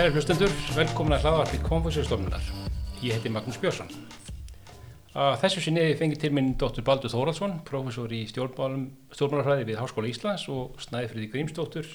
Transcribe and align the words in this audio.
Kæri 0.00 0.14
hlustendur, 0.16 0.52
velkomin 0.72 1.12
að 1.12 1.26
hlaðarpið 1.26 1.64
Konfúsiustofnunar. 1.66 2.44
Ég 3.04 3.18
heiti 3.18 3.28
Magnús 3.28 3.58
Björnsson. 3.60 3.90
Þessu 5.12 5.60
sinni 5.60 5.82
fengið 6.00 6.22
til 6.22 6.30
minn 6.32 6.54
dóttur 6.56 6.86
Baldur 6.86 7.12
Þóraldsson, 7.12 7.58
professor 7.68 8.14
í 8.16 8.22
stjórnmálafræði 8.30 9.66
við 9.68 9.76
Háskóla 9.76 10.08
Íslands 10.08 10.46
og 10.48 10.80
Snæðfriði 10.80 11.26
Grímsdóttur, 11.34 11.90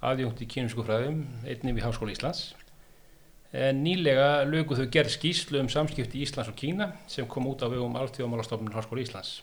aðjungt 0.00 0.40
í 0.40 0.48
kynumsku 0.54 0.86
fræðum, 0.86 1.18
einnig 1.44 1.76
við 1.76 1.84
Háskóla 1.84 2.14
Íslands. 2.14 2.40
En 3.52 3.84
nýlega 3.84 4.30
lögu 4.48 4.80
þau 4.80 4.88
gerð 4.96 5.12
skýslu 5.18 5.60
um 5.60 5.68
samskipti 5.68 6.24
Íslands 6.24 6.48
og 6.48 6.56
Kína 6.56 6.88
sem 7.04 7.28
kom 7.28 7.50
út 7.52 7.60
á 7.60 7.68
vegum 7.68 8.00
Alþjóðamálastofnun 8.00 8.72
Háskóla 8.78 9.04
Íslands. 9.04 9.42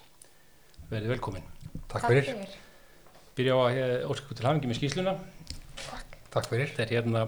Verðið 0.89 1.14
velkomin. 1.14 1.45
Takk 1.94 2.09
fyrir. 2.09 2.34
Byrja 3.38 3.53
á 3.53 3.59
að 3.70 4.09
óskilku 4.09 4.41
til 4.41 4.50
hafingi 4.50 4.73
með 4.73 4.81
skýsluna. 4.81 5.17
Takk 6.34 6.50
fyrir. 6.50 6.73
Þetta 6.73 6.89
er 6.89 6.98
hérna 6.98 7.28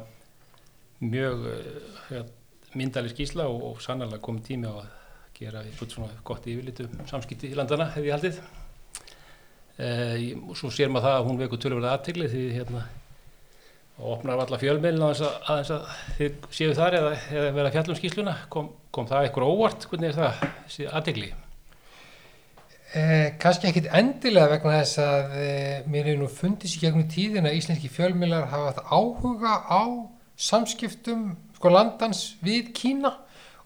mjög 1.03 1.47
uh, 1.51 2.21
myndalig 2.75 3.15
skýsla 3.15 3.47
og, 3.51 3.63
og 3.71 3.81
sannlega 3.83 4.21
komið 4.23 4.45
tími 4.49 4.69
á 4.71 4.75
að 4.75 4.91
gera 5.35 5.63
eitthvað 5.65 5.95
svona 5.95 6.19
gott 6.27 6.45
yfirlitu 6.47 6.87
samskipti 7.09 7.51
í 7.51 7.57
landana 7.57 7.89
hefði 7.95 8.11
ég 8.11 8.15
haldið. 8.15 8.43
Uh, 9.75 10.51
og 10.51 10.59
svo 10.59 10.71
sér 10.71 10.91
maður 10.91 11.09
það 11.09 11.17
að 11.17 11.25
hún 11.29 11.41
veku 11.41 11.59
tölurverða 11.59 11.97
aðtegli 11.97 12.29
því 12.31 12.45
hérna 12.55 12.85
og 13.95 14.17
opnar 14.17 14.41
alla 14.43 14.59
fjölmeilin 14.59 15.03
að 15.07 15.21
þess 15.47 15.71
að 15.71 15.85
þið 16.17 16.47
séu 16.57 16.75
þar 16.75 16.97
eða, 16.97 17.11
eða 17.31 17.55
vera 17.55 17.71
fjallum 17.71 17.99
skýsluna. 17.99 18.35
Kom, 18.51 18.69
kom 18.91 19.07
það 19.07 19.27
eitthvað 19.27 19.51
óvart? 19.53 19.87
Hvernig 19.91 20.11
er 20.11 20.17
það 20.19 20.89
aðtegli? 20.99 21.29
Eh, 22.95 23.33
kannski 23.41 23.67
ekkit 23.67 23.87
endilega 23.91 24.53
vegna 24.53 24.77
þess 24.77 24.99
að 25.03 25.33
eh, 25.41 25.87
mér 25.91 26.09
hefur 26.09 26.21
nú 26.21 26.27
fundið 26.31 26.71
sér 26.71 26.83
gegnum 26.85 27.07
tíðin 27.11 27.47
að 27.49 27.57
íslenski 27.57 27.89
fjölmiðlar 27.91 28.45
hafa 28.51 28.83
áhuga 28.87 29.55
á 29.67 29.83
samskiptum 30.35 31.29
sko 31.55 31.71
landans 31.71 32.35
við 32.43 32.73
Kína 32.75 33.11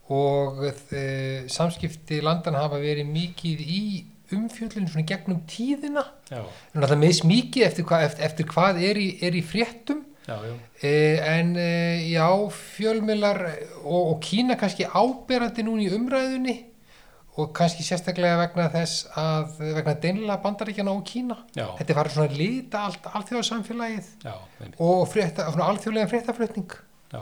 og 0.10 0.64
eh, 0.66 1.46
samskipti 1.52 2.22
landan 2.26 2.58
hafa 2.58 2.80
verið 2.82 3.10
mikið 3.10 3.66
í 3.66 3.84
umfjöldinu 4.34 4.90
svona 4.90 5.08
gegnum 5.10 5.42
tíðina. 5.50 6.04
Náttúrulega 6.30 7.00
meðs 7.02 7.24
mikið 7.26 7.66
eftir, 7.66 7.86
hva, 7.90 8.04
eftir, 8.06 8.26
eftir 8.28 8.50
hvað 8.50 8.82
er 8.86 9.00
í, 9.02 9.10
er 9.26 9.38
í 9.38 9.44
fréttum. 9.46 10.04
Já, 10.30 10.36
já. 10.46 10.54
Eh, 10.86 11.18
en 11.26 11.56
eh, 11.58 12.10
já 12.12 12.28
fjölmiðlar 12.54 13.42
og, 13.82 14.02
og 14.14 14.18
Kína 14.22 14.58
kannski 14.60 14.86
áberandi 14.86 15.66
núna 15.66 15.88
í 15.88 15.94
umræðunni 15.98 16.58
og 17.38 17.54
kannski 17.56 17.86
sérstaklega 17.86 18.40
vegna 18.42 18.68
þess 18.74 19.06
að 19.20 19.58
vegna 19.78 19.96
deinlega 20.04 20.38
bandaríkjana 20.44 20.92
og 20.92 21.04
Kína. 21.08 21.38
Já. 21.56 21.68
þetta 21.80 21.98
farið 22.00 22.16
svona 22.16 22.30
að 22.30 22.38
lita 22.42 22.84
allt 22.88 23.10
alþjóðarsamfélagið 23.20 24.10
Já, 24.26 24.36
og 24.80 25.04
frétta, 25.12 25.50
svona 25.52 25.70
alþjóðlega 25.74 26.12
fréttaflutning. 26.14 26.78
Já, 27.14 27.20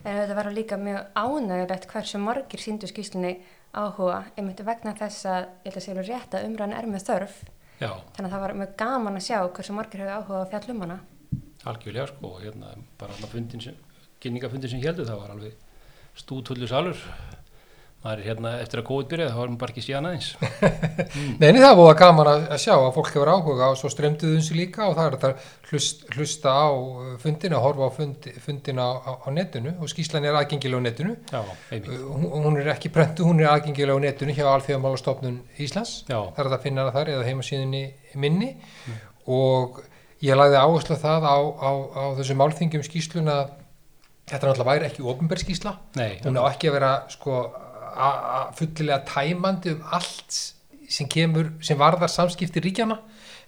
En 0.00 0.16
þetta 0.16 0.34
var 0.38 0.48
líka 0.56 0.76
mjög 0.80 1.10
ánægulegt 1.12 1.86
hversu 1.90 2.18
margir 2.18 2.62
síndu 2.62 2.88
skýslunni 2.88 3.34
áhuga 3.76 4.22
einmitt 4.38 4.62
vegna 4.64 4.94
þess 4.96 5.26
að 5.28 5.42
ég 5.44 5.66
held 5.68 5.76
að 5.76 5.84
segja 5.84 6.04
rétt 6.06 6.36
að 6.38 6.46
umræðan 6.48 6.76
er 6.78 6.88
með 6.88 7.04
þörf. 7.10 7.34
Já, 7.80 7.90
þannig 8.16 8.30
að 8.30 8.32
það 8.32 8.44
var 8.46 8.54
mjög 8.62 8.72
gaman 8.80 9.18
að 9.20 9.26
sjá 9.26 9.38
hversu 9.44 9.76
margir 9.76 10.00
hefur 10.00 10.16
áhuga 10.16 10.40
á 10.40 10.50
fjallum 10.54 10.80
hana. 10.86 10.96
Algjörlega 11.68 12.06
sko 12.08 12.30
og 12.32 12.40
hérna 12.40 12.72
bara 13.00 13.18
að 13.20 13.28
fundin 13.34 13.60
sem, 13.60 13.76
kynningafundin 14.24 14.72
sem 14.72 14.80
heldur 14.80 15.08
það 15.08 15.20
var 15.20 15.34
alveg 15.36 15.52
stútvöldu 16.16 16.68
salur 16.70 17.04
maður 18.00 18.20
er 18.22 18.28
hérna 18.30 18.50
eftir 18.62 18.80
að 18.80 18.86
góðið 18.88 19.08
byrjaði 19.10 19.32
þá 19.32 19.38
var 19.38 19.50
maður 19.50 19.60
bara 19.60 19.72
ekki 19.74 19.82
síðan 19.84 20.06
aðeins. 20.08 20.28
Neini 21.42 21.60
það 21.60 21.74
var 21.80 21.98
gaman 22.00 22.30
að, 22.30 22.44
að 22.54 22.62
sjá 22.62 22.72
að 22.76 22.94
fólk 22.96 23.10
hefur 23.12 23.30
áhuga 23.34 23.68
og 23.68 23.76
svo 23.76 23.90
stremduðu 23.92 24.38
þessu 24.38 24.56
líka 24.56 24.86
og 24.86 24.94
það 24.96 25.08
er 25.08 25.16
þetta 25.16 25.30
hlust, 25.68 26.06
hlusta 26.16 26.54
á 26.56 26.68
fundina, 27.20 27.60
horfa 27.60 27.90
á 27.90 27.96
fund, 27.98 28.30
fundina 28.40 28.88
á, 28.88 29.12
á 29.20 29.28
netinu 29.36 29.74
og 29.76 29.92
skýslan 29.92 30.24
er 30.30 30.40
aðgengilega 30.40 30.80
á 30.80 30.86
netinu. 30.88 31.14
Já, 31.28 31.40
einmitt, 31.76 31.92
hún, 32.08 32.26
hún 32.48 32.58
er 32.62 32.72
ekki 32.72 32.92
prentu, 32.94 33.28
hún 33.28 33.44
er 33.44 33.52
aðgengilega 33.52 34.00
á 34.00 34.04
netinu 34.08 34.36
hjá 34.38 34.46
Alþjóðamálastofnun 34.48 35.38
Íslands. 35.60 35.92
Já, 36.08 36.18
það 36.24 36.44
er 36.46 36.52
að 36.56 36.64
finna 36.64 36.86
hana 36.86 36.96
þar 36.96 37.14
eða 37.18 37.28
heimasíðinni 37.28 37.84
minni. 38.16 38.54
Og 39.28 39.82
ég 40.24 40.40
lagði 40.40 40.56
áherslu 40.56 40.96
það 41.04 41.28
á, 41.28 41.36
á, 41.36 41.70
á 42.00 42.04
þessu 42.16 42.40
málþingjum 42.40 42.86
skýsluna 42.88 43.42
þetta 44.30 44.46
náttúrulega 44.46 44.70
væri 44.70 44.88
ekki 44.88 45.04
fullilega 48.58 49.00
tæmandi 49.08 49.74
um 49.74 49.82
allt 49.96 50.38
sem 50.90 51.08
kemur, 51.08 51.52
sem 51.62 51.78
varðar 51.78 52.10
samskipti 52.10 52.62
ríkjana, 52.64 52.96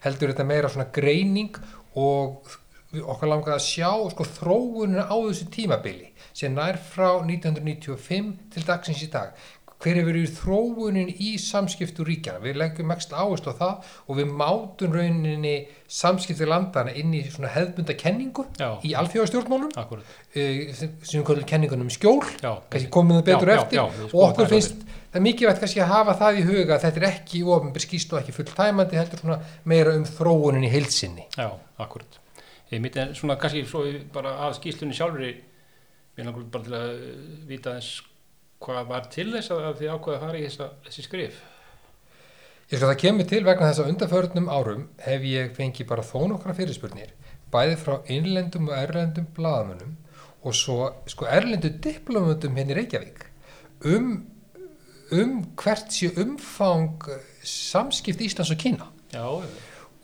heldur 0.04 0.30
þetta 0.30 0.46
meira 0.46 0.70
svona 0.70 0.90
greining 0.94 1.56
og 1.98 2.52
okkar 2.92 3.30
langaði 3.30 3.56
að 3.56 3.64
sjá 3.64 3.90
sko 4.12 4.26
þróunina 4.28 5.06
á 5.08 5.16
þessu 5.16 5.48
tímabili 5.52 6.10
sem 6.36 6.52
nær 6.54 6.76
frá 6.76 7.22
1995 7.24 8.32
til 8.52 8.64
dagsins 8.68 9.02
í 9.04 9.08
dag 9.12 9.32
hver 9.82 9.98
hefur 9.98 10.08
verið 10.12 10.34
þróunin 10.36 11.10
í 11.10 11.32
samskiptu 11.42 12.04
ríkjana, 12.06 12.42
við 12.42 12.58
leggjum 12.60 12.88
mest 12.92 13.12
áherslu 13.12 13.50
á 13.50 13.54
það 13.58 13.90
og 14.06 14.18
við 14.20 14.32
mátum 14.38 14.94
rauninni 14.94 15.54
samskipti 15.90 16.46
landana 16.48 16.94
inn 16.98 17.14
í 17.18 17.22
svona 17.26 17.50
hefðbunda 17.52 17.96
kenningu 17.98 18.46
já, 18.60 18.68
í 18.86 18.94
alþjóðastjórnmálum 19.00 19.74
uh, 19.74 20.00
sem 20.32 20.94
við 21.18 21.26
kallum 21.28 21.48
kenningunum 21.50 21.90
skjól 21.92 22.22
já, 22.22 22.52
kannski 22.70 22.92
komum 22.94 23.18
það 23.18 23.28
betur 23.32 23.52
Já, 23.52 23.56
eftir. 23.58 23.82
við 23.98 24.14
og 24.14 24.26
okkur 24.28 24.50
finnst 24.54 24.86
það 24.86 25.20
er 25.20 25.26
mikilvægt 25.26 25.62
kannski 25.64 25.82
að 25.84 25.92
hafa 25.92 26.16
það 26.22 26.40
í 26.40 26.46
huga 26.48 26.76
að 26.78 26.86
þetta 26.86 27.02
er 27.02 27.08
ekki 27.10 27.42
ofinbyr 27.56 27.86
skýst 27.86 28.14
og 28.14 28.22
ekki 28.22 28.36
full 28.38 28.48
tæmandi 28.48 29.00
heldur 29.00 29.24
svona 29.24 29.40
meira 29.68 29.96
um 29.98 30.06
þróunin 30.08 30.68
í 30.68 30.72
heilsinni 30.72 31.26
já, 31.34 31.50
akkurat 31.82 32.20
einmitt 32.72 32.96
en 33.02 33.12
svona 33.18 33.36
kannski 33.40 33.66
svo 33.68 33.84
við 33.84 34.06
bara 34.14 34.38
af 34.46 34.56
skýslunni 34.56 34.96
sjálfur 34.96 35.26
mér 36.16 36.28
langar 36.28 36.48
bara 36.54 36.64
til 36.68 36.78
að 36.78 37.04
vita 37.50 37.76
eins 37.76 37.92
hvað 38.62 38.86
var 38.90 39.08
til 39.12 39.30
þess 39.32 39.54
að 39.54 39.80
þið 39.80 39.94
ákveða 39.96 40.18
að 40.18 40.24
fara 40.26 40.38
í 40.38 40.44
þessa, 40.46 40.68
þessi 40.86 41.06
skrif? 41.06 41.40
Ég 42.72 42.78
sko 42.78 42.88
það 42.88 43.00
kemur 43.02 43.28
til 43.28 43.42
vegna 43.44 43.68
þess 43.68 43.82
að 43.82 43.90
undanförnum 43.92 44.52
árum 44.52 44.84
hef 45.04 45.26
ég 45.28 45.50
fengið 45.56 45.88
bara 45.90 46.06
þó 46.06 46.18
nokkra 46.30 46.54
fyrirspurnir 46.56 47.10
bæði 47.52 47.74
frá 47.80 47.98
innlendum 48.12 48.70
og 48.70 48.78
erlendum 48.78 49.26
blaðamönnum 49.36 49.96
og 50.42 50.56
svo 50.56 50.78
sko 51.10 51.28
erlendu 51.28 51.70
diplomöndum 51.84 52.56
henni 52.58 52.78
Reykjavík 52.78 53.26
um, 53.84 54.14
um 55.12 55.34
hvert 55.60 55.92
sé 55.92 56.12
umfang 56.22 57.04
samskipt 57.42 58.22
Íslands 58.24 58.54
og 58.54 58.58
Kína. 58.62 58.88
Já, 59.12 59.26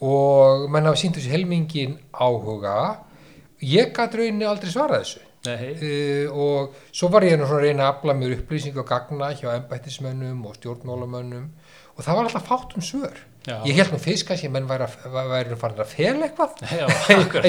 og 0.05 0.69
menn 0.71 0.87
hafa 0.87 1.01
sínt 1.01 1.17
þessu 1.17 1.33
helmingin 1.33 1.97
áhuga. 2.13 3.05
Ég 3.65 3.95
gæti 3.97 4.21
rauninni 4.21 4.47
aldrei 4.47 4.71
svarað 4.71 5.03
þessu 5.07 5.28
uh, 5.55 6.37
og 6.45 6.77
svo 6.93 7.09
var 7.13 7.27
ég 7.27 7.39
nú 7.41 7.47
svona 7.49 7.63
að 7.63 7.67
reyna 7.69 7.87
að 7.89 7.95
afla 7.95 8.15
mér 8.19 8.37
upplýsing 8.39 8.77
og 8.79 8.87
gagna 8.89 9.33
hjá 9.35 9.51
embættismönnum 9.57 10.45
og 10.47 10.57
stjórnmálamönnum. 10.59 11.49
Og 11.99 12.05
það 12.07 12.17
var 12.21 12.29
alltaf 12.29 12.47
fátt 12.47 12.77
um 12.79 12.85
svör. 12.85 13.17
Já, 13.49 13.63
ég 13.65 13.79
held 13.79 13.93
nú 13.95 13.99
fyrst 14.03 14.27
kannski 14.29 14.49
að 14.51 14.53
menn 14.59 14.67
væri, 14.69 14.85
að- 14.85 15.55
farin 15.59 15.79
að 15.81 15.93
fela 15.95 16.27
eitthvað. 16.27 16.59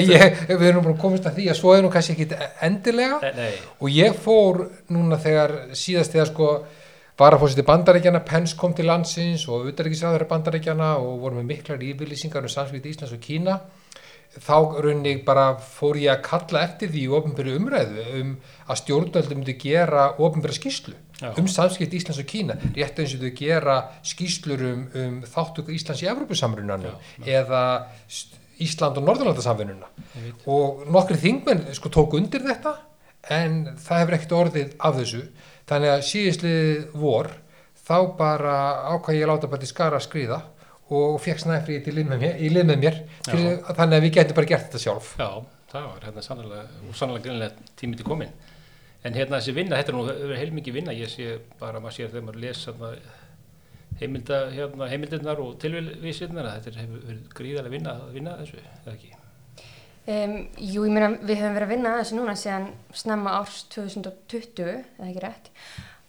Ég, 0.00 0.38
við 0.48 0.68
erum 0.70 0.84
bara 0.86 0.96
komist 1.02 1.26
að 1.28 1.36
því 1.36 1.48
að 1.52 1.58
svo 1.58 1.74
er 1.74 1.82
nú 1.84 1.90
kannski 1.92 2.14
ekki 2.14 2.38
endilega. 2.64 3.18
Nei, 3.20 3.32
nei, 3.36 3.50
og 3.78 3.90
ég 3.92 4.16
fór 4.16 4.62
núna 4.88 5.18
þegar 5.20 5.52
síðast 5.76 6.14
þegar 6.14 6.30
sko 6.30 6.48
varafósiti 7.20 7.66
bandaríkjana, 7.68 8.22
Pence 8.24 8.56
kom 8.56 8.72
til 8.72 8.88
landsins 8.88 9.44
og 9.52 9.68
utanríkisræður 9.68 10.24
bandaríkjana 10.30 10.94
og 11.02 11.18
voru 11.20 11.36
með 11.42 11.50
miklar 11.50 11.84
yfirlýsingar 11.84 12.46
um 12.48 12.54
samskipti 12.54 12.94
Íslands 12.94 13.12
og 13.12 13.20
Kína 13.20 13.58
þá 14.38 14.56
runni 14.84 15.16
bara 15.26 15.56
fór 15.58 15.98
ég 15.98 16.12
að 16.12 16.24
kalla 16.28 16.64
eftir 16.68 16.90
því 16.92 17.04
í 17.06 17.12
ofinbyrju 17.18 17.54
umræðu 17.58 18.04
um 18.20 18.34
að 18.70 18.82
stjórnvöldum 18.84 19.40
myndi 19.40 19.56
gera 19.58 20.10
ofinbyrja 20.22 20.60
skýslu 20.60 20.94
Já. 21.20 21.32
um 21.36 21.48
samskipti 21.50 21.98
Íslands 21.98 22.20
og 22.22 22.28
Kína 22.30 22.56
rétt 22.76 23.00
eins 23.02 23.16
og 23.16 23.24
þau 23.24 23.32
gera 23.36 23.78
skýslur 24.06 24.62
um, 24.70 24.84
um 24.94 25.16
þáttöku 25.26 25.74
Íslands 25.74 26.04
í 26.04 26.08
Evrópusamrunanum 26.12 27.26
eða 27.26 27.64
Ísland 28.60 28.98
og 29.00 29.06
Norðurlandasamvinnuna. 29.08 29.88
Og 30.52 30.84
nokkri 30.92 31.16
þingmenn 31.20 31.70
sko 31.76 31.92
tók 31.92 32.16
undir 32.18 32.44
þetta 32.44 32.74
en 33.32 33.62
það 33.80 34.02
hefur 34.02 34.16
ekkert 34.16 34.34
orðið 34.36 34.74
af 34.78 34.98
þessu. 34.98 35.22
Þannig 35.70 35.92
að 35.94 36.06
síðisliðið 36.10 36.98
vor 37.00 37.30
þá 37.80 37.96
bara 38.18 38.56
ákvað 38.92 39.16
ég 39.16 39.26
að 39.26 39.32
láta 39.32 39.50
bara 39.50 39.64
til 39.64 39.70
skara 39.70 40.00
að 40.00 40.06
skriða 40.06 40.40
og 40.90 41.20
fekk 41.22 41.38
snæfrið 41.44 41.84
til 41.86 41.94
lið 41.98 42.08
með 42.10 42.22
mér, 42.24 42.36
í 42.42 42.48
lið 42.50 42.66
með 42.70 42.78
mér 42.84 42.96
til, 43.26 43.42
þannig 43.76 43.96
að 43.98 44.04
við 44.06 44.14
getum 44.16 44.38
bara 44.40 44.50
gert 44.50 44.66
þetta 44.68 44.82
sjálf. 44.84 45.10
Já, 45.20 45.28
það 45.70 45.86
var 45.92 46.06
hérna 46.08 46.24
sannlega 46.26 46.62
og 46.88 46.96
sannlega 46.98 47.24
greinlega 47.28 47.68
tími 47.78 47.96
til 48.00 48.06
komin 48.08 48.32
en 49.04 49.14
hérna 49.16 49.38
þessi 49.38 49.54
vinna, 49.56 49.78
þetta 49.78 49.92
er 49.92 49.96
nú 49.96 50.02
verið 50.08 50.40
heilmikið 50.42 50.74
vinna 50.80 50.92
ég 50.92 51.08
sé 51.08 51.28
bara, 51.60 51.80
maður 51.80 51.94
sér 51.96 52.10
þegar 52.12 52.26
maður 52.26 52.40
les 52.42 52.64
hérna, 52.66 52.90
heimilda, 54.00 54.40
hérna, 54.56 54.88
heimildirnar 54.90 55.40
og 55.40 55.54
tilvísirnar 55.62 56.50
þetta 56.58 56.72
er- 56.74 56.80
hefur 56.82 57.06
verið 57.06 57.22
gríðarlega 57.38 57.74
vinna 57.76 57.94
að 58.02 58.12
vinna 58.18 58.34
þessu, 58.42 58.60
eða 58.82 58.94
ekki? 58.96 59.14
Um, 60.10 60.34
Jú, 60.58 60.84
ég 60.88 60.92
meina 60.96 61.10
við 61.20 61.38
höfum 61.38 61.54
verið 61.54 61.66
að 61.68 61.72
vinna 61.74 61.90
þessu 62.00 62.16
núna 62.18 62.34
síðan 62.40 62.68
snemma 62.96 63.34
árs 63.38 63.58
2020 63.70 64.70
eða 64.98 65.08
ekki 65.10 65.22
rétt. 65.22 65.50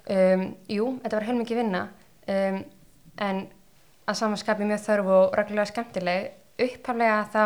Um, 0.10 0.46
Jú, 0.72 0.86
þetta 1.04 1.20
var 1.20 1.28
heilmikið 1.28 1.60
vinna. 1.62 1.82
Um, 2.32 2.62
en 3.22 3.42
að 4.12 4.20
samanskapi 4.20 4.68
mjög 4.70 4.82
þörf 4.86 5.12
og 5.18 5.36
reglulega 5.40 5.72
skemmtileg. 5.72 6.32
Upphaflega 6.62 7.20
þá 7.34 7.44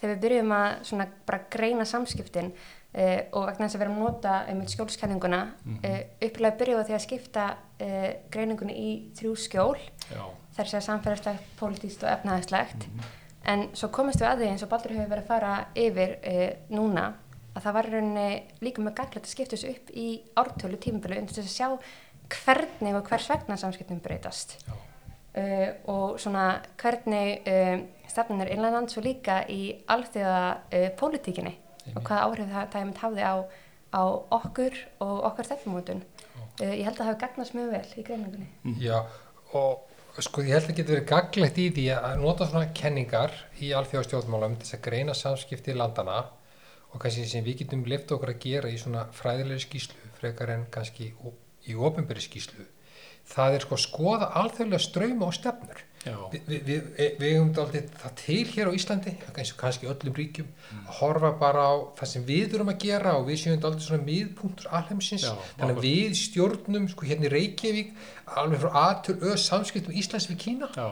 þegar 0.00 0.14
við 0.14 0.22
byrjum 0.24 0.54
að 0.58 0.70
svona 0.88 1.06
bara 1.26 1.40
greina 1.50 1.86
samskiptin 1.88 2.52
uh, 2.52 3.20
og 3.32 3.46
vegna 3.48 3.66
þess 3.66 3.78
að 3.78 3.82
vera 3.84 3.94
að 3.94 4.00
nota 4.02 4.36
einmitt 4.50 4.74
skjólskenninguna 4.74 5.42
mm 5.44 5.74
-hmm. 5.80 5.90
uh, 5.90 6.28
upplega 6.28 6.58
byrjuðu 6.60 6.84
því 6.84 6.94
að 6.94 7.04
skipta 7.06 7.44
uh, 7.80 8.08
greiningunni 8.30 8.74
í 8.74 8.90
þrjú 9.18 9.34
skjól. 9.36 9.78
Já, 10.10 10.24
þar 10.56 10.70
sé 10.70 10.80
samfélagslegt, 10.80 11.44
pólitíst 11.60 12.02
og 12.04 12.10
efnaðarslegt 12.10 12.86
Mhm. 12.86 13.04
en 13.44 13.68
svo 13.74 13.88
komist 13.88 14.20
við 14.20 14.28
að 14.28 14.38
því 14.38 14.48
eins 14.50 14.62
og 14.62 14.68
Baldur 14.68 14.92
hefur 14.92 15.10
verið 15.10 15.24
að 15.24 15.26
fara 15.26 15.66
yfir 15.74 16.18
núna 16.70 17.14
að 17.54 17.62
það 17.62 17.72
var 17.72 17.86
rauninni 17.90 18.42
líka 18.60 18.82
með 18.82 18.94
gaglegt 18.94 19.26
að 19.26 19.30
skipta 19.30 19.56
þessu 19.56 19.70
upp 19.70 19.90
í 19.90 20.22
ártölu 20.36 20.76
tímabili 20.76 21.18
undir 21.18 21.34
þess 21.34 21.50
að 21.50 21.58
sjá 21.58 21.78
hvernig 22.28 22.94
og 22.94 23.08
hvers 23.08 23.28
vegna 23.30 23.56
samskiptum 23.56 24.00
breytast. 24.00 24.56
Já, 24.66 24.72
uh, 25.38 25.68
og 25.90 26.20
svona 26.22 26.46
hvernig 26.80 27.46
uh, 27.50 27.76
stefnunir 28.10 28.52
innlands 28.54 28.98
og 28.98 29.06
líka 29.06 29.42
í 29.50 29.74
alþjóða 29.90 30.44
uh, 30.54 30.88
pólitíkinni 30.98 31.54
og 31.94 32.02
hvaða 32.02 32.20
áhrif 32.28 32.52
það, 32.52 32.68
það 32.72 32.80
einmitt 32.80 33.02
hafði 33.02 33.26
á, 33.28 33.34
á 33.94 34.02
okkur 34.38 34.78
og 35.04 35.16
okkar 35.30 35.50
stefnumótun. 35.50 36.04
Uh, 36.60 36.70
ég 36.70 36.84
held 36.86 36.94
að 36.94 37.02
það 37.02 37.10
hafi 37.10 37.20
gagnast 37.24 37.58
mjög 37.58 37.74
vel 37.74 37.84
í 37.98 38.06
greiningunni. 38.06 38.48
Já, 38.82 39.02
og 39.58 40.22
sko 40.22 40.44
ég 40.46 40.54
held 40.54 40.70
að 40.70 40.78
getur 40.78 40.96
verið 40.96 41.10
gaglegt 41.10 41.58
í 41.58 41.68
því 41.74 41.84
að 41.96 42.22
nota 42.22 42.46
svona 42.48 42.70
kenningar 42.76 43.34
í 43.58 43.72
alþjóðastjórnmálum 43.74 44.56
til 44.58 44.68
þess 44.68 44.78
að 44.78 44.84
greina 44.86 45.16
samskipti 45.18 45.74
landana 45.74 46.20
og 46.94 47.00
kannski 47.02 47.26
sem 47.26 47.44
við 47.46 47.64
getum 47.64 47.82
lift 47.90 48.12
okkur 48.14 48.30
að 48.30 48.44
gera 48.44 48.70
í 48.70 48.78
svona 48.78 49.08
fræðilegri 49.16 49.64
skýslu 49.64 50.12
frekar 50.20 50.54
en 50.54 50.68
kannski 50.70 51.10
í 51.66 51.74
ofinberi 51.74 52.22
skýslu 52.22 52.66
það 53.32 53.58
er 53.58 53.66
sko 53.66 53.78
að 53.78 53.84
skoða 53.86 54.30
alþjóðlega 54.42 54.86
ströyma 54.88 55.28
og 55.28 55.36
stefnur 55.36 55.84
Vi, 56.04 56.40
við, 56.44 56.58
við, 56.68 56.88
við 57.16 57.30
hefum 57.30 57.50
dálítið 57.56 57.92
það 58.02 58.16
til 58.20 58.40
hér 58.50 58.68
á 58.68 58.76
Íslandi, 58.76 59.12
eins 59.40 59.52
og 59.54 59.60
kannski 59.62 59.88
öllum 59.88 60.16
ríkjum, 60.18 60.50
að 60.82 60.90
horfa 60.98 61.30
bara 61.40 61.62
á 61.64 61.74
það 61.96 62.10
sem 62.10 62.26
við 62.28 62.42
þurfum 62.52 62.72
að 62.74 62.82
gera 62.82 63.14
og 63.16 63.24
við 63.30 63.38
séum 63.40 63.62
dálítið 63.62 63.86
svona 63.86 64.06
miðpunktur 64.10 64.68
alheimsins, 64.80 65.24
þannig 65.56 65.80
að 65.80 65.86
við 65.86 66.18
stjórnum 66.20 66.90
sko 66.92 67.08
hérna 67.08 67.28
í 67.30 67.32
Reykjavík, 67.32 67.94
alveg 68.42 68.62
frá 68.66 68.76
A 68.82 68.84
til 69.06 69.16
Ö 69.16 69.38
samskiptum 69.40 69.96
Íslands 69.96 70.28
við 70.28 70.40
Kína. 70.44 70.68
já. 70.76 70.86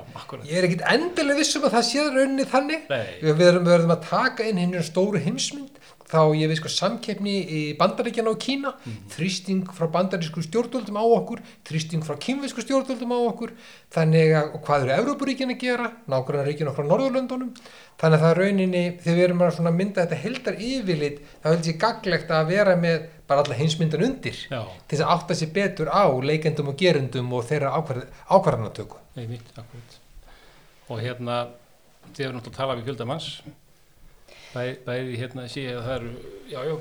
Ég 0.49 0.56
er 0.56 0.69
ekkit 0.70 0.87
endilega 0.94 1.40
vissum 1.43 1.69
að 1.69 1.76
það 1.76 1.87
sé 1.90 2.06
rauninni 2.08 2.49
þannig. 2.49 2.88
Nei. 2.88 3.06
Við 3.20 3.43
við 3.43 3.61
verðum 3.69 3.96
að 3.96 4.08
taka 4.08 4.49
inn 4.49 4.62
hinn 4.62 4.81
stóru 4.87 5.20
heimsmynd 5.20 5.76
þá 6.12 6.20
ég 6.36 6.50
veist 6.50 6.60
sko 6.60 6.70
samkeppni 6.72 7.34
í 7.42 7.60
bandaríkjana 7.78 8.32
og 8.34 8.40
Kína, 8.42 8.74
þrýsting 9.14 9.70
frá 9.72 9.86
bandarísku 9.94 10.42
stjórnvöldum 10.44 10.98
á 11.00 11.04
okkur, 11.04 11.40
þrýsting 11.68 12.04
frá 12.04 12.18
kínversku 12.20 12.64
stjórnvöldum 12.64 13.14
á 13.16 13.18
okkur, 13.30 13.54
þannig 13.94 14.34
að 14.36 14.50
hvað 14.66 14.84
eru 14.84 14.94
Evrópuríkin 14.98 15.54
að 15.54 15.62
gera, 15.62 15.88
nákvæmlega 16.12 16.46
ríkin 16.50 16.70
okkur 16.72 16.84
á 16.84 16.90
Norðurlöndunum, 16.92 17.54
þannig 18.02 18.18
að 18.18 18.26
það 18.26 18.36
rauninni, 18.40 18.84
þegar 19.00 19.18
við 19.18 19.26
erum 19.28 19.44
að 19.46 19.72
mynda 19.78 20.04
þetta 20.04 20.20
heldar 20.26 20.60
yfirlit, 20.68 21.22
þá 21.40 21.48
held 21.48 21.70
ég 21.72 21.80
gaglegt 21.86 22.36
að 22.36 22.52
vera 22.52 22.76
með 22.76 23.08
bara 23.32 23.46
alla 23.46 23.56
heimsmyndan 23.56 24.04
undir, 24.04 24.36
Já, 24.50 24.60
til 24.88 24.98
þess 24.98 25.06
að 25.06 25.14
átta 25.16 25.38
sér 25.38 25.52
betur 25.56 25.88
á 25.88 26.04
leikendum 26.20 26.68
og 26.72 26.76
gerendum 26.76 27.32
og 27.32 27.46
þeirra 27.48 27.72
ákvarð, 27.78 28.04
ákvarðanatöku. 28.28 29.00
einmitt, 29.16 29.48
akkurat. 29.56 29.98
Og 30.92 31.00
hérna, 31.00 31.38
þið 32.12 32.24
hefur 32.26 32.36
náttúrulega 32.36 32.58
talað 32.58 32.80
við 32.82 32.90
fjöldamanns, 32.90 33.28
Bæ, 34.52 34.64
bæði 34.84 35.16
hérna 35.16 35.46
sé 35.49 35.62
að 35.72 35.87
það 35.87 35.94
eru, 35.94 36.10
já, 36.50 36.58
já, 36.69 36.75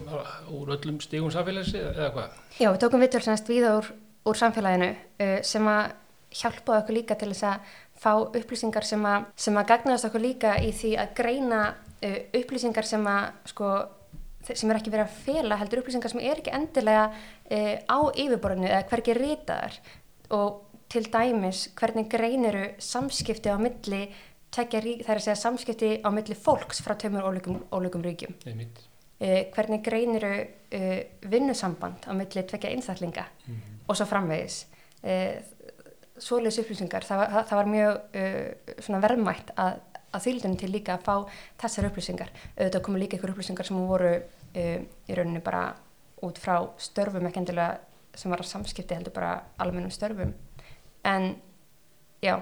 úr 0.51 0.71
öllum 0.75 0.97
stígum 0.99 1.31
samfélags 1.31 1.71
eða 1.79 2.09
hvað? 2.11 2.33
Já, 2.57 2.67
við 2.67 2.79
tókum 2.83 3.03
viðtöl 3.03 3.21
semst 3.23 3.51
víða 3.51 3.77
úr, 3.77 3.87
úr 4.27 4.39
samfélaginu 4.39 4.89
uh, 4.91 5.37
sem 5.47 5.69
að 5.71 5.93
hjálpaði 6.41 6.81
okkur 6.81 6.97
líka 6.97 7.17
til 7.19 7.29
þess 7.31 7.47
að 7.47 7.77
fá 8.01 8.11
upplýsingar 8.25 8.87
sem 8.87 9.05
að, 9.07 9.29
sem 9.39 9.59
að 9.61 9.69
gagnaðast 9.71 10.07
okkur 10.09 10.23
líka 10.25 10.57
í 10.59 10.73
því 10.75 10.91
að 10.99 11.13
greina 11.21 11.61
uh, 11.71 12.17
upplýsingar 12.41 12.87
sem 12.89 13.07
að 13.07 13.29
sko, 13.53 13.69
sem 14.49 14.73
er 14.73 14.81
ekki 14.81 14.91
verið 14.91 15.07
að 15.07 15.21
fela 15.29 15.59
heldur 15.61 15.83
upplýsingar 15.83 16.11
sem 16.11 16.23
er 16.25 16.41
ekki 16.41 16.55
endilega 16.57 17.07
uh, 17.07 17.75
á 17.87 17.99
yfirborðinu 18.11 18.67
eða 18.67 18.83
hvergi 18.91 19.15
ritaðar 19.15 19.79
og 20.35 20.59
til 20.91 21.05
dæmis 21.07 21.69
hvernig 21.79 22.11
greiniru 22.11 22.65
samskipti 22.83 23.47
á 23.47 23.55
milli 23.55 24.09
tekja 24.51 24.81
rík, 24.83 25.03
það 25.05 25.13
er 25.13 25.19
að 25.19 25.25
segja 25.25 25.41
samskipti 25.41 25.91
á 26.03 26.09
milli 26.13 26.37
fólks 26.37 26.81
frá 26.83 26.95
ólíkum, 26.99 27.61
ólíkum 27.71 28.03
ríkjum. 28.03 28.35
Einmitt, 28.45 28.81
uh, 29.21 29.39
hvernig 29.55 29.83
greiniru 29.85 30.33
uh, 30.41 30.97
vinnusamband 31.31 32.07
á 32.07 32.11
milli 32.17 32.43
tvekja 32.43 32.73
einstaklinga? 32.75 33.27
Og 33.87 33.97
svo 33.97 34.07
framvegis. 34.09 34.65
Uh, 35.03 35.39
svoleiðis 36.21 36.61
upplýsingar. 36.63 37.07
Það 37.07 37.23
það, 37.35 37.47
það 37.49 37.61
var 37.61 37.71
mjög 37.75 38.01
uh, 38.21 38.99
verðmætt 39.07 39.53
að, 39.55 39.79
að 40.11 40.25
þýldunum 40.27 40.59
til 40.59 40.71
líka 40.73 40.97
að 40.97 41.05
fá 41.07 41.15
þessar 41.63 41.91
upplýsingar. 41.91 42.33
Auðvitað 42.57 42.85
komu 42.87 43.01
líka 43.01 43.17
ykkur 43.17 43.35
upplýsingar 43.35 43.67
sem 43.67 43.79
voru 43.79 44.17
í 44.51 45.15
rauninni 45.15 45.39
bara 45.39 45.69
út 46.27 46.39
frá 46.41 46.57
störfum 46.75 47.23
ekki 47.29 47.39
endilega 47.39 47.79
sem 48.19 48.31
var 48.31 48.41
að 48.43 48.49
samskipti 48.49 48.97
heldur 48.97 49.13
bara 49.15 49.37
almennum 49.63 49.93
störfum. 49.93 50.33
En 51.07 51.37
já 52.21 52.35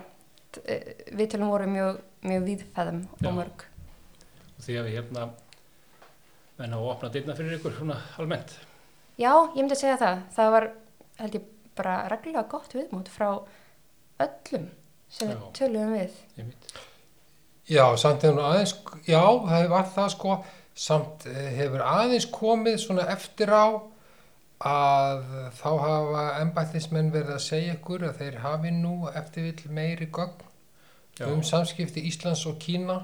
t- 0.55 0.63
uh, 0.63 1.03
viðtölum 1.19 1.51
voru 1.53 1.67
mjög, 1.71 1.99
mjög 2.25 2.47
víðfæðum 2.49 2.99
Já. 3.19 3.27
og 3.29 3.37
mörg 3.39 3.65
og 4.59 4.65
því 4.65 4.75
að 4.79 4.89
við 4.89 4.97
hérna 4.99 5.27
menn 6.59 6.73
hafa 6.75 6.91
opnað 6.93 7.13
dyrna 7.15 7.35
fyrir 7.37 7.55
ykkur 7.55 7.75
svona 7.77 7.95
almennt. 8.19 8.51
Já, 9.19 9.31
ég 9.55 9.61
myndi 9.61 9.75
að 9.77 9.79
segja 9.79 9.97
það. 10.01 10.17
Það 10.35 10.49
var, 10.55 10.65
held 11.21 11.35
ég, 11.37 11.45
bara 11.79 11.93
reglulega 12.11 12.43
gott 12.51 12.73
viðmót 12.75 13.07
frá 13.13 13.29
öllum 14.19 14.65
sem 15.09 15.29
við 15.31 15.37
Já. 15.37 15.45
töluðum 15.61 15.93
við. 15.95 16.17
Já, 17.69 17.85
samt 18.01 18.23
hefur 18.25 18.35
nú 18.35 18.43
aðeins, 18.49 18.73
já, 19.07 19.21
það 19.45 19.67
var 19.71 19.87
það 19.95 20.09
sko, 20.15 20.35
samt 20.79 21.25
eh, 21.29 21.49
hefur 21.59 21.83
aðeins 21.85 22.25
komið 22.33 22.77
svona 22.83 23.05
eftir 23.13 23.51
á 23.53 23.65
að 24.59 25.21
þá 25.55 25.69
hafa 25.79 26.23
embættismenn 26.41 27.13
verið 27.13 27.37
að 27.37 27.45
segja 27.45 27.75
ykkur 27.77 28.03
að 28.09 28.17
þeir 28.19 28.39
hafi 28.43 28.71
nú 28.75 28.95
eftir 29.15 29.45
vill 29.47 29.71
meiri 29.71 30.09
gögn 30.11 30.43
Já. 31.19 31.27
um 31.31 31.43
samskipti 31.43 32.03
Íslands 32.09 32.45
og 32.47 32.59
Kína 32.59 32.97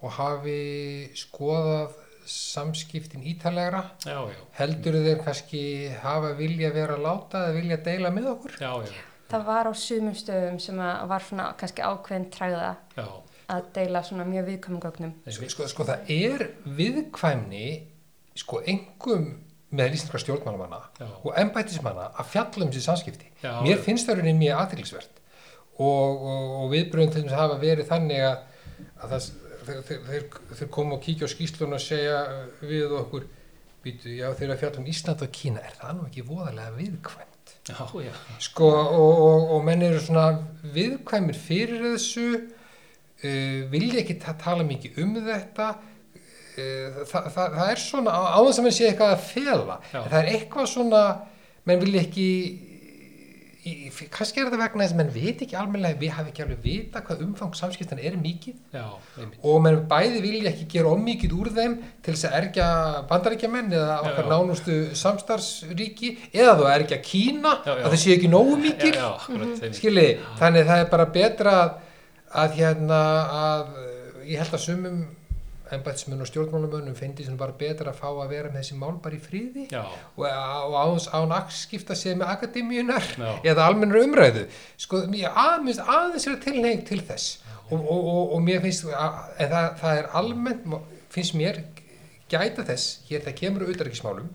og 0.00 0.12
hafi 0.16 1.08
skoðað 1.16 1.96
samskiptin 2.30 3.24
ítalegra 3.26 3.82
já, 4.04 4.18
já, 4.28 4.42
heldur 4.60 4.98
þeir 5.02 5.22
kannski 5.24 5.62
hafa 6.02 6.34
vilja 6.38 6.70
vera 6.74 6.98
láta 7.00 7.46
eða 7.46 7.56
vilja 7.56 7.80
deila 7.84 8.12
með 8.14 8.28
okkur? 8.34 8.58
Já, 8.60 8.72
já, 8.84 9.06
Það 9.30 9.44
var 9.46 9.68
á 9.70 9.72
sumum 9.78 10.14
stöðum 10.18 10.56
sem 10.60 10.78
að 10.82 11.02
var 11.10 11.24
svona 11.24 11.44
kannski 11.58 11.82
ákveðin 11.86 12.30
træða 12.34 12.70
já, 12.96 13.04
að 13.54 13.68
deila 13.76 14.02
svona 14.04 14.26
mjög 14.28 14.48
viðkomum 14.50 14.82
gögnum. 14.84 15.12
sko, 15.26 15.48
sko, 15.54 15.68
sko 15.70 15.86
það 15.88 16.10
er 16.16 16.46
viðkvæmni 16.64 17.68
sko 18.40 18.60
engum 18.68 19.30
með 19.70 19.96
íslenska 19.96 20.20
stjórnmálamanna 20.24 21.10
og 21.22 21.34
embættismanna 21.38 22.08
að 22.18 22.30
fjalla 22.32 22.66
um 22.66 22.72
sér 22.74 22.86
samskipti. 22.88 23.28
Já, 23.42 23.52
mér 23.62 23.76
já. 23.76 23.82
finnst 23.84 24.08
það 24.08 24.20
rauninni 24.20 24.46
mjög 24.46 24.62
aðtilsvert 24.64 25.20
og, 25.80 26.24
og, 26.30 26.46
og 26.62 26.72
viðbröðum 26.74 27.12
til 27.14 27.24
þess 27.24 27.36
að 27.36 27.42
hafa 27.44 27.58
verið 27.62 27.90
þannig 27.90 28.24
að, 28.26 28.38
að 29.00 29.14
það, 29.14 29.28
þeir, 29.68 29.82
þeir, 30.08 30.24
þeir, 30.58 30.70
koma 30.76 30.96
og 30.96 31.04
kíkja 31.04 31.30
á 31.30 31.34
skýslun 31.34 31.76
og 31.76 31.84
segja 31.84 32.20
við 32.60 32.96
okkur 32.98 33.26
býtu, 33.84 34.14
já 34.18 34.28
þeir 34.36 34.54
að 34.54 34.62
fjalla 34.64 34.82
um 34.82 34.88
Ísland 34.92 35.24
og 35.24 35.34
Kína 35.34 35.62
er 35.64 35.76
það 35.78 35.96
nú 35.96 36.08
ekki 36.08 36.26
voðalega 36.28 36.74
viðkvæmt? 36.76 37.54
Já, 37.70 37.84
já, 38.02 38.12
sko 38.42 38.68
og, 38.72 38.96
og, 38.96 39.46
og 39.54 39.62
menn 39.66 39.84
eru 39.86 40.00
svona 40.02 40.26
viðkvæmir 40.74 41.38
fyrir 41.38 41.84
þessu 41.92 42.26
uh, 42.34 43.70
vilja 43.70 44.02
ekki 44.02 44.18
ta 44.22 44.34
tala 44.40 44.66
mikið 44.66 45.00
um 45.04 45.16
þetta 45.22 45.70
það, 46.56 47.28
það, 47.34 47.54
það 47.58 47.74
er 47.74 47.84
svona 47.84 48.16
á 48.16 48.20
á 48.34 48.38
þess 48.46 48.58
að 48.62 48.66
menn 48.68 48.78
sé 48.78 48.88
eitthvað 48.90 49.14
að 49.16 49.28
fela 49.34 49.78
Já. 49.92 50.00
það 50.02 50.18
er 50.22 50.32
eitthvað 50.34 50.72
svona 50.74 51.04
menn 51.68 51.80
vilja 51.84 52.02
ekki 52.06 52.28
í, 53.60 53.72
kannski 54.08 54.40
er 54.40 54.46
þetta 54.48 54.58
vegna 54.62 54.84
þess 54.86 54.94
að 54.94 55.00
menn 55.02 55.10
veit 55.12 55.42
ekki 55.44 55.56
almennilega 55.60 55.98
við 56.00 56.12
hafi 56.16 56.30
ekki 56.32 56.42
alveg 56.46 56.62
vita 56.64 57.02
hvað 57.04 57.24
umfang 57.26 57.52
samskiptan 57.58 58.00
er 58.00 58.16
mikið 58.16 58.56
já, 58.78 58.84
og 59.44 59.58
menn 59.66 59.82
bæði 59.90 60.22
vilja 60.24 60.52
ekki 60.54 60.64
gera 60.72 60.94
ómikið 60.96 61.34
úr 61.36 61.50
þeim 61.58 61.74
til 62.00 62.14
þess 62.14 62.28
að 62.30 62.38
ergja 62.40 62.68
bandaríkjamenn 63.10 63.68
eða 63.76 63.98
Já, 63.98 64.08
okkar 64.08 64.24
já. 64.24 64.30
nánustu 64.32 64.78
samstarfsríki 65.02 66.10
eða 66.32 66.56
þú 66.62 66.68
ergja 66.72 67.00
Kína 67.04 67.54
Já, 67.60 67.70
já. 67.74 67.84
að 67.84 67.86
það 67.92 68.00
sé 68.06 68.16
ekki 68.16 68.32
nógu 68.32 68.56
já, 68.56 68.62
mikil 68.64 68.92
já, 68.96 69.08
skiljiði, 69.76 70.18
þannig 70.40 70.68
það 70.72 70.84
er 70.86 70.90
bara 70.96 71.08
betra 71.20 71.56
að, 71.60 71.78
að 72.44 72.58
hérna 72.62 73.00
að 73.44 73.64
uh, 73.76 74.20
ég 74.24 74.40
held 74.40 74.56
að 74.56 74.64
sumum 74.64 75.00
embætsmenn 75.76 76.22
og 76.24 76.28
stjórnmálumönnum 76.30 76.96
finnst 76.98 77.24
sem 77.26 77.36
bara 77.40 77.56
betra 77.56 77.92
að 77.92 78.00
fá 78.00 78.08
að 78.10 78.32
vera 78.32 78.50
með 78.50 78.62
þessi 78.62 78.78
mál 78.80 78.96
bara 79.02 79.16
í 79.16 79.20
fríði 79.22 79.66
já, 79.70 79.82
og, 80.16 80.26
án, 81.14 81.34
akskipta 81.40 81.96
sig 81.98 82.16
með 82.18 82.32
akademíunar 82.34 83.06
Já. 83.16 83.30
eða 83.52 83.68
almennur 83.70 84.02
umræðu. 84.04 84.46
Sko, 84.80 85.04
aðeins, 85.30 86.26
er 86.26 86.40
tilneig 86.42 86.86
til 86.88 87.00
þess. 87.06 87.38
Og, 87.70 87.78
og, 87.78 87.98
og, 87.98 88.32
og 88.34 88.42
mér 88.42 88.64
finnst 88.64 88.88
að, 88.90 89.20
það, 89.38 89.68
það 89.82 90.00
er 90.00 90.10
almennt 90.18 90.66
finnst 91.10 91.36
mér 91.38 91.62
gæta 92.30 92.64
þess 92.66 93.00
hér 93.08 93.24
það 93.24 93.38
kemur 93.40 93.66
á 93.66 93.70
utanríkismálum 93.72 94.28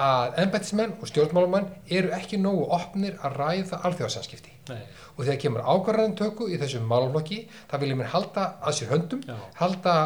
að 0.00 0.38
embættismenn 0.44 0.94
og 1.02 1.10
stjórnmálumenn 1.10 1.68
eru 1.92 2.12
ekki 2.16 2.38
nógu 2.40 2.64
opnir 2.72 3.18
að 3.26 3.36
ræða 3.40 3.80
alþjóðarsamskipti 3.88 4.52
nei, 4.70 4.82
og 5.16 5.24
þegar 5.24 5.40
kemur 5.44 5.66
ákvarðantöku 5.66 6.48
í 6.48 6.58
þessum 6.60 6.86
málflokki 6.90 7.42
það 7.70 7.84
viljum 7.84 8.02
mér 8.02 8.12
halda 8.14 8.46
að 8.62 8.76
sér 8.78 8.92
höndum 8.94 9.24
Já. 9.26 9.36
halda 9.60 9.96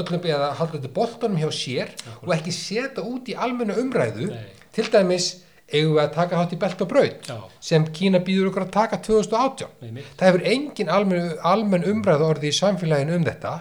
öllum 0.00 0.24
eða 0.28 0.52
halda 0.58 0.78
þetta 0.78 0.92
boltanum 0.94 1.38
hjá 1.42 1.50
sér 1.54 1.92
og 2.22 2.32
ekki 2.36 2.54
setja 2.54 3.04
út 3.04 3.28
í 3.30 3.36
almennu 3.38 3.76
umræðu 3.82 4.30
Nei. 4.32 4.46
til 4.74 4.86
dæmis 4.92 5.28
eigum 5.68 5.96
við 5.98 6.02
að 6.06 6.12
taka 6.14 6.38
hátt 6.40 6.52
í 6.56 6.60
belt 6.60 6.80
og 6.84 6.88
braut 6.88 7.26
Já. 7.28 7.36
sem 7.60 7.84
Kína 7.92 8.20
býður 8.24 8.50
okkur 8.52 8.64
að 8.66 8.70
taka 8.78 9.00
2018 9.04 9.66
Einmitt. 9.84 10.12
það 10.16 10.30
hefur 10.30 10.46
engin 10.52 10.88
almenn, 10.92 11.34
almenn 11.44 11.84
umræðu 11.90 12.24
orði 12.30 12.48
í 12.52 12.56
samfélaginu 12.56 13.18
um 13.18 13.26
þetta 13.26 13.52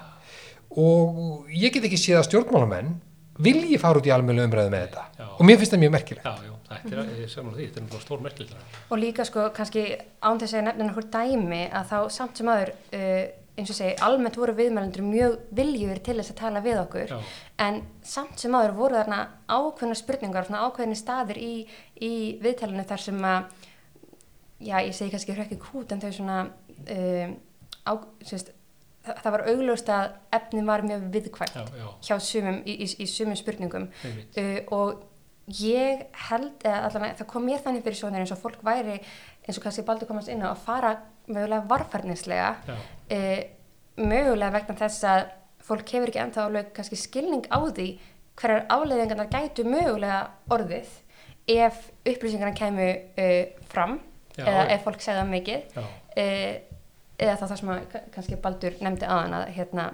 og 0.77 1.49
ég 1.51 1.73
get 1.73 1.87
ekki 1.87 1.99
séð 1.99 2.21
að 2.21 2.29
stjórnmálamenn 2.29 2.93
vilji 3.43 3.77
fara 3.81 3.99
út 3.99 4.07
í 4.07 4.13
almennu 4.13 4.45
umræðu 4.47 4.71
með 4.73 4.85
þetta 4.87 5.03
Já. 5.19 5.27
og 5.33 5.43
mér 5.47 5.59
finnst 5.59 5.75
það 5.75 5.83
mjög 5.83 5.95
merkilegt 5.97 6.29
Já, 6.29 6.53
þetta 6.71 6.95
er, 7.01 7.11
ég 7.21 7.31
saman 7.31 7.53
því, 7.57 7.67
þetta 7.75 7.97
er 7.97 8.01
stór 8.03 8.23
merkilega. 8.23 8.63
Og 8.91 8.99
líka 8.99 9.25
sko 9.27 9.45
kannski 9.55 9.83
án 10.23 10.39
þess 10.41 10.57
að 10.57 10.65
nefna 10.67 10.87
nokkur 10.89 11.05
dæmi 11.13 11.61
að 11.71 11.91
þá 11.91 11.97
samt 12.17 12.41
sem 12.41 12.49
aður 12.51 12.71
uh, 12.73 13.21
eins 13.57 13.71
og 13.73 13.77
segi, 13.77 13.95
almennt 14.05 14.37
voru 14.37 14.53
viðmælendur 14.57 15.05
mjög 15.05 15.37
viljur 15.57 16.01
til 16.05 16.17
þess 16.19 16.33
að 16.33 16.39
tala 16.41 16.61
við 16.65 16.81
okkur. 16.83 17.13
Já. 17.13 17.31
en 17.65 17.79
samt 18.05 18.37
sem 18.39 18.53
aður 18.55 18.75
voru 18.77 18.99
þarna 18.99 19.21
ákveðna 19.49 19.97
spurningar, 19.97 20.45
svona 20.45 20.67
ákveðni 20.67 20.97
staðir 20.99 21.39
í, 21.41 21.53
í 22.01 22.13
viðtælinu 22.43 22.85
þar 22.87 23.03
sem 23.07 23.25
að 23.25 23.65
já, 24.59 24.77
ég 24.81 24.93
segi 24.93 25.13
kannski 25.13 25.35
hrökki 25.37 25.59
kút 25.61 25.91
en 25.91 26.03
þau 26.03 26.11
svona 26.13 26.37
um, 26.45 27.35
á, 27.85 27.91
sérst, 28.25 28.53
það, 29.05 29.21
það 29.23 29.35
var 29.37 29.45
augljóst 29.53 29.91
að 29.93 30.07
efnin 30.37 30.69
var 30.69 30.85
mjög 30.85 31.09
viðkvæmt 31.17 31.57
Já, 31.57 31.65
já, 31.81 31.87
hjá 32.09 32.15
sumum, 32.29 32.61
í, 32.65 32.77
í, 32.85 32.89
í 33.03 33.09
sumum 33.09 33.39
spurningum. 33.39 33.89
Uh, 34.37 34.59
og 34.77 35.05
ég 35.57 36.05
held 36.27 36.65
eða 36.67 36.83
allavega 36.89 37.21
það 37.21 37.29
kom 37.31 37.45
mér 37.47 37.61
þannig 37.63 37.85
fyrir 37.85 38.01
svona 38.01 38.19
eins 38.19 38.33
og 38.35 38.41
fólk 38.41 38.63
væri 38.67 38.97
eins 38.99 39.55
og 39.55 39.63
kannski 39.63 39.85
baldur 39.87 40.09
komast 40.09 40.31
inn 40.31 40.43
á 40.43 40.51
að 40.51 40.63
fara 40.65 40.89
mögulega 41.27 41.63
varfærnislega 41.69 42.49
Uh, 43.07 43.39
mögulega 43.97 44.51
vegna 44.57 44.75
þess 44.77 45.03
að 45.07 45.21
fólk 45.67 45.89
hefur 45.95 46.09
ekki 46.11 46.19
ennþá 46.21 46.43
alveg 46.47 46.71
kannski 46.75 46.97
skilning 46.99 47.45
á 47.49 47.59
því 47.65 47.85
hverjar 48.37 48.65
afleiðingarnar 48.75 49.29
gætu 49.31 49.63
mögulega 49.67 50.19
orðið 50.53 50.89
ef 51.49 51.79
upplýsingarna 52.05 52.53
kemur 52.57 52.91
uh, 53.17 53.63
fram 53.71 53.97
Já, 54.37 54.43
eða 54.45 54.65
ef 54.75 54.83
fólk 54.85 55.01
segða 55.01 55.23
mikið. 55.31 55.77
Uh, 55.77 56.53
eða 57.17 57.37
þá 57.39 57.45
það 57.47 57.55
sem 57.61 57.71
að 57.73 57.85
ka- 57.93 58.03
kannski 58.13 58.37
Baldur 58.43 58.75
nefndi 58.85 59.07
aðan 59.09 59.33
að 59.39 59.47
hérna, 59.55 59.85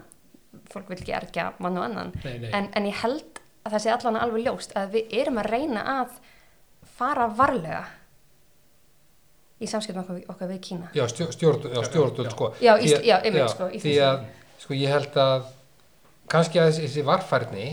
fólk 0.74 0.89
vil 0.91 0.98
ekki 1.00 1.13
ergja 1.15 1.46
mann 1.63 1.77
og 1.79 1.86
annan. 1.88 2.12
Nei, 2.25 2.34
nei. 2.43 2.50
en, 2.51 2.67
en 2.75 2.89
ég 2.89 2.98
held 3.05 3.39
að 3.63 3.77
það 3.77 3.84
sé 3.86 3.93
allan 3.93 4.20
alveg 4.20 4.43
ljóst 4.50 4.74
að 4.75 4.98
við 4.98 5.13
erum 5.22 5.39
að 5.39 5.51
reyna 5.53 5.86
að 6.01 6.17
fara 6.98 7.29
varlega 7.32 7.86
í 9.63 9.70
samskiptum 9.72 10.03
okkar, 10.03 10.22
okkar 10.34 10.51
við 10.51 10.62
Kína. 10.67 10.89
Já, 10.98 11.03
stjórn, 11.12 11.34
stjórn, 11.36 11.67
já, 11.70 11.77
Já, 11.79 11.88
stjórnvöld 11.89 12.32
sko. 12.34 12.50
Já, 12.63 12.74
einmitt, 12.75 13.53
sko, 13.53 13.70
í 13.72 13.82
Því 13.84 13.96
að, 14.08 14.25
sko, 14.63 14.77
ég 14.77 14.93
held 14.93 15.20
að 15.24 15.48
kannski 16.34 16.62
að 16.62 16.70
þessi, 16.72 16.88
þessi 16.88 17.05
varfærni 17.08 17.67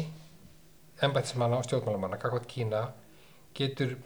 embættismanna 1.06 1.58
og 1.60 1.66
stjórnmálamanna 1.66 2.20
kakvað 2.20 2.46
Kína 2.50 2.84
getur 3.56 3.96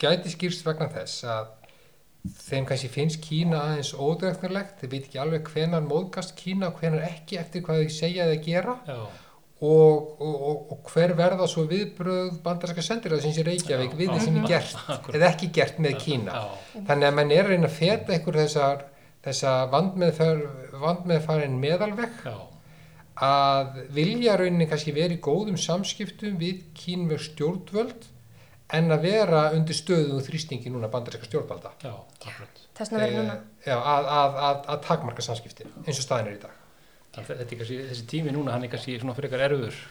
gæti 0.00 0.32
skýrst 0.32 0.64
vegna 0.66 0.88
þess 0.92 1.24
að 1.28 1.56
þeim 2.40 2.66
kannski 2.68 2.90
finnst 2.92 3.20
Kína 3.24 3.62
aðeins 3.64 3.94
ódregnulegt, 3.96 4.80
þeir 4.80 4.92
veit 4.92 5.06
ekki 5.06 5.20
alveg 5.22 5.48
hvenar 5.54 5.84
móðgast 5.86 6.34
Kína 6.36 6.68
og 6.68 6.80
hvenar 6.80 7.06
ekki 7.06 7.38
eftir 7.40 7.64
hvað 7.64 7.84
þau 7.84 7.94
segja 7.96 8.26
eða 8.28 8.40
gera. 8.44 8.76
Já, 8.88 8.98
og, 9.60 10.20
og, 10.24 10.36
og, 10.50 10.60
og 10.72 10.90
hver 10.94 11.12
verða 11.18 11.46
svo 11.52 11.66
viðbröð 11.68 12.38
bandarska 12.44 12.80
sendiræðsins 12.86 13.40
í 13.42 13.44
Reykjavík 13.44 13.92
Já, 13.92 13.98
við 13.98 14.06
já, 14.08 14.12
því 14.14 14.20
sem 14.24 14.36
já, 14.38 14.42
er 14.42 14.48
gert 14.54 14.76
akkúrat. 14.94 15.16
eða 15.18 15.28
ekki 15.34 15.50
gert 15.58 15.80
með 15.84 15.98
Kína? 16.04 16.32
já, 16.38 16.84
þannig 16.88 17.08
að 17.10 17.18
menn 17.18 17.34
er 17.36 17.44
að 17.44 17.50
reyna 17.54 17.68
að 17.68 17.76
feta 17.80 18.14
einhver 18.16 18.38
þessar 18.40 18.86
þessa 19.20 19.50
vandmeðfarin 20.80 21.58
meðalveg. 21.60 22.14
Já, 22.24 22.36
að 23.20 23.80
vilja 23.92 24.36
rauninni 24.40 24.66
kannski 24.70 24.94
verið 24.96 25.18
í 25.18 25.20
góðum 25.26 25.58
samskiptum 25.60 26.38
við 26.40 26.62
kínverð 26.78 27.26
stjórnvöld 27.28 28.06
en 28.78 28.94
að 28.94 29.02
vera 29.04 29.42
undir 29.56 29.76
stöðu 29.76 30.16
og 30.16 30.24
þrýstingi 30.24 30.70
núna 30.72 30.88
bandaríska 30.92 31.26
stjórnvalda. 31.28 31.72
Já, 31.84 31.92
þess 32.22 32.92
vegna 32.94 33.02
verður 33.02 33.10
Eh, 33.10 33.20
núna. 33.26 33.36
já, 33.66 33.76
að, 33.76 34.08
að, 34.16 34.40
að, 34.48 34.60
að 34.72 34.82
takmarka 34.86 35.22
samskipti 35.26 35.66
eins 35.84 35.98
og 36.00 36.04
staðin 36.06 36.30
er 36.32 36.38
í 36.38 36.42
dag. 36.46 36.54
að 36.54 36.59
þetta 37.16 37.58
kannski, 37.58 37.80
þessi 37.90 38.06
tími 38.10 38.34
núna, 38.34 38.54
hann 38.54 38.66
er 38.66 38.72
kannski 38.72 38.98
svona 39.00 39.16
fyrir 39.16 39.30
ykkar 39.30 39.46
erfur 39.48 39.82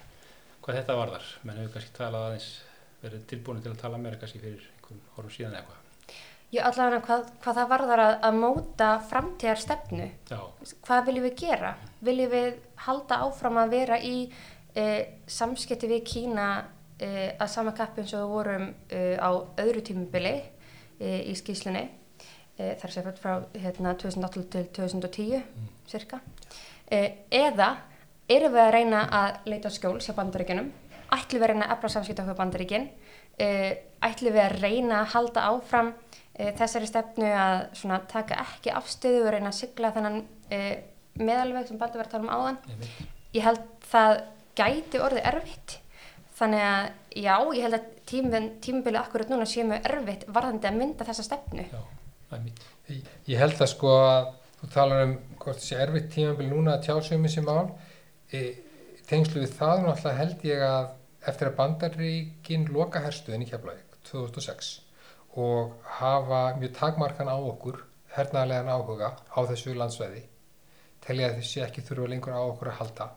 hvað 0.64 0.80
þetta 0.82 0.98
varðar. 1.00 1.28
Menn 1.44 1.62
hefur 1.62 1.76
kannski 1.76 1.96
talað 1.98 2.26
aðeins, 2.30 2.50
verið 3.04 3.28
tilbúin 3.32 3.62
til 3.64 3.74
að 3.74 3.84
tala 3.84 4.00
meira 4.02 4.20
kannski 4.22 4.42
fyrir 4.42 4.66
einhvern 4.76 5.06
orðum 5.18 5.36
síðan 5.36 5.56
eða 5.56 5.62
eitthvað. 5.64 5.86
Já, 6.50 6.64
allavega 6.66 7.04
hvað, 7.06 7.28
hvað 7.44 7.58
það 7.60 7.68
varðar 7.70 8.02
að, 8.02 8.16
að 8.26 8.38
móta 8.42 8.86
framtíðar 9.06 9.60
stefnu 9.62 10.08
Já, 10.32 10.40
hvað 10.88 11.04
viljum 11.06 11.26
við 11.28 11.36
gera? 11.44 11.76
Viljum 12.08 12.32
við 12.32 12.48
halda 12.88 13.20
áfram 13.28 13.60
að 13.62 13.76
vera 13.76 14.00
í 14.02 14.16
e, 14.74 14.86
samskipti 15.30 15.92
við 15.92 16.02
Kína 16.10 16.48
e, 16.98 17.36
að 17.38 17.52
sama 17.54 17.76
kappi 17.78 18.02
eins 18.02 18.16
og 18.18 18.24
við 18.24 18.34
vorum 18.34 18.66
e, 18.90 19.04
á 19.22 19.30
öðru 19.62 19.84
tímubili 19.92 20.34
e, 20.98 21.20
í 21.30 21.38
skýslunni 21.38 21.86
e, 21.86 22.74
þar 22.82 22.96
sem 22.96 23.12
frá 23.22 23.36
hérna, 23.54 23.94
2008 24.02 24.48
til 24.56 24.66
2010 24.80 25.46
cirka 25.94 26.18
e, 26.18 26.69
eða 26.90 27.70
erum 28.30 28.56
við 28.56 28.64
að 28.64 28.74
reyna 28.76 29.04
að 29.20 29.50
leita 29.52 29.72
á 29.72 29.78
skjól 29.78 29.98
hjá 30.02 30.14
bandaríkjunum? 30.18 30.72
Ætlum 31.10 31.40
við 31.40 31.46
að 31.46 31.52
reyna 31.54 31.68
að 31.68 31.76
efla 31.78 31.94
samskipti 31.96 32.24
okkur 32.24 32.38
bandaríkin? 32.38 32.90
E, 33.40 33.48
ætlum 34.06 34.36
við 34.36 34.44
að 34.46 34.58
reyna 34.62 35.02
að 35.02 35.12
halda 35.16 35.46
áfram 35.50 35.94
e, 36.36 36.52
þessari 36.60 36.90
stefnu 36.90 37.30
að 37.34 37.64
svona, 37.82 38.02
taka 38.12 38.42
ekki 38.44 38.74
afstöðu 38.78 39.24
og 39.26 39.34
reyna 39.36 39.54
að 39.54 39.60
sigla 39.62 39.94
þennan 39.96 40.22
meðalveg 41.20 41.70
sem 41.70 41.80
Baldur 41.80 42.02
var 42.02 42.10
að 42.10 42.16
tala 42.16 42.26
um 42.26 42.34
áðan? 42.34 42.60
Ég 43.36 43.46
held 43.46 43.64
það 43.90 44.16
gæti 44.60 45.02
orðið 45.04 45.30
erfitt. 45.32 45.78
Þannig 46.40 46.66
að 46.66 46.86
já, 47.20 47.34
ég 47.58 47.66
held 47.66 47.78
að 47.78 47.88
tímum, 48.10 48.50
tímubilið 48.64 49.02
akkurat 49.02 49.32
núna 49.32 49.48
sé 49.50 49.66
mjög 49.68 49.88
erfitt 49.90 50.28
varðandi 50.32 50.70
að 50.70 50.78
mynda 50.80 51.08
þessa 51.08 51.26
stefnu. 51.28 51.66
Já, 51.68 51.82
ég 53.28 53.42
held 53.42 53.60
að 53.60 53.72
sko 53.74 53.96
að 54.00 54.30
þú 54.62 54.72
talar 54.76 55.06
um 55.08 55.18
hvort 55.40 55.62
þessi 55.62 55.80
erfitt 55.80 56.12
tímabil 56.14 56.50
núna 56.52 56.78
að 56.78 56.86
tjá 56.88 56.96
sig 57.02 57.18
um 57.18 57.28
þessi 57.28 57.46
mál. 57.46 57.70
E, 58.32 58.42
tengslu 59.10 59.42
við 59.44 59.56
það 59.58 59.86
náttúrulega 59.86 60.20
held 60.20 60.46
ég 60.50 60.66
að 60.66 60.90
eftir 61.30 61.50
að 61.50 61.58
bandaríkin 61.60 62.68
loka 62.74 63.02
herstuðin 63.04 63.46
í 63.46 63.50
Keflavík 63.50 64.00
2006 64.10 64.74
og 65.40 65.76
hafa 66.00 66.42
mjög 66.58 66.76
takmarkan 66.78 67.32
á 67.32 67.38
okkur 67.38 67.84
hernaðarlegan 68.16 68.72
áhuga 68.74 69.14
á 69.30 69.40
þessu 69.50 69.76
landsvæði 69.78 70.24
telja 71.06 71.34
þessi 71.36 71.64
ekki 71.66 71.84
þurfa 71.86 72.12
lengur 72.14 72.38
á 72.38 72.42
okkur 72.42 72.72
að 72.72 72.80
halda 72.82 73.10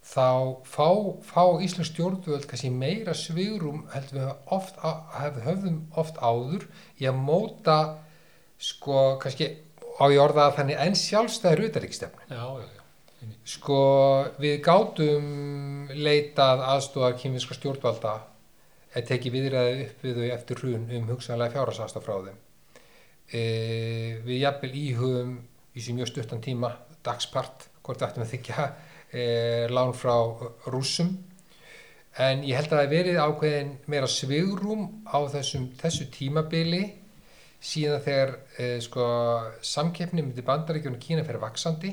þá 0.00 0.28
fá, 0.64 0.88
fá 1.20 1.42
Íslands 1.60 1.90
stjórnvöld 1.92 2.46
kannski 2.48 2.70
meira 2.72 3.14
svigrum 3.14 3.82
heldur 3.92 4.22
við 4.22 4.30
oft, 4.56 4.78
höfðum 4.80 5.82
oft 6.00 6.20
áður 6.22 6.64
í 6.96 7.08
að 7.10 7.20
móta 7.20 7.78
sko 8.60 9.18
kannski 9.20 9.50
á 10.00 10.04
ég 10.08 10.20
orða 10.22 10.48
að 10.48 10.56
þannig 10.58 10.82
enn 10.86 10.96
sjálfstæður 10.96 11.66
utaríkstefnu. 11.68 12.38
Sko 13.44 13.80
við 14.40 14.60
gátum 14.64 15.26
leitað 15.92 16.64
aðstofar 16.72 17.18
kýminska 17.20 17.56
stjórnvalda 17.58 18.14
eða 18.94 19.06
tekið 19.10 19.36
viðræði 19.36 19.82
upp 19.86 20.04
við 20.06 20.20
þau 20.20 20.30
eftir 20.36 20.62
hrun 20.62 20.86
um 20.96 21.10
hugsanlega 21.12 21.54
fjárhásasta 21.54 22.02
frá 22.02 22.14
þeim. 22.26 22.38
E, 23.30 23.42
við 24.24 24.40
jafnvel 24.40 24.72
íhugum 24.74 25.34
í 25.76 25.84
sem 25.84 25.98
mjög 25.98 26.10
stuttan 26.10 26.42
tíma 26.42 26.72
dagspart, 27.06 27.68
hvort 27.84 28.02
ættum 28.02 28.24
við 28.24 28.32
þykja 28.38 28.70
e, 29.12 29.26
lán 29.70 29.92
frá 29.96 30.16
rússum 30.72 31.12
en 32.18 32.42
ég 32.42 32.58
held 32.58 32.72
að 32.72 32.80
það 32.80 32.94
verið 32.94 33.20
ákveðin 33.22 33.70
meira 33.90 34.08
svigrum 34.10 34.88
á 35.06 35.18
þessum, 35.30 35.68
þessu 35.78 36.08
tímabili 36.10 36.82
síðan 37.60 38.00
þegar 38.04 38.30
e, 38.58 38.68
sko, 38.84 39.06
samkeppni 39.62 40.22
myndi 40.24 40.44
bandaríkjunum 40.46 41.00
Kína 41.02 41.24
fyrir 41.26 41.42
vaksandi 41.42 41.92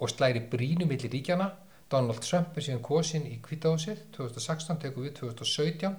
og 0.00 0.10
slæri 0.10 0.40
brínu 0.52 0.86
milli 0.88 1.10
ríkjana 1.12 1.50
Donald 1.92 2.22
Trump 2.24 2.56
er 2.56 2.64
síðan 2.64 2.80
kosin 2.84 3.26
í 3.28 3.36
kvítahúsið 3.44 4.06
2016, 4.16 4.78
tekur 4.80 5.04
við 5.04 5.18
2017 5.20 5.92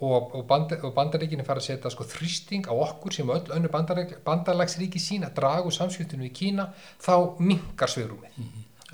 og, 0.00 0.30
og, 0.34 0.46
band, 0.48 0.72
og 0.80 0.94
bandaríkinni 0.96 1.44
fara 1.44 1.60
að 1.60 1.66
setja 1.68 1.92
sko, 1.92 2.06
þrýsting 2.08 2.70
á 2.72 2.72
okkur 2.72 3.12
sem 3.12 3.28
öll 3.28 3.52
önnu 3.52 3.68
bandalagsríki 4.24 5.02
sín 5.02 5.26
að 5.28 5.36
draga 5.42 5.68
úr 5.68 5.76
samskiptunum 5.76 6.24
í 6.30 6.32
Kína 6.32 6.70
þá 7.04 7.36
minkar 7.44 7.92
svigrúmið 7.92 8.40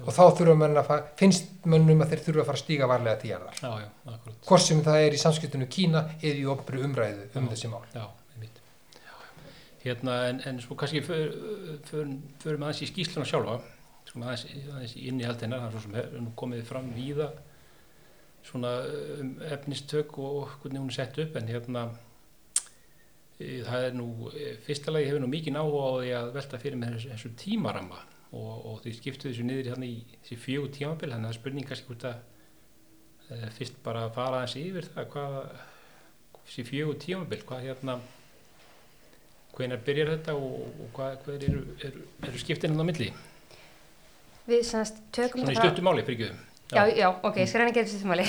og 0.03 0.11
þá 0.13 0.23
þurfa 0.37 0.55
menn 0.61 0.77
að 0.77 0.89
fara, 0.91 1.07
finnst 1.17 1.47
mönnum 1.65 2.03
að 2.05 2.11
þeir 2.13 2.25
þurfa 2.27 2.43
að 2.43 2.49
fara 2.51 2.59
að 2.59 2.65
stíga 2.65 2.89
varlega 2.91 3.21
til 3.23 3.31
jarðar 3.31 3.63
Já, 3.63 3.71
já, 3.85 3.89
akkurat. 4.13 4.41
hvort 4.51 4.67
sem 4.67 4.83
það 4.85 5.05
er 5.07 5.15
í 5.17 5.23
samskiptunum 5.23 5.71
Kína 5.79 6.03
eða 6.19 6.41
í 6.43 6.47
opru 6.53 6.83
umræðu 6.85 7.29
um 7.39 7.47
Já. 7.47 7.53
þessi 7.55 7.71
mál 7.73 7.85
já. 7.95 8.05
Hérna, 9.87 10.15
en, 10.33 10.41
en 10.49 10.61
svo 10.61 10.75
kannski 10.75 11.03
förum 11.03 11.83
för, 11.87 12.09
för 12.43 12.57
aðeins 12.59 12.83
í 12.83 12.89
skýsluna 12.91 13.27
sjálfa, 13.29 13.61
svona 14.09 14.33
aðeins, 14.33 14.65
aðeins 14.73 14.95
í 14.99 15.05
innihald 15.11 15.45
hennar, 15.45 15.77
sem 15.83 15.95
er 15.95 16.09
nú 16.19 16.33
komið 16.39 16.65
fram 16.67 16.89
víða 16.97 17.31
svona 18.47 18.73
um, 19.21 19.37
efnistök 19.47 20.19
og 20.23 20.57
hvernig 20.63 20.83
hún 20.83 20.91
er 20.91 20.97
sett 20.97 21.19
upp, 21.23 21.39
en 21.39 21.51
hérna, 21.51 21.85
e, 23.39 23.63
það 23.67 23.87
er 23.89 23.97
nú, 23.99 24.09
e, 24.33 24.57
fyrsta 24.67 24.95
lagi 24.95 25.09
hefur 25.11 25.25
nú 25.25 25.31
mikið 25.31 25.61
áhuga 25.61 25.87
á 25.87 25.93
því 26.01 26.13
að 26.19 26.31
velta 26.39 26.63
fyrir 26.63 26.81
með 26.83 26.97
þessu, 26.97 27.13
þessu 27.15 27.33
tímarama 27.43 28.03
og, 28.33 28.53
og 28.57 28.83
þau 28.85 28.93
skiptu 28.99 29.31
þessu 29.31 29.47
niður 29.47 29.73
þannig 29.75 29.95
í 29.95 30.19
þessi 30.19 30.41
fjögur 30.45 30.75
tímabil 30.75 31.13
þannig 31.13 31.23
að 31.23 31.29
það 31.29 31.35
er 31.35 31.41
spurning 31.41 31.71
kannski 31.71 31.91
hvort 31.91 32.09
að 32.11 32.19
e, 33.31 33.41
fyrst 33.59 33.81
bara 33.87 34.07
að 34.07 34.15
fara 34.19 34.43
aðeins 34.43 34.59
yfir 34.63 34.91
það 34.95 35.11
hvað 35.15 35.41
þessi 36.43 36.69
fjögur 36.71 37.03
tímabil 37.07 37.43
hvað 37.47 37.67
hérna 37.67 37.99
hvenar 39.57 39.81
byrjar 39.87 40.11
þetta 40.17 40.35
og, 40.37 40.67
og 40.85 40.91
hvað, 40.97 41.17
hvað 41.25 41.47
eru, 41.49 41.63
eru, 41.89 42.03
eru 42.29 42.43
skiptin 42.43 42.77
á 42.77 42.85
milli 42.87 43.11
Við 44.47 44.63
semst 44.69 44.99
tökum 45.17 45.41
svona 45.43 45.53
í 45.53 45.55
þetta 45.55 45.63
frá- 45.63 45.71
stuttum 45.73 45.89
máli 45.91 46.05
fyrir 46.07 46.29
ekki 46.31 46.45
Já, 46.77 46.83
já, 46.99 47.07
ok, 47.23 47.37
ég 47.39 47.47
skal 47.49 47.61
reyna 47.63 47.71
að 47.71 47.77
gera 47.79 47.89
þessu 47.93 48.09
máli. 48.11 48.25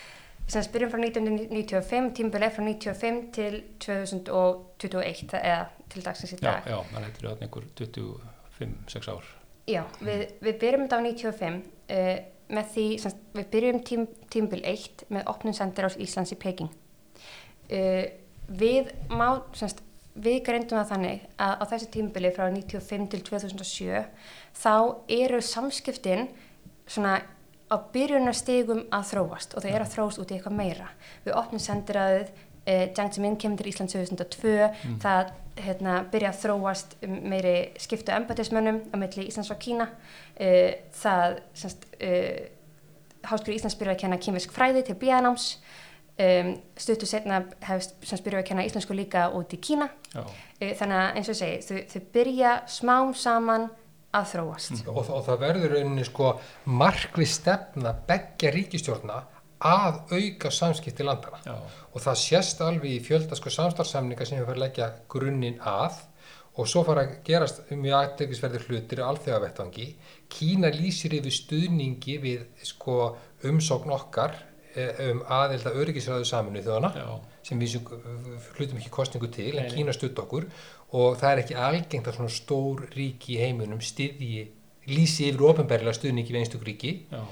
Sem 0.52 0.64
byrjum 0.72 0.90
frá 0.90 1.00
1995, 1.04 2.06
tímbil 2.16 2.42
er 2.46 2.52
frá 2.54 2.62
95 2.64 3.18
til 3.36 3.58
2021, 3.84 5.26
það- 5.30 5.44
eða 5.50 5.66
til 5.92 6.02
dagsins 6.06 6.32
í 6.32 6.38
já, 6.38 6.46
dag. 6.46 6.66
já, 6.72 6.78
mann 6.94 7.04
hættir 7.06 7.28
að 7.30 7.44
einhver 7.44 7.66
25-6 7.78 9.10
ár 9.12 9.28
Já, 9.70 9.82
við, 10.00 10.24
við 10.42 10.56
byrjum 10.64 10.86
þetta 10.88 10.98
á 10.98 11.02
95 11.04 11.60
uh, 11.92 12.16
með 12.56 12.72
því, 12.74 12.86
sem, 13.04 13.12
sagt, 13.12 13.20
við 13.36 13.46
byrjum 13.52 13.82
tím, 13.92 14.06
tímbil 14.34 14.64
1 14.72 15.04
með 15.14 15.28
opnum 15.30 15.54
sendir 15.56 15.86
ás 15.86 15.96
Íslands 16.02 16.32
í 16.34 16.40
Peking. 16.42 16.72
Uh, 17.68 18.08
við 18.50 18.90
má, 19.12 19.28
semst, 19.56 19.84
við 20.14 20.42
greindum 20.44 20.78
það 20.78 20.90
þannig 20.92 21.26
að 21.40 21.52
á 21.56 21.64
þessu 21.72 21.90
tímbili 21.94 22.32
frá 22.34 22.48
95 22.52 23.10
til 23.12 23.22
2007 23.28 24.02
þá 24.62 24.74
eru 25.08 25.40
samskiptin 25.40 26.26
svona 26.86 27.20
á 27.72 27.76
byrjunarstigum 27.94 28.86
að 28.92 29.06
þróast 29.12 29.54
og 29.56 29.64
það 29.64 29.74
er 29.74 29.84
að 29.84 29.92
þróast 29.94 30.20
út 30.20 30.32
í 30.32 30.36
eitthvað 30.36 30.58
meira. 30.58 30.88
Við 31.24 31.36
opnum 31.40 31.62
sendiræðið, 31.62 32.32
eh, 32.66 32.88
Jiang 32.92 33.12
Zemin 33.14 33.38
kemur 33.40 33.62
til 33.62 33.72
Ísland 33.72 33.92
2002, 33.94 34.68
það 35.00 35.32
hérna, 35.56 35.94
byrja 36.12 36.32
að 36.32 36.40
þróast 36.42 36.96
meiri 37.08 37.72
skiptu 37.80 38.12
embatismönnum 38.12 38.82
á 38.92 38.96
milli 38.96 39.28
Íslands 39.28 39.50
og 39.50 39.58
Kína. 39.58 39.88
Eh, 40.36 40.74
það, 40.92 41.40
eh, 42.00 42.48
Háskóri 43.22 43.56
Íslands 43.56 43.78
byrja 43.78 43.94
að 43.94 44.00
kenna 44.00 44.18
kýmisk 44.18 44.52
fræði 44.52 44.84
til 44.84 44.96
bíanáms, 44.96 45.56
um, 46.18 46.54
stuttu 46.76 47.06
setna 47.06 47.44
hefst 47.68 47.96
sem 48.06 48.20
byrja 48.24 48.42
að 48.42 48.48
kenna 48.50 48.66
íslensku 48.66 48.96
líka 48.96 49.28
út 49.34 49.52
í 49.52 49.60
Kína. 49.60 49.90
já, 50.14 50.24
Eh, 50.62 50.76
þannig 50.78 50.98
að 50.98 51.16
eins 51.16 51.28
og 51.28 51.34
ég 51.34 51.38
segi, 51.40 51.62
þau, 51.66 51.78
þau 51.92 52.02
byrja 52.14 52.50
smám 52.70 53.14
saman 53.18 53.70
að 54.14 54.26
þróast. 54.32 54.86
og, 54.86 54.98
og 55.10 55.24
það 55.26 55.40
verður 55.40 55.74
rauninni 55.74 56.04
sko 56.04 56.28
markvið 56.70 57.28
stefna 57.32 57.94
beggja 58.06 58.52
ríkistjórna 58.54 59.16
að 59.62 59.98
auka 60.12 60.50
samskipti 60.50 61.06
landana 61.06 61.40
já, 61.46 61.54
og 61.94 62.00
það 62.02 62.20
sést 62.22 62.60
alveg 62.60 62.90
í 62.92 63.02
fjölda 63.02 63.38
sko 63.38 63.50
samstarfsamninga 63.50 64.26
sem 64.26 64.38
við 64.38 64.46
fyrir 64.46 64.58
að 64.60 64.64
leggja 64.66 64.88
grunninn 65.08 65.60
að. 65.60 66.00
Og 66.60 66.66
svo 66.68 66.82
fara 66.84 67.06
að 67.06 67.12
gerast 67.24 67.62
mjög 67.70 67.94
aðtekisverðir 67.96 68.66
hlutir 68.68 69.00
alþjóðavettvangi. 69.06 69.86
Kína 70.28 70.68
lýsir 70.68 71.14
yfir 71.16 71.32
stuðningi 71.32 72.18
við 72.20 72.42
sko 72.68 73.16
umsókn 73.48 73.94
okkar 73.96 74.36
eh, 74.74 75.04
um 75.10 75.22
aðelda 75.26 75.74
öryggisræðu 75.82 76.28
saminu 76.28 76.64
þjóðana 76.64 77.18
sem 77.42 77.60
við 77.60 77.76
sem 77.76 77.92
hlutum 78.56 78.80
ekki 78.80 78.92
kostningu 78.94 79.30
til 79.32 79.52
en. 79.58 79.70
Kína 79.72 79.94
stutt 79.96 80.18
okkur 80.18 80.48
og 80.92 81.16
það 81.20 81.30
er 81.30 81.44
ekki 81.44 81.60
algengt 81.68 82.10
að 82.10 82.18
svona 82.18 82.34
stór 82.34 82.84
ríki 82.96 83.36
í 83.36 83.40
heiminum 83.42 83.80
styðji 83.84 84.44
lýsi 84.90 85.30
yfir 85.30 85.46
ofinberlega 85.52 85.94
stuðningi 85.94 86.34
við 86.34 86.42
einstök 86.42 86.64
ríki 86.66 86.92
já, 87.06 87.22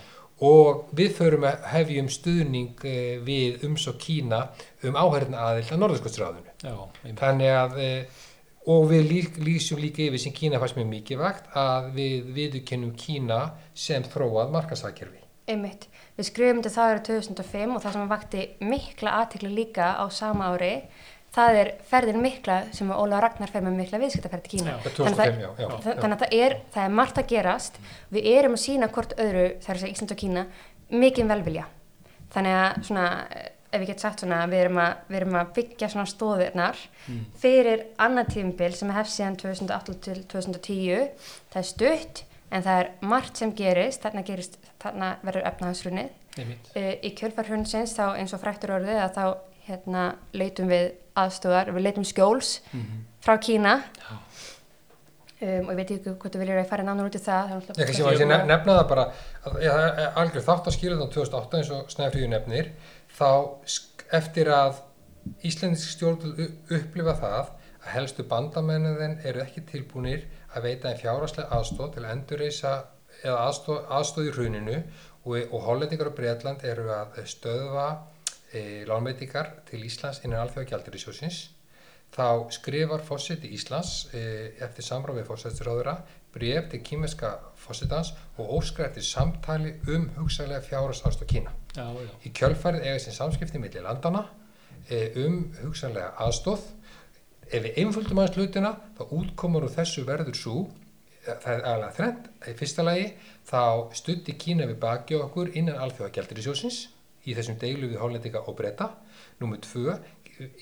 og 0.46 0.88
við 0.96 1.14
förum 1.18 1.44
að 1.48 1.68
hefjum 1.74 2.08
stuðning 2.12 2.84
eh, 2.88 3.20
við 3.24 3.64
umsók 3.68 4.00
Kína 4.00 4.46
um 4.86 4.96
áhærna 4.96 5.44
aðild 5.50 5.72
að 5.74 5.82
einmitt. 6.38 7.18
Þannig 7.20 7.52
að, 7.52 7.78
eh, 7.84 8.20
og 8.70 8.86
við 8.90 9.08
lík, 9.10 9.40
lýsum 9.44 9.80
líka 9.82 10.06
yfir 10.06 10.22
sem 10.22 10.32
Kína 10.36 10.60
fannst 10.62 10.78
mér 10.78 10.88
mikið 10.88 11.20
vakt 11.20 11.50
að 11.56 11.90
við 11.98 12.30
viðurkennum 12.38 12.94
Kína 12.96 13.42
sem 13.74 14.02
þróað 14.02 14.54
markasakjörfi. 14.56 15.20
Einmitt. 15.50 15.89
Við 16.20 16.26
skrifum 16.28 16.58
þetta 16.60 16.72
það 16.74 16.90
árið 16.92 17.06
2005 17.08 17.70
og 17.78 17.80
það 17.86 17.94
sem 17.96 18.10
vakti 18.10 18.42
mikla 18.68 19.12
aðtekli 19.22 19.50
líka 19.56 19.86
á 19.96 20.04
sama 20.12 20.50
ári, 20.52 20.72
það 21.32 21.58
er 21.62 21.68
ferðin 21.88 22.18
mikla 22.20 22.56
sem 22.76 22.90
Óla 22.92 23.20
Ragnar 23.24 23.48
fer 23.54 23.62
með 23.64 23.78
mikla 23.78 24.00
viðskiptaferð 24.02 24.42
til 24.44 24.52
Kína. 24.58 24.74
Já, 24.74 24.90
Þannig 24.90 24.90
að 24.90 24.98
2005, 24.98 25.38
já. 25.40 25.50
já, 25.62 25.68
Þa- 25.70 25.94
já. 25.94 26.00
Þannig 26.02 26.16
að 26.18 26.24
það 26.24 26.34
er, 26.44 26.56
það 26.74 26.84
er 26.90 26.96
margt 27.00 27.20
að 27.22 27.30
gerast, 27.32 27.78
við 28.12 28.28
erum 28.34 28.56
að 28.58 28.62
sína 28.66 28.88
hvort 28.92 29.14
öðru, 29.16 29.46
að 29.56 29.80
segja 29.80 29.92
Ísland 29.94 30.12
og 30.16 30.20
Kína, 30.24 30.44
mikinn 30.90 31.30
velvilja. 31.32 31.64
Þannig 32.34 32.58
að 32.60 32.82
svona, 32.90 33.06
eh, 33.40 33.48
ef 33.72 33.80
ég 33.80 33.86
get 33.94 34.00
sagt 34.04 34.20
svona, 34.24 34.42
við 34.50 34.64
erum 34.66 34.80
að, 34.82 34.96
við 35.08 35.20
erum 35.22 35.38
að 35.40 35.52
byggja 35.56 35.88
svona 35.94 36.10
stóðirnar 36.10 36.76
fyrir 37.40 37.86
annað 38.02 38.32
tímbil 38.34 38.72
sem 38.74 38.90
hefst 38.90 39.16
síðan 39.20 39.36
2008 39.40 39.94
til 40.04 40.18
2010, 40.34 41.08
það 41.54 41.62
er 41.62 41.68
stutt, 41.70 42.24
en 42.50 42.62
það 42.62 42.80
er 42.80 42.90
margt 43.02 43.36
sem 43.36 43.52
gerist, 43.54 44.02
þarna 44.02 44.22
gerist, 44.26 44.58
þarna 44.82 45.16
verður 45.24 45.46
efnahagsrunnið. 45.52 46.10
einmitt. 46.38 46.70
Uh, 46.76 46.94
í 47.02 47.10
kjölfar 47.18 47.46
hundsins 47.50 47.92
þá 47.96 48.16
eins 48.18 48.32
og 48.34 48.40
fræktur 48.40 48.70
orðið 48.78 49.00
að 49.02 49.14
þá 49.14 49.24
hérna 49.66 50.04
leitum 50.32 50.68
við 50.70 50.92
aðstóðar, 51.16 51.72
við 51.74 51.82
leitum 51.82 52.04
skjóls 52.06 52.60
Mhm. 52.72 53.04
frá 53.22 53.36
Kína 53.38 53.82
um, 55.42 55.68
og 55.68 55.72
ég 55.72 55.76
veit 55.80 55.90
ekki 55.94 56.14
hvort 56.14 56.34
þú 56.34 56.40
viljur 56.42 56.58
að 56.58 56.64
ég 56.64 56.68
fara 56.70 56.84
nánar 56.86 57.08
út 57.08 57.16
í 57.16 57.22
það. 57.22 57.48
það 57.48 57.54
er 57.54 57.60
Ég 57.60 57.66
kannski 57.66 57.84
kannski- 57.86 58.04
var 58.04 58.14
að 58.14 58.30
nef- 58.32 58.46
nefna 58.50 58.76
það 58.78 58.88
bara 58.88 59.04
það 59.44 59.56
er 59.62 60.12
algjör 60.22 60.46
þátt 60.48 60.66
að 60.70 60.76
skilja 60.76 60.96
þetta 60.96 61.14
2008 61.16 61.58
eins 61.60 61.70
og 61.70 61.88
Snæfríður 61.94 62.32
nefnir 62.34 62.70
þá 63.18 63.30
eftir 64.12 64.46
að 64.46 64.74
Íslendisk 65.44 65.90
stjórn 65.98 66.22
upplifa 66.72 67.12
það 67.20 67.34
að 67.84 67.90
helstu 67.94 68.22
bandamennin 68.24 69.18
eru 69.24 69.40
ekki 69.44 69.60
tilbúinir 69.68 70.22
að 70.54 70.66
veita 70.66 70.90
en 70.90 70.98
fjáraslega 71.00 71.58
aðstóð 71.58 71.94
til 71.94 72.04
að 72.04 72.12
endurreisa 72.14 72.72
eða 73.22 73.46
aðstóð, 73.46 73.80
aðstóð 73.98 74.28
í 74.28 74.34
hruninu 74.36 74.76
og, 74.80 75.36
og 75.38 75.64
hollendingar 75.66 76.10
og 76.10 76.16
Breitland 76.18 76.64
eru 76.66 76.88
að 76.94 77.20
stöðva 77.28 77.86
e, 78.52 78.84
lánveitingar 78.88 79.52
til 79.70 79.82
Íslands 79.86 80.22
innan 80.24 80.44
alþjóða 80.44 80.70
gjaldirisjósins 80.72 81.40
þá 82.14 82.50
skrifar 82.54 83.04
fósiti 83.06 83.52
Íslands 83.54 84.08
e, 84.14 84.22
eftir 84.62 84.86
samráð 84.86 85.20
við 85.20 85.28
fósættisráðura 85.30 85.96
bref 86.34 86.68
til 86.72 86.82
kýmeska 86.86 87.30
fósitans 87.58 88.12
og 88.38 88.50
óskar 88.58 88.88
eftir 88.88 89.06
samtali 89.06 89.76
um 89.90 90.08
ást 90.18 91.22
og 91.22 91.26
Kína. 91.26 91.52
Já, 91.76 91.86
já, 91.86 92.10
Í 92.26 92.32
kjölfarið 92.34 92.86
eiga 92.86 92.98
sem 92.98 93.14
samskipti 93.14 93.58
milli 93.58 93.82
landana 93.82 94.24
e, 94.88 95.12
um 95.22 95.52
hugsaðlega 95.62 96.14
aðstóð. 96.18 96.66
Ef 97.50 97.64
við 97.64 97.80
einföldum 97.82 98.20
aðeins 98.22 98.36
hlutina 98.38 98.70
þá 98.94 99.00
útkomur 99.16 99.64
úr 99.66 99.72
þessu 99.74 100.04
verður 100.06 100.36
svo 100.38 100.60
það 101.24 101.52
er 101.52 101.64
aðalega 101.64 101.96
þrennt. 101.96 102.28
Í 102.46 102.54
fyrsta 102.60 102.84
lagi 102.86 103.08
þá 103.50 103.62
stutti 103.98 104.36
Kína 104.38 104.68
við 104.70 104.78
baki 104.84 105.18
okkur 105.18 105.50
innan 105.58 105.80
alþjóða 105.82 106.12
gjaldirisjósins 106.14 106.78
í 107.26 107.34
þessum 107.34 107.58
deilu 107.58 107.90
við 107.90 107.98
hollendinga 108.04 108.44
og 108.46 108.56
breyta. 108.60 108.92
Númer 109.42 109.58
tvö, 109.66 109.98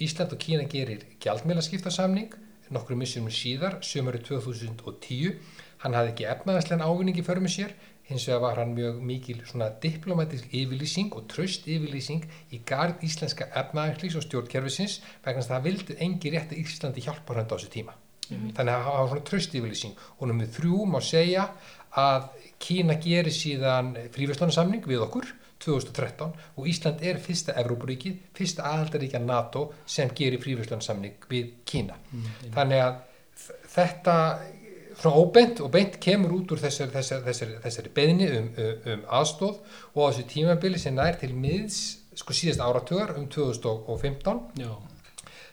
Ísland 0.01 0.33
og 0.33 0.41
Kína 0.41 0.65
gerir 0.71 1.05
gjaldmiðlaskiptasamning 1.21 2.33
nokkru 2.75 2.97
missunum 2.99 3.33
síðar, 3.33 3.79
sömurinn 3.85 4.25
2010. 4.25 5.37
Hann 5.85 5.97
hafði 5.97 6.15
ekki 6.15 6.27
efnaðaslega 6.33 6.89
ávinningi 6.89 7.25
för 7.25 7.41
með 7.45 7.55
sér, 7.55 7.77
hins 8.09 8.27
vegar 8.29 8.41
var 8.41 8.61
hann 8.63 8.75
mjög 8.77 9.01
mikil 9.05 9.41
svona 9.47 9.69
diplomatisk 9.83 10.49
yfirlýsing 10.49 11.13
og 11.17 11.27
tröst 11.31 11.69
yfirlýsing 11.69 12.25
í 12.57 12.61
garð 12.69 13.03
íslenska 13.05 13.51
efnaðarslýs 13.63 14.17
og 14.17 14.25
stjórnkerfisins 14.25 15.01
vegna 15.25 15.45
það 15.45 15.67
vildi 15.69 15.99
engi 16.05 16.33
rétt 16.33 16.55
að 16.55 16.63
Íslandi 16.63 17.05
hjálpar 17.05 17.41
hann 17.41 17.51
á 17.51 17.55
þessu 17.55 17.73
tíma. 17.73 17.97
Þannig 18.29 18.73
að 18.75 18.87
það 18.87 18.97
var 18.99 19.11
svona 19.13 19.27
tröst 19.29 19.59
yfirlýsing 19.59 20.01
og 20.19 20.31
nummið 20.31 20.55
þrjú 20.57 20.87
má 20.89 20.99
segja 21.05 21.51
að 21.99 22.31
Kína 22.59 22.97
gerir 23.01 23.33
síðan 23.33 23.93
fríverslunarsamning 24.15 24.89
við 24.89 25.05
okkur 25.05 25.29
2013 25.63 26.33
og 26.59 26.69
Ísland 26.71 27.03
er 27.07 27.21
fyrsta 27.23 27.55
Evrópuríkið, 27.61 28.19
fyrsta 28.35 28.67
aðaldaríkja 28.71 29.21
NATO 29.23 29.69
sem 29.87 30.11
gerir 30.17 30.43
fríverslunarsamning 30.43 31.29
við 31.31 31.53
Kína. 31.69 31.99
Þannig 32.55 32.85
að 32.85 32.99
þetta 33.75 34.17
svona 34.99 35.21
óbeint 35.23 35.63
og 35.63 35.71
beint 35.75 35.99
kemur 36.03 36.35
út 36.41 36.53
úr 36.55 36.61
þessari, 36.63 36.91
þessari, 36.95 37.25
þessari, 37.29 37.57
þessari 37.65 37.95
beðni 37.95 38.29
um, 38.35 38.51
um, 38.59 38.85
um 38.95 39.05
aðstóð 39.21 39.57
og 39.95 40.01
á 40.03 40.09
þessu 40.11 40.27
tímabili 40.33 40.81
sem 40.83 40.97
nær 40.97 41.19
til 41.21 41.31
miðs 41.35 41.81
sko 42.19 42.35
síðast 42.35 42.63
áratugar 42.65 43.15
um 43.19 43.29
2015 43.31 44.41
já, 44.59 44.73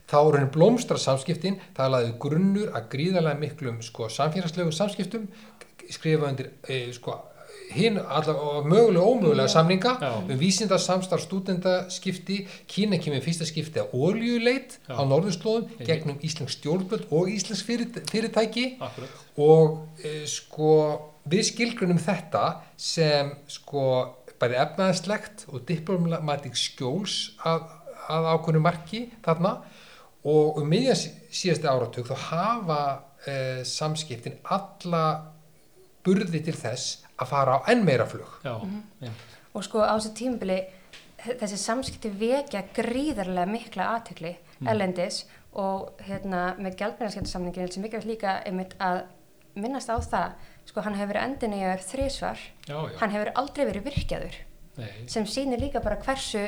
þá 0.09 0.17
eru 0.21 0.39
henni 0.39 0.53
blómstra 0.55 0.97
samskiptin 1.01 1.59
það 1.77 1.93
laði 1.93 2.15
grunnur 2.25 2.73
að 2.73 2.89
gríðarlega 2.95 3.41
miklum 3.41 3.81
sko, 3.85 4.09
samfélagslegum 4.09 4.73
samskiptum 4.73 5.29
skrifa 5.93 6.31
undir 6.31 6.49
e, 6.65 6.87
sko, 6.95 7.19
hinn 7.73 7.97
allavega 7.97 8.61
mögulega 8.69 9.05
ómögulega 9.05 9.47
samninga 9.51 9.93
Já. 10.01 10.11
um 10.21 10.37
vísindarsamstarf 10.39 11.23
stúdendaskipti 11.25 12.47
Kína 12.67 12.99
kemur 13.01 13.23
fyrsta 13.25 13.45
skipti 13.47 13.79
að 13.81 13.93
oljuleit 13.97 14.77
Já. 14.87 14.95
á 14.95 15.01
norðurslóðum 15.07 15.71
gegnum 15.85 16.19
Íslensk 16.23 16.57
stjórnvöld 16.59 17.07
og 17.11 17.29
Íslensk 17.31 17.65
fyrirtæki, 18.11 18.65
akkurat. 18.79 19.09
og 19.37 19.87
e, 20.03 20.25
sko 20.29 20.69
við 21.29 21.47
skilgrunum 21.49 21.97
þetta 21.99 22.43
sem 22.77 23.31
sko 23.47 23.85
bæði 24.39 24.59
efnaðslegt 24.61 25.45
og 25.49 25.63
diplomatík 25.67 26.57
skjóls 26.59 27.33
að, 27.47 27.65
að 28.11 28.29
ákveðnu 28.35 28.61
marki 28.61 29.05
þarna 29.25 29.55
og 30.25 30.59
um 30.61 30.67
miðjan 30.69 30.97
sí- 30.99 31.13
síðasti 31.31 31.69
áratug 31.69 32.07
þá 32.11 32.15
hafa 32.29 32.81
e, 33.25 33.63
samskiptin 33.65 34.37
alla 34.43 35.05
burði 36.05 36.43
til 36.45 36.53
þess 36.53 37.04
að 37.19 37.27
fara 37.31 37.57
á 37.57 37.59
enn 37.71 37.85
meira 37.85 38.05
flug. 38.05 38.27
Já, 38.43 38.55
Mhm. 38.61 38.81
einmitt. 39.01 39.33
og 39.55 39.63
sko 39.63 39.79
á 39.79 39.95
þessu 39.95 40.13
tímabili 40.17 40.65
þessi 41.25 41.57
samskipti 41.57 42.09
vekja 42.11 42.63
gríðarlega 42.75 43.47
mikla 43.47 43.85
aðtekli 43.95 44.35
ellendis 44.67 45.25
og 45.53 45.93
hérna 46.03 46.55
með 46.59 46.75
gjaldbæðarskeptasamningin 46.81 47.71
sem 47.71 47.83
mikilvægt 47.83 48.05
líka 48.05 48.43
einmitt 48.45 48.75
að 48.79 49.05
minnast 49.55 49.89
á 49.89 49.95
það 49.99 50.31
sko 50.65 50.81
hann 50.81 50.93
hefur 50.95 51.13
verið 51.13 51.23
endin 51.23 51.53
í 51.53 51.61
að 51.63 51.85
þrísvar 51.87 52.37
Já, 52.67 52.75
já. 52.91 52.97
hann 52.99 53.11
hefur 53.11 53.31
aldrei 53.35 53.65
verið 53.65 53.83
virkjaður 53.87 54.35
Nei, 54.77 54.89
sem 55.07 55.23
sýnir 55.25 55.59
líka 55.59 55.79
bara 55.81 55.95
hversu 55.95 56.41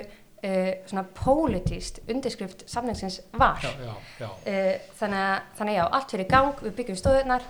uh, 0.43 0.71
svona 0.86 1.06
pólitíst 1.15 2.01
undirskrift 2.10 2.65
samningsins 2.69 3.21
var 3.34 3.58
já, 3.63 3.69
já, 3.80 3.93
já. 4.19 4.27
uh, 4.27 4.80
þannig, 4.99 5.21
að, 5.23 5.41
þannig 5.58 5.73
að 5.73 5.77
já, 5.80 5.86
allt 5.91 6.12
fyrir 6.12 6.27
gang 6.30 6.53
við 6.62 6.75
byggjum 6.75 6.99
stóðunar 6.99 7.41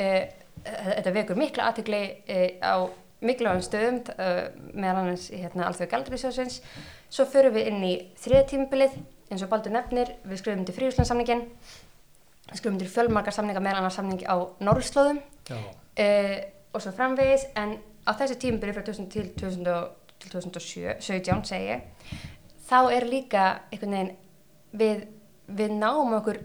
uh, 0.00 0.24
þetta 0.64 1.12
vekur 1.14 1.36
mikla 1.40 1.68
aðtegli 1.70 2.02
uh, 2.28 2.50
á 2.62 2.74
mikilvægum 3.24 3.62
stöðum 3.64 3.98
uh, 4.14 4.44
meðal 4.74 5.00
annars 5.02 5.30
í 5.32 5.38
hérna, 5.40 5.66
alþjóð 5.70 5.90
galdriðsjóðsins 5.94 6.58
svo 7.14 7.24
förum 7.30 7.54
við 7.56 7.70
inn 7.70 7.84
í 7.86 7.94
þriða 8.20 8.46
tímabilið. 8.50 8.96
Eins 9.32 9.42
og 9.46 9.48
Baldur 9.48 9.72
nefnir, 9.72 10.10
við 10.28 10.40
skrifum 10.42 10.60
undir 10.60 10.76
fríhúslandsamningin 10.76 11.44
við 12.50 12.58
skrifum 12.58 12.74
undir 12.76 12.90
fjölmarkar 12.92 13.32
samninga 13.34 13.62
meðal 13.64 13.80
annars 13.80 13.96
samningi 13.98 14.26
á 14.28 14.36
Norrslóðum 14.60 15.22
uh, 15.56 16.36
og 16.74 16.82
svo 16.84 16.92
framvegis 16.92 17.46
en 17.56 17.78
á 18.04 18.12
þessi 18.12 18.36
tímabili 18.42 18.74
frá 18.76 18.84
2000 18.84 19.08
til 19.14 19.30
2000 19.40 19.70
og- 19.72 19.92
til 20.20 20.30
2017 20.36 21.44
segi 21.48 21.70
ég 21.72 21.82
þá 22.68 22.76
er 22.96 23.04
líka 23.08 23.42
einhvern 23.72 23.92
veginn 23.96 24.12
við, 24.80 25.02
við 25.48 25.74
náum 25.80 26.12
okkur 26.20 26.38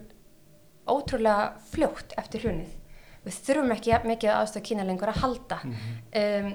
ótrúlega 0.90 1.52
fljótt 1.70 2.12
eftir 2.20 2.44
hrunið 2.44 2.74
við 3.24 3.40
þurfum 3.46 3.74
ekki 3.74 3.92
jafn 3.92 4.10
mikið 4.10 4.34
aðstöð 4.34 4.66
Kína 4.70 4.86
lengur 4.88 5.12
að 5.12 5.20
halda. 5.24 5.58
Um, 6.20 6.52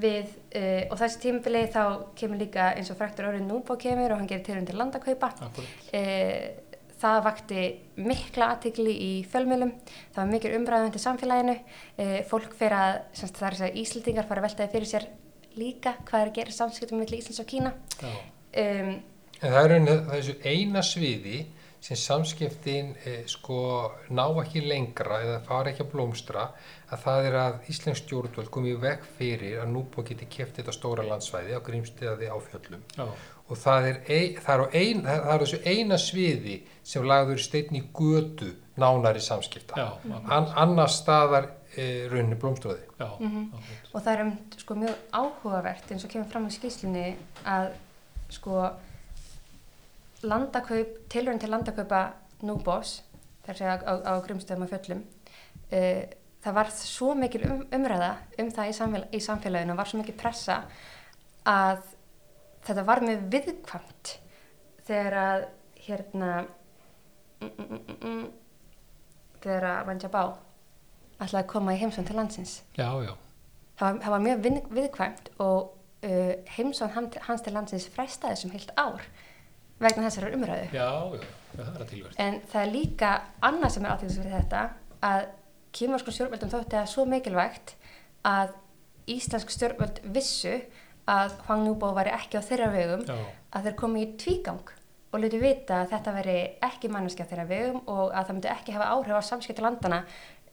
við, 0.00 0.32
uh, 0.54 0.82
og 0.90 0.96
þessi 1.00 1.22
tímabili 1.26 1.66
þá 1.74 1.82
kemur 2.18 2.40
líka 2.40 2.72
eins 2.78 2.90
og 2.92 2.98
fræktur 2.98 3.30
orðið 3.30 3.46
Núbó 3.48 3.76
kemur 3.80 4.14
og 4.14 4.20
hann 4.20 4.28
gerir 4.30 4.44
til 4.46 4.58
undir 4.60 4.78
landakaupa 4.78 5.32
uh, 5.34 6.44
það 7.00 7.22
vakti 7.24 7.64
mikla 7.98 8.52
aðtikli 8.54 8.92
í 8.92 9.10
fjölmjölum, 9.32 9.72
það 10.14 10.22
var 10.22 10.30
mikil 10.30 10.54
umræðum 10.58 10.94
til 10.94 11.02
samfélaginu, 11.02 11.56
uh, 12.04 12.18
fólk 12.30 12.54
fyrir 12.58 12.76
að, 12.78 12.98
semst, 13.18 13.38
það 13.40 13.48
er 13.48 13.58
þess 13.58 13.68
að 13.68 13.80
Íslandingar 13.82 14.28
fara 14.28 14.42
að 14.42 14.48
veltaði 14.48 14.74
fyrir 14.76 14.90
sér 14.92 15.08
líka 15.58 15.96
hvað 16.06 16.20
er 16.20 16.30
að 16.30 16.36
gera 16.38 16.54
samskiptum 16.54 17.00
milli 17.02 17.18
Íslands 17.18 17.42
og 17.42 17.48
Kína. 17.50 17.72
Um, 18.04 18.92
En 19.40 19.54
það 19.54 19.64
er 19.64 19.72
að 19.78 20.10
þessu 20.10 20.34
eina 20.44 20.82
sviði 20.84 21.38
sem 21.80 21.96
samskiptin 21.96 22.92
eh, 23.08 23.22
sko 23.30 23.58
ná 24.12 24.26
ekki 24.42 24.60
lengra 24.68 25.20
eða 25.24 25.38
fara 25.46 25.72
ekki 25.72 25.86
að 25.86 25.92
blómstra 25.94 26.46
að 26.92 27.04
það 27.04 27.28
er 27.28 27.36
að 27.40 27.68
Íslensk 27.72 28.04
stjórnvöld 28.04 28.50
komið 28.52 28.80
veg 28.82 29.06
fyrir 29.16 29.60
að 29.62 29.70
núbúið 29.74 30.10
geti 30.10 30.28
keft 30.34 30.58
þetta 30.60 30.74
stóra 30.76 31.06
landsvæði 31.06 31.56
á 31.56 31.60
grímstiðaði 31.64 32.28
á 32.28 32.36
fjöllum. 32.44 32.82
Já, 32.98 33.06
og 33.50 33.58
það 33.58 33.88
er, 33.90 34.00
ein, 34.06 34.34
það, 34.44 34.64
er 34.66 34.82
ein, 34.82 35.00
það 35.06 35.32
er 35.34 35.44
þessu 35.44 35.60
eina 35.72 35.98
sviði 35.98 36.58
sem 36.92 37.06
lagður 37.08 37.40
steinn 37.42 37.80
í 37.80 37.82
götu 37.96 38.50
nánari 38.80 39.22
samskipta. 39.24 39.80
Já, 39.80 39.88
An, 40.30 40.50
annars 40.60 41.00
staðar 41.00 41.48
e, 41.74 41.86
rauninni 42.10 42.38
blómstraði 42.40 42.84
já, 42.98 43.06
akkúrat. 43.06 43.72
og 43.92 44.04
það 44.04 44.12
er 44.12 44.22
um, 44.26 44.36
sko, 44.60 44.76
mjög 44.84 45.02
áhugavert 45.16 45.92
eins 45.94 46.06
og 46.06 46.12
kemur 46.12 46.30
fram 46.32 46.48
í 46.50 46.54
skýslunni 46.54 47.06
að 47.48 47.72
sko 48.30 48.68
landakaup, 50.22 50.96
tilhörun 51.12 51.40
til 51.40 51.52
landakaupa 51.52 52.02
Núbós, 52.42 53.02
þar 53.44 53.58
segja 53.58 53.76
á, 53.84 53.92
á 54.00 54.12
grimstöðum 54.24 54.64
og 54.64 54.72
fjöllum 54.72 55.04
uh, 55.72 56.02
það 56.40 56.56
var 56.56 56.72
svo 56.74 57.14
mikil 57.18 57.44
um, 57.48 57.62
umræða 57.74 58.10
um 58.40 58.50
það 58.54 58.70
í, 58.70 58.76
samfél 58.76 59.02
í 59.12 59.22
samfélaginu 59.24 59.74
og 59.74 59.80
var 59.80 59.90
svo 59.90 60.00
mikil 60.00 60.16
pressa 60.18 60.60
að 61.48 61.82
þetta 62.66 62.84
var 62.88 63.02
mjög 63.04 63.26
viðkvæmt 63.34 64.12
þegar 64.88 65.16
að 65.22 65.48
hérna 65.80 66.30
mm, 67.40 67.50
mm, 67.50 67.66
mm, 67.66 67.80
mm, 67.80 67.98
mm, 68.10 68.22
þegar 69.40 69.68
að 69.70 69.82
Ranjabá 69.88 70.22
ætlaði 71.20 71.42
að 71.42 71.50
koma 71.52 71.74
í 71.74 71.80
heimsón 71.80 72.06
til 72.08 72.16
landsins. 72.16 72.60
Já, 72.76 72.88
já, 73.04 73.12
það 73.76 73.86
var, 73.86 74.00
það 74.04 74.14
var 74.14 74.24
mjög 74.26 74.44
við, 74.46 74.60
viðkvæmt 74.78 75.32
og 75.44 75.58
uh, 76.08 76.34
heimsón 76.56 76.94
hann, 76.96 77.10
hans 77.28 77.44
til 77.44 77.56
landsins 77.56 77.88
frestaði 77.92 78.40
sem 78.40 78.54
heilt 78.56 78.72
ár 78.80 79.04
vegna 79.80 80.06
þessari 80.08 80.34
umræðu. 80.36 80.66
Já, 80.76 80.88
já, 81.16 81.28
já, 81.56 81.60
það 81.60 81.74
er 81.74 81.84
að 81.84 81.90
tilverð. 81.92 82.18
en 82.26 82.40
það 82.52 82.62
er 82.62 82.72
líka 82.74 83.12
annað 83.50 83.74
sem 83.76 83.86
er 83.86 84.02
fyrir 84.02 84.34
þetta 84.36 84.64
að 85.10 85.22
kýmarskum 85.76 86.14
stjórnvöldum 86.16 86.50
þótti 86.52 86.76
það 86.76 86.90
svo 86.92 87.04
mikilvægt 87.08 87.74
að 88.26 88.52
íslensk 89.10 89.50
stjórnvöld 89.54 90.02
vissu 90.14 90.56
að 91.10 91.32
Hwang 91.46 91.64
Núbó 91.66 91.94
væri 91.96 92.12
ekki 92.14 92.38
á 92.38 92.42
þeirra 92.44 92.68
vegum 92.74 93.06
Já, 93.08 93.16
að 93.56 93.64
þeir 93.68 93.76
komi 93.80 94.02
í 94.04 94.10
tvígang 94.20 94.74
og 95.10 95.22
lutu 95.24 95.40
vita 95.42 95.80
að 95.82 95.94
þetta 95.94 96.12
veri 96.14 96.36
ekki 96.62 96.90
manneskja 96.92 97.24
á 97.26 97.30
þeirra 97.32 97.46
vegum 97.50 97.80
og 97.90 98.12
að 98.12 98.28
það 98.28 98.36
myndi 98.36 98.52
ekki 98.52 98.74
hafa 98.76 98.90
áhrif 98.94 99.16
á 99.18 99.22
samskipti 99.30 99.64
landana 99.64 100.04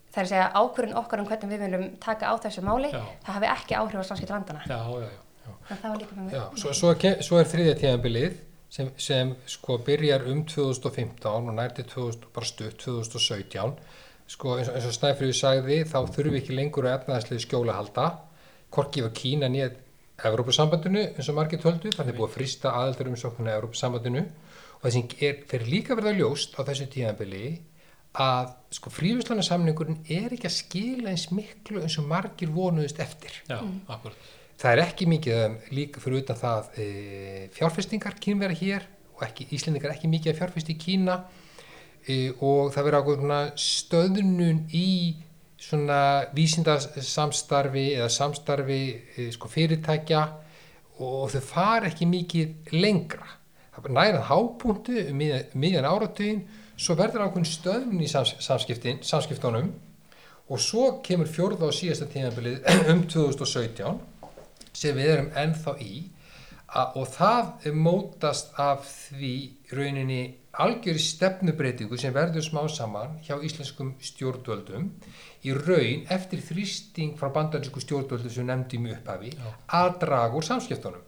það 0.08 0.18
er 0.18 0.24
að 0.24 0.32
segja 0.32 0.48
ákvörðin 0.56 0.98
okkar 0.98 1.22
um 1.22 1.28
hvernig 1.30 1.52
við 1.52 1.64
viljum 1.66 1.86
taka 2.02 2.32
á 2.32 2.34
þessu 2.42 2.64
máli 2.66 2.90
Já. 2.90 3.04
það 3.28 3.38
hafi 3.38 3.50
ekki 3.54 3.78
áhrif 3.78 4.02
á 4.02 4.06
samskipti 4.10 4.34
landana 4.34 4.64
já, 4.66 4.80
já, 4.80 5.10
já, 5.46 5.52
en 5.70 5.78
það 5.84 5.90
var 5.92 6.02
líka 6.02 6.18
með 6.18 6.34
Já, 6.38 6.44
svo, 6.64 6.74
svo, 6.80 6.94
svo 7.28 7.42
er 7.44 7.52
þriðja 7.54 7.76
tíðanbilið 7.84 8.40
sem, 8.70 8.92
sem 8.98 9.34
sko 9.48 9.80
byrjar 9.88 10.28
um 10.32 10.44
2015 10.46 11.28
og 11.28 11.54
nærti 11.56 11.86
2000, 11.88 12.30
bara 12.34 12.46
stutt 12.46 12.80
2017 12.84 13.78
sko 14.28 14.58
eins 14.58 14.70
og, 14.70 14.76
eins 14.76 14.88
og 14.90 14.96
Snæfriður 14.96 15.38
sagði 15.40 15.84
þá 15.88 16.00
þurfum 16.04 16.34
við 16.34 16.42
ekki 16.42 16.58
lengur 16.58 16.88
að 16.88 16.98
efnaðarsliði 17.00 17.46
skjóla 17.46 17.76
að 17.76 17.82
halda 17.82 18.08
hvorki 18.74 19.04
var 19.06 19.14
Kína 19.16 19.50
nýja 19.52 19.72
Evrópusambandinu 20.28 21.04
eins 21.14 21.30
og 21.30 21.38
margir 21.38 21.62
töldu 21.62 21.92
þannig 21.94 22.16
er 22.16 22.18
búið 22.18 22.30
að 22.32 22.36
frista 22.36 22.74
aðeldur 22.74 23.12
um 23.12 23.18
sóknuna 23.22 23.56
Evrópusambandinu. 23.58 24.24
Og 24.78 24.86
það 24.86 24.94
sem 24.96 25.12
er, 25.28 25.36
fyrir 25.50 25.70
líka 25.72 25.94
að 25.94 26.02
verða 26.02 26.16
ljóst 26.18 26.58
á 26.58 26.62
þessu 26.66 26.88
tíðanbili 26.94 27.44
að 28.18 28.50
sko 28.74 28.92
fríðvíslanarsamningurinn 28.96 30.00
er 30.14 30.34
ekki 30.34 30.50
að 30.50 30.56
skila 30.56 31.14
eins 31.14 31.28
miklu 31.34 31.84
eins 31.84 31.98
og 32.02 32.10
margir 32.10 32.50
vonuðist 32.54 33.02
eftir. 33.04 33.36
Já, 33.50 33.60
akkúrat. 33.94 34.34
Það 34.58 34.72
er 34.72 34.80
ekki 34.82 35.06
mikið 35.06 35.40
um, 35.44 35.56
líka 35.70 36.02
fyrir 36.02 36.24
utan 36.24 36.38
það 36.40 36.80
e, 36.82 36.86
fjárfestingar 37.54 38.16
kynvera 38.22 38.56
hér 38.58 38.88
og 39.14 39.22
ekki, 39.28 39.46
Íslendingar 39.54 39.94
ekki 39.94 40.10
mikið 40.10 40.32
að 40.32 40.40
fjárfesti 40.40 40.74
í 40.74 40.80
Kína 40.82 41.18
e, 42.02 42.16
og 42.42 42.72
það 42.74 42.88
verður 42.88 42.98
ákveðna 43.04 43.40
stöðnun 43.62 44.64
í 44.74 44.90
svona 45.62 46.00
vísindasamstarfi 46.34 47.86
eða 48.00 48.10
samstarfi 48.14 48.82
e, 48.98 49.28
sko 49.38 49.52
fyrirtækja 49.54 50.24
og 51.06 51.30
þau 51.36 51.42
fara 51.46 51.92
ekki 51.92 52.10
mikið 52.10 52.74
lengra. 52.74 53.30
Það 53.76 53.92
er 53.92 53.98
nærað 54.00 54.28
hápunktu 54.32 55.00
um 55.04 55.22
miðjan, 55.22 55.50
miðjan 55.54 55.86
áratugin 55.86 56.46
svo 56.74 56.98
verður 56.98 57.28
ákveðin 57.28 57.52
stöðnun 57.54 58.02
í 58.02 58.10
sams, 58.10 58.34
samskiptunum 58.42 59.70
og 60.50 60.62
svo 60.66 60.96
kemur 61.06 61.30
fjórða 61.30 61.70
og 61.70 61.78
síðasta 61.78 62.10
tíðanbilið 62.10 62.64
um 62.94 63.06
2017 63.06 64.17
sem 64.78 64.98
við 64.98 65.14
erum 65.16 65.34
ennþá 65.44 65.76
í 65.84 65.94
og 66.76 67.08
það 67.14 67.70
mótast 67.74 68.52
af 68.60 68.84
því 68.86 69.34
rauninni 69.72 70.22
algjörði 70.58 71.04
stefnubreitingu 71.04 71.98
sem 72.02 72.14
verður 72.16 72.44
smá 72.44 72.64
saman 72.72 73.18
hjá 73.26 73.38
íslenskum 73.46 73.94
stjórnvöldum 74.04 74.90
í 75.48 75.54
raun 75.56 76.04
eftir 76.14 76.42
þrýsting 76.44 77.16
frá 77.20 77.30
bandarísku 77.34 77.82
stjórnvöldum 77.84 78.34
sem 78.34 78.50
nefndi 78.50 78.82
mjög 78.82 79.00
upphafi 79.00 79.32
Já. 79.38 79.48
að 79.80 79.92
draga 80.04 80.40
úr 80.40 80.48
samskiptunum 80.48 81.06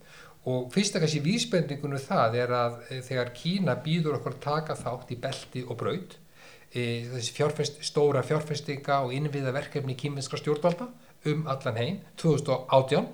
og 0.50 0.72
fyrsta 0.74 1.02
kannski 1.02 1.22
vísbendingunum 1.26 2.02
það 2.02 2.40
er 2.46 2.56
að 2.56 2.80
e, 2.88 3.02
þegar 3.06 3.34
Kína 3.36 3.76
býður 3.84 4.20
okkur 4.20 4.40
taka 4.44 4.78
þátt 4.80 5.12
í 5.12 5.20
belti 5.20 5.66
og 5.66 5.80
braut 5.82 6.16
e, 6.72 7.10
þessi 7.10 7.36
fjárfest, 7.36 7.82
stóra 7.84 8.24
fjárfestinga 8.24 9.02
og 9.04 9.16
innviða 9.18 9.52
verkefni 9.56 9.98
kýminskra 10.00 10.40
stjórnvalda 10.40 10.88
um 11.28 11.44
allan 11.52 11.82
heim 11.82 12.00
2018 12.22 13.10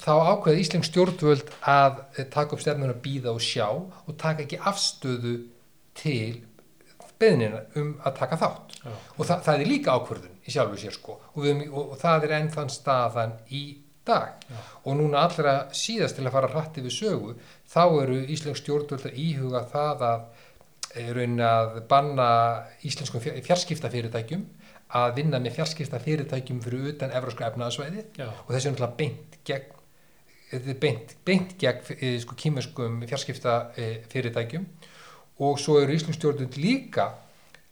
þá 0.00 0.12
ákveði 0.32 0.62
Íslensk 0.64 0.88
stjórnvöld 0.90 1.50
að 1.68 2.00
eh, 2.18 2.26
taka 2.32 2.56
upp 2.56 2.62
stefnun 2.64 2.92
að 2.94 3.02
býða 3.04 3.34
og 3.36 3.42
sjá 3.44 3.66
og 3.72 4.16
taka 4.20 4.44
ekki 4.46 4.58
afstöðu 4.70 5.34
til 5.98 6.42
beðnina 7.22 7.60
um 7.78 7.92
að 8.02 8.16
taka 8.18 8.38
þátt. 8.40 8.76
Já. 8.82 8.90
og 9.18 9.26
það, 9.28 9.42
það 9.46 9.60
er 9.62 9.68
líka 9.70 9.92
ákvörðun 9.94 10.38
í 10.42 10.50
sjálfu 10.54 10.78
sér 10.82 10.94
sko. 10.96 11.18
Og, 11.36 11.44
við, 11.44 11.60
og, 11.70 11.92
og 11.94 11.98
það 12.00 12.24
er 12.26 12.32
enn 12.40 12.48
þann 12.54 12.72
staðan 12.74 13.34
í 13.54 13.62
dag. 14.06 14.40
Já. 14.50 14.56
og 14.82 14.96
núna 14.98 15.20
allra 15.28 15.52
síðast 15.78 16.16
til 16.18 16.24
að 16.26 16.32
fara 16.34 16.48
hratt 16.50 16.80
yfir 16.80 16.90
sögu 16.96 17.36
þá 17.70 17.82
eru 18.02 18.16
Íslensk 18.34 18.58
stjórnvöld 18.64 19.06
að 19.12 19.20
íhuga 19.22 19.60
það 19.70 20.02
að 20.08 20.24
eh, 20.96 21.12
raun 21.14 21.38
að 21.46 21.76
banna 21.92 22.26
íslenskum 22.82 23.22
fjar- 23.22 23.38
fjarskiptafyrirtækjum 23.46 24.42
að 24.98 25.14
vinna 25.20 25.38
með 25.40 25.54
fjarskiptafyrirtækjum 25.60 26.58
fyrir 26.64 26.90
utan 26.96 27.14
evrósku 27.14 27.46
efnaðasvæði 27.46 28.02
Já, 28.18 28.26
og 28.26 28.50
þessi 28.50 28.68
er 28.68 28.74
náttúrulega 28.74 28.98
beint 28.98 29.38
gegn 29.46 29.78
þetta 30.52 30.72
er 30.72 30.80
beint, 30.80 31.14
beint 31.26 31.54
gegn 31.60 31.98
e, 31.98 32.14
sko, 32.22 32.36
kýmeskum 32.38 33.02
fjarskipta 33.08 33.58
e, 33.76 33.90
fyrirtækjum. 34.12 34.66
Og 35.42 35.60
svo 35.60 35.78
eru 35.80 35.96
Íslandsstjórnund 35.96 36.58
líka 36.60 37.08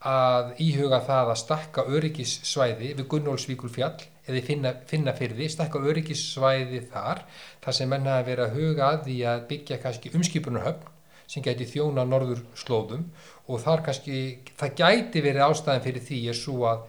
að 0.00 0.54
íhuga 0.64 1.02
það 1.04 1.30
að 1.34 1.40
stakka 1.42 1.84
öryggissvæði 1.92 2.94
við 2.96 3.08
Gunnólfsvíkur 3.12 3.72
fjall 3.72 3.98
eða 4.24 4.40
finna, 4.46 4.72
finna 4.88 5.12
fyrir 5.16 5.36
því, 5.36 5.48
stakka 5.52 5.82
öryggissvæði 5.90 6.80
þar, 6.92 7.20
þar 7.60 7.76
sem 7.76 7.90
menn 7.92 8.08
hafa 8.08 8.28
verið 8.30 8.46
að 8.46 8.56
huga 8.56 8.88
að 8.94 9.04
því 9.08 9.18
að 9.28 9.44
byggja 9.50 9.78
kannski 9.82 10.14
umskipunarhöfn 10.16 10.96
sem 11.30 11.44
gæti 11.44 11.68
þjóna 11.68 12.06
norður 12.08 12.40
slóðum 12.58 13.04
og 13.46 13.60
þar 13.62 13.84
kannski, 13.86 14.16
það 14.58 14.74
gæti 14.80 15.22
verið 15.22 15.46
ástæðan 15.46 15.84
fyrir 15.84 16.06
því 16.08 16.22
er 16.32 16.38
svo 16.38 16.64
að 16.70 16.88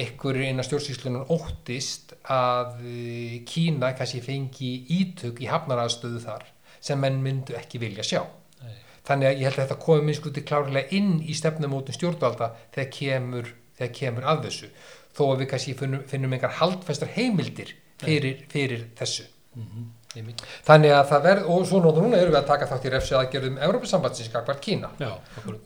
ykkur 0.00 0.38
innan 0.42 0.66
stjórnsýslunan 0.66 1.28
óttist 1.32 2.14
að 2.30 2.80
eh, 2.82 3.36
Kína 3.46 3.92
kannski 3.98 4.22
fengi 4.24 4.72
ítök 4.90 5.42
í 5.44 5.50
hafnaraðstöðu 5.50 6.22
þar 6.24 6.46
sem 6.84 7.00
menn 7.00 7.20
myndu 7.24 7.56
ekki 7.58 7.80
vilja 7.82 8.04
sjá. 8.06 8.20
Nei. 8.64 8.76
Þannig 9.06 9.30
að 9.30 9.38
ég 9.38 9.48
held 9.48 9.58
að 9.58 9.62
þetta 9.62 9.80
komi 9.84 10.16
í 10.16 10.44
klárlega 10.50 10.98
inn 10.98 11.14
í 11.22 11.36
stefnumótun 11.36 11.96
stjórnvalda 11.96 12.50
þegar 12.74 12.90
kemur, 12.98 13.50
þegar 13.78 13.96
kemur 14.00 14.30
að 14.32 14.46
þessu. 14.48 14.70
Þó 15.14 15.24
að 15.28 15.42
við 15.42 15.50
kannski 15.52 15.76
finnum, 15.78 16.06
finnum 16.10 16.34
einhver 16.34 16.56
haldfæstar 16.58 17.12
heimildir 17.14 17.76
fyrir, 18.02 18.42
fyrir 18.50 18.88
þessu. 18.98 19.28
Mm 19.54 19.68
-hmm. 19.68 19.92
Þannig 20.14 20.92
að 20.94 21.08
það 21.10 21.24
verð, 21.26 21.48
og 21.50 21.64
svo 21.66 21.80
núna 21.82 22.18
erum 22.20 22.34
við 22.34 22.38
að 22.38 22.46
taka 22.46 22.68
þátt 22.70 22.84
í 22.86 22.90
refsið 22.92 23.16
aðgerðum 23.18 23.56
Európa-sambandsins 23.66 24.28
skakvart 24.30 24.60
Kína 24.62 24.90
Já, 25.00 25.10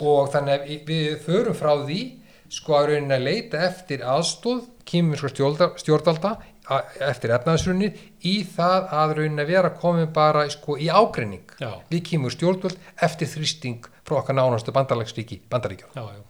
og 0.01 0.31
þannig 0.33 0.55
að 0.55 0.87
við 0.89 1.19
förum 1.27 1.57
frá 1.59 1.73
því 1.83 1.99
sko 2.49 2.77
að 2.79 2.87
raunin 2.93 3.13
að 3.17 3.25
leita 3.27 3.61
eftir 3.69 4.05
aðstóð 4.09 4.63
kýminsko 4.89 5.29
stjórnvalda 5.83 6.31
a- 6.69 6.81
eftir 7.09 7.33
efnaðsrunni 7.37 7.91
í 8.25 8.35
það 8.49 8.89
að 9.03 9.15
raunin 9.19 9.43
að 9.45 9.51
vera 9.53 9.71
komin 9.77 10.11
bara 10.13 10.47
sko 10.53 10.77
í 10.81 10.89
ágreining 10.89 11.45
Já, 11.61 11.71
við 11.91 12.03
kýmur 12.11 12.33
stjórnvald 12.35 12.79
eftir 13.05 13.29
þrýsting 13.29 13.85
frá 14.09 14.19
okkar 14.23 14.35
nánastu 14.39 14.73
bandaríkjum. 14.73 15.91
já, 15.95 16.03
já. 16.17 16.23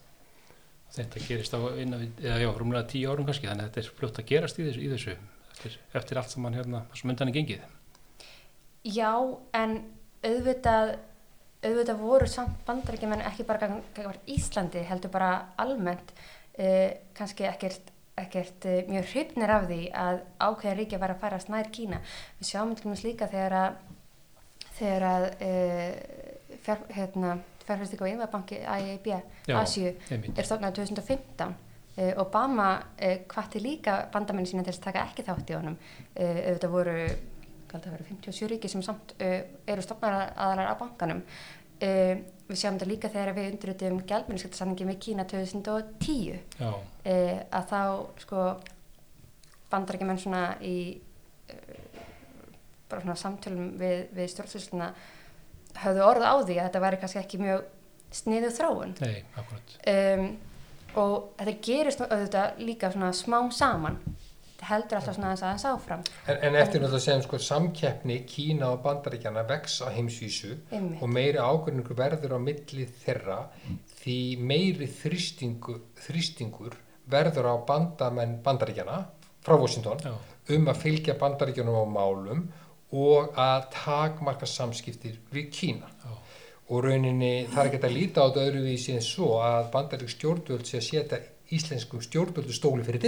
Þetta 0.99 1.21
gerist 1.29 1.55
á 1.55 1.61
innan 1.79 2.01
við, 2.01 2.25
eða 2.27 2.39
já, 2.43 2.49
rúmlega 2.59 2.89
tíu 2.91 3.11
árum 3.13 3.27
kannski, 3.29 3.47
þannig 3.47 3.65
að 3.65 3.69
þetta 3.69 3.81
er 3.85 3.91
fljótt 3.99 4.19
að 4.19 4.25
gerast 4.33 4.59
í 4.59 4.65
þessu, 4.67 4.81
í 4.83 4.89
þessu 4.95 5.13
eftir, 5.53 5.77
eftir 6.01 6.19
allt 6.19 6.31
sem 6.33 6.45
hann 6.49 6.57
hérna, 6.59 6.81
sem 6.99 7.11
undan 7.13 7.29
er 7.31 7.37
gengið. 7.37 7.61
Já, 8.89 9.13
en 9.55 9.77
auðvitað, 10.25 10.97
auðvitað 11.59 12.01
voru 12.01 12.27
samt 12.31 12.59
bandarækjumenn 12.67 13.25
ekki 13.27 13.47
bara 13.47 13.67
gegn 13.67 14.19
Íslandi, 14.31 14.85
heldur 14.87 15.11
bara 15.13 15.31
almennt, 15.59 16.13
uh, 16.59 16.91
kannski 17.19 17.49
ekkert, 17.49 17.93
ekkert 18.19 18.67
uh, 18.71 18.81
mjög 18.91 19.13
hrifnir 19.13 19.53
af 19.55 19.69
því 19.71 19.81
að 20.05 20.21
ákveðin 20.39 20.79
ríkja 20.79 21.01
var 21.03 21.15
að 21.15 21.23
fara 21.25 21.41
snær 21.43 21.71
Kína. 21.75 22.01
Við 22.39 22.51
sjáum 22.53 22.75
til 22.77 22.87
dæmis 22.87 23.07
líka 23.07 23.31
þegar 23.31 23.57
að, 23.63 23.79
þegar 24.79 25.07
að 25.13 25.31
uh, 25.49 26.53
fjár, 26.67 26.85
hérna, 26.95 27.39
fjárfæstík 27.67 28.05
og 28.05 28.53
AIB, 28.75 29.09
Já, 29.49 29.57
Asíu, 29.59 29.97
einmitt. 30.11 30.39
er 30.39 30.47
stofnað 30.47 30.79
2015 30.79 31.51
uh, 31.51 32.13
Obama 32.23 32.71
hvatti 33.03 33.65
líka 33.65 34.05
bandamenni 34.15 34.47
sína 34.47 34.63
til 34.63 34.77
að 34.77 34.87
taka 34.87 35.09
ekki 35.11 35.27
þátt 35.27 35.51
í 35.51 35.59
honum 35.59 35.77
auðvitað 36.15 36.73
voru 36.73 36.95
hvað 37.71 37.87
það 37.87 37.97
verið 37.97 38.11
57 38.15 38.51
ríki 38.53 38.73
sem 38.73 38.85
samt 38.85 39.15
uh, 39.23 39.39
eru 39.69 39.85
stofnar 39.85 40.19
aðalar 40.35 40.73
af 40.73 40.81
bankanum. 40.83 41.23
Uh, 41.79 42.15
við 42.49 42.59
sjáum 42.59 42.79
þetta 42.79 42.91
líka 42.91 43.13
þegar 43.13 43.37
við 43.37 43.53
undrutum 43.53 44.01
gjaldmenniskeptarsamningi 44.09 44.89
með 44.89 45.01
Kína 45.05 45.27
2010 45.31 46.41
Já, 46.59 46.71
uh, 46.73 47.37
að 47.55 47.69
þá 47.71 47.83
sko 48.25 48.47
bandarækjumenn 49.69 50.19
svona 50.23 50.43
í 50.65 50.79
bara 52.89 53.05
svona 53.05 53.17
samtölum 53.21 53.73
við, 53.79 54.07
við 54.17 54.31
stjórnsýsluna 54.33 54.89
höfðu 55.83 56.05
orð 56.07 56.25
á 56.25 56.35
því 56.41 56.57
að 56.57 56.69
þetta 56.69 56.85
væri 56.85 57.01
kannski 57.03 57.21
ekki 57.21 57.41
mjög 57.43 57.65
sniðu 58.19 58.53
þróun. 58.57 58.95
Nei, 59.03 59.19
akkurat. 59.37 59.75
um, 59.93 60.29
og 60.99 61.17
þetta 61.39 61.57
gerist 61.69 62.05
auðvitað 62.05 62.63
líka 62.65 62.93
svona 62.95 63.11
smám 63.17 63.51
saman 63.55 63.99
heldur 64.67 64.99
alltaf 64.99 65.15
svona 65.15 65.31
aðeins 65.31 65.45
aðeins 65.47 65.67
áfram. 65.71 66.01
En, 66.27 66.39
en 66.49 66.57
eftir 66.59 66.83
náttúrulega 66.83 67.05
sem 67.05 67.23
sko 67.23 67.39
samkeppni 67.43 68.19
Kína 68.29 68.73
og 68.75 68.83
bandaríkjana 68.83 69.45
vex 69.49 69.79
á 69.87 69.89
heimsvísu 69.95 70.55
Einmitt. 70.71 71.03
og 71.03 71.13
meiri 71.15 71.39
ágreiningur 71.39 71.99
verður 71.99 72.35
á 72.35 72.41
milli 72.43 72.89
þeirra 73.05 73.39
því 74.01 74.19
meiri 74.51 74.89
þrýstingur, 74.99 75.81
þrýstingur 76.07 76.75
verður 77.09 77.53
á 77.53 77.55
bandamenn 77.69 78.39
bandaríkjana 78.43 78.99
frá 79.47 79.55
Washington 79.55 80.03
Já, 80.03 80.15
um 80.57 80.71
að 80.73 80.83
fylgja 80.83 81.19
bandaríkjunum 81.21 81.79
á 81.79 81.87
málum 81.95 82.47
og 82.99 83.37
að 83.39 83.69
takmarka 83.75 84.49
samskiptir 84.49 85.21
við 85.31 85.51
Kína. 85.55 85.89
Já, 86.03 86.15
og 86.69 86.85
rauninni 86.85 87.47
er 87.47 87.69
ekki 87.69 87.81
að 87.81 87.95
líta 87.95 88.25
á 88.25 88.29
þetta 88.29 88.47
öðruvísi 88.49 88.95
en 88.97 89.05
svo 89.05 89.39
að 89.45 89.71
bandarík 89.73 90.11
stjórnvöld 90.13 90.67
sé 90.69 90.81
að 90.81 90.89
setja 90.89 91.21
íslenskum 91.55 92.03
stjórnvöldu 92.05 92.53
stóli 92.53 92.85
fyrir 92.85 93.03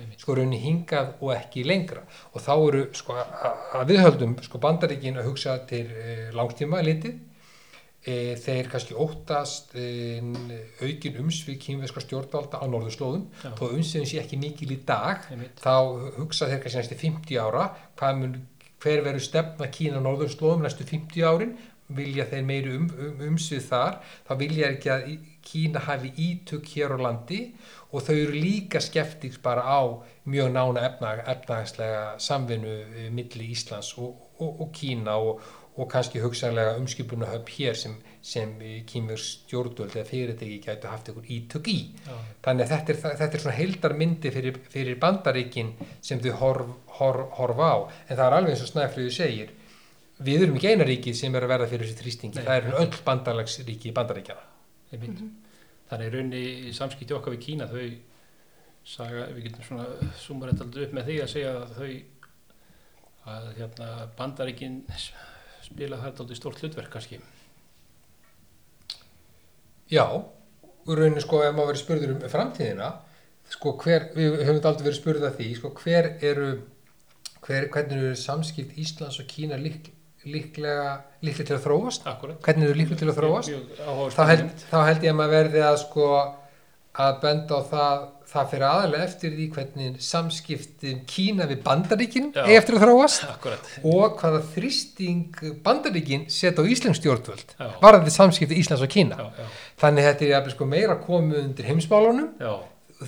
einmitt. 0.00 0.20
sko 0.20 0.34
rauninni 0.34 0.58
hingað 0.62 1.12
og 1.20 1.34
ekki 1.36 1.64
lengra. 1.66 2.02
Og 2.34 2.42
þá 2.42 2.54
eru 2.56 2.86
sko 2.98 3.18
að 3.18 3.52
að 3.82 3.92
við 3.92 4.00
höldum 4.04 4.38
sko 4.44 4.60
bandaríkin 4.62 5.20
að 5.20 5.28
hugsa 5.30 5.58
til 5.68 5.84
e, 5.88 6.16
langtíma 6.36 6.82
litið 6.84 7.14
e, 8.04 8.34
þeir 8.42 8.70
kannski 8.72 8.96
óttast 8.98 9.74
e, 9.78 10.20
aukin 10.82 11.18
umsvið 11.24 11.58
kínveska 11.62 12.02
stjórnvalda 12.04 12.62
á 12.62 12.66
norðurslóðum. 12.68 13.26
Þó 13.58 13.64
umsviðin 13.70 14.08
sé 14.10 14.22
ekki 14.22 14.40
mikil 14.42 14.72
í 14.74 14.80
dag 14.86 15.26
Einmitt. 15.30 15.60
þá 15.62 16.18
hugsa 16.18 16.50
þeir 16.50 16.64
kannski 16.64 16.82
næstu 16.82 17.00
50 17.04 17.42
ára 17.42 17.68
mun, 18.18 18.40
hver 18.82 19.04
verður 19.06 19.26
stefna 19.28 19.70
Kína 19.72 20.02
á 20.02 20.06
norðurslóðum 20.06 20.66
næstu 20.66 20.88
50 20.88 21.28
árin? 21.28 21.54
Vilja 21.92 22.24
þeir 22.30 22.44
meiri 22.48 22.76
um, 22.76 22.88
um, 22.88 23.22
umsvið 23.32 23.66
þar? 23.68 23.98
Þá 24.28 24.32
vilja 24.40 24.70
ekki 24.72 24.92
að 24.92 25.08
Kína 25.42 25.82
hafi 25.86 26.12
ítök 26.16 26.66
hér 26.74 26.94
á 26.94 26.98
landi 27.02 27.40
og 27.90 28.04
þau 28.06 28.14
eru 28.14 28.36
líka 28.36 28.80
skeptiks 28.80 29.40
bara 29.42 29.62
á 29.62 29.82
mjög 30.24 30.52
nána 30.54 30.84
efna, 30.88 31.16
efnahagslega 31.34 32.18
samvinnu 32.18 32.76
eh, 32.82 33.10
milli 33.10 33.50
Íslands 33.52 33.94
og, 33.98 34.16
og, 34.38 34.60
og 34.60 34.70
Kína 34.72 35.16
og, 35.18 35.42
og 35.76 35.88
kannski 35.88 36.20
hugsanlega 36.20 36.76
umskipunahöfn 36.76 37.48
hér 37.48 37.76
sem, 37.76 37.94
sem 38.22 38.52
kýmur 38.88 39.20
stjórnvöld 39.20 39.96
eða 39.96 40.08
fyrirtæki 40.08 40.58
gætu 40.66 40.90
haft 40.90 41.08
einhver 41.08 41.28
ítök 41.32 41.70
í. 41.72 41.78
Já, 42.06 42.16
Þannig 42.44 42.66
að 42.66 42.74
þetta 42.74 42.92
er, 42.92 43.00
þetta 43.22 43.38
er 43.38 43.44
svona 43.44 43.56
heildar 43.56 43.96
myndi 43.96 44.32
fyrir, 44.34 44.60
fyrir 44.72 45.00
bandaríkin 45.00 45.72
sem 46.04 46.20
þau 46.20 46.36
horf, 46.42 46.72
horf, 46.98 47.26
horfa 47.38 47.72
á. 47.72 47.78
En 48.08 48.16
það 48.16 48.24
er 48.26 48.38
alveg 48.38 48.54
eins 48.54 48.64
og 48.66 48.72
Snæfriður 48.74 49.16
segir, 49.16 49.52
við 50.22 50.46
erum 50.46 50.60
ekki 50.60 50.72
eina 50.74 50.88
ríki 50.88 51.16
sem 51.16 51.34
er 51.34 51.48
að 51.48 51.54
verða 51.56 51.70
fyrir 51.72 51.88
þessi 51.88 52.02
þrýstingi. 52.02 52.42
Það 52.44 52.58
eru 52.60 52.80
öll 52.84 53.04
bandalagsríki 53.08 53.96
bandaríkjana. 53.96 54.51
Einmitt. 54.92 55.22
Þannig 55.90 56.08
í 56.08 56.14
rauninni 56.14 56.42
í 56.68 56.72
samskipti 56.76 57.16
okkar 57.16 57.34
við 57.36 57.44
Kína 57.46 57.68
þau 57.70 57.84
saga, 58.84 59.28
við 59.34 59.46
getum 59.46 59.66
svona 59.66 60.12
sumar 60.18 60.52
þetta 60.52 60.66
aldrei 60.66 60.86
upp 60.86 60.96
með 60.96 61.08
því 61.10 61.18
að 61.22 61.32
segja 61.32 61.52
að 61.58 61.76
þau 61.76 61.92
að 63.32 63.48
hérna 63.60 63.88
bandaríkin 64.18 64.80
spila 65.62 66.00
þetta 66.02 66.24
aldrei 66.24 66.38
stórt 66.38 66.62
hlutverk 66.62 66.90
kannski. 66.92 67.20
Já, 69.92 70.06
úr 70.88 70.98
rauninni 70.98 71.22
sko 71.22 71.42
ef 71.44 71.54
maður 71.54 71.72
verið 71.72 71.82
spurður 71.84 72.14
um 72.16 72.22
framtíðina, 72.32 72.90
sko 73.52 73.74
hver, 73.82 74.08
við 74.16 74.38
höfum 74.46 74.68
aldrei 74.70 74.86
verið 74.88 74.98
spurð 74.98 75.26
að 75.28 75.36
því, 75.38 75.48
sko 75.58 75.72
hver 75.82 76.08
eru, 76.24 76.52
hver, 77.44 77.68
hvernig 77.74 77.98
eru 77.98 78.14
samskipt 78.18 78.78
Íslands 78.80 79.20
og 79.22 79.28
Kína 79.30 79.58
lík, 79.60 79.92
líklega, 80.28 80.88
líklega 81.24 81.48
til 81.50 81.56
að 81.56 81.64
þróast? 81.66 82.06
Akkurat. 82.06 82.40
Hvernig 82.44 82.68
eru 82.68 82.78
líklega 82.78 83.02
til 83.02 83.10
að 83.10 83.18
þróast? 83.20 83.52
Mjög, 83.52 84.14
þá 84.16 84.22
held, 84.30 84.64
þá 84.70 84.78
held 84.88 85.06
ég 85.06 85.14
að 85.14 85.20
maður 85.20 85.36
verði 85.38 85.64
að 85.66 85.78
sko 85.82 86.08
að 87.02 87.14
benda 87.22 87.58
á 87.58 87.60
það 87.72 88.00
það 88.32 88.48
fyrir 88.52 88.64
aðalega 88.66 89.06
eftir 89.06 89.34
því 89.36 89.46
hvernig 89.52 89.96
samskiptin 90.04 91.00
Kína 91.08 91.46
við 91.50 91.62
bandaríkin 91.66 92.30
Já. 92.32 92.44
eigi 92.46 92.58
eftir 92.58 92.76
að 92.78 92.84
þróast 92.86 93.24
Akkurat. 93.28 93.70
og 93.84 94.16
hvaða 94.20 94.40
þrýsting 94.54 95.42
bandaríkin 95.64 96.24
setja 96.32 96.64
á 96.64 96.70
Íslands 96.72 97.00
stjórnvöld 97.02 97.54
varðandi 97.82 98.14
samskipti 98.14 98.60
Íslands 98.60 98.84
og 98.84 98.92
Kína 98.92 99.18
Já, 99.20 99.26
já, 99.36 99.48
þannig 99.84 100.08
þetta 100.08 100.30
er 100.40 100.54
sko 100.54 100.68
meira 100.68 100.96
komið 101.02 101.42
undir 101.42 101.68
heimsmálunum 101.68 102.30
já, 102.40 102.54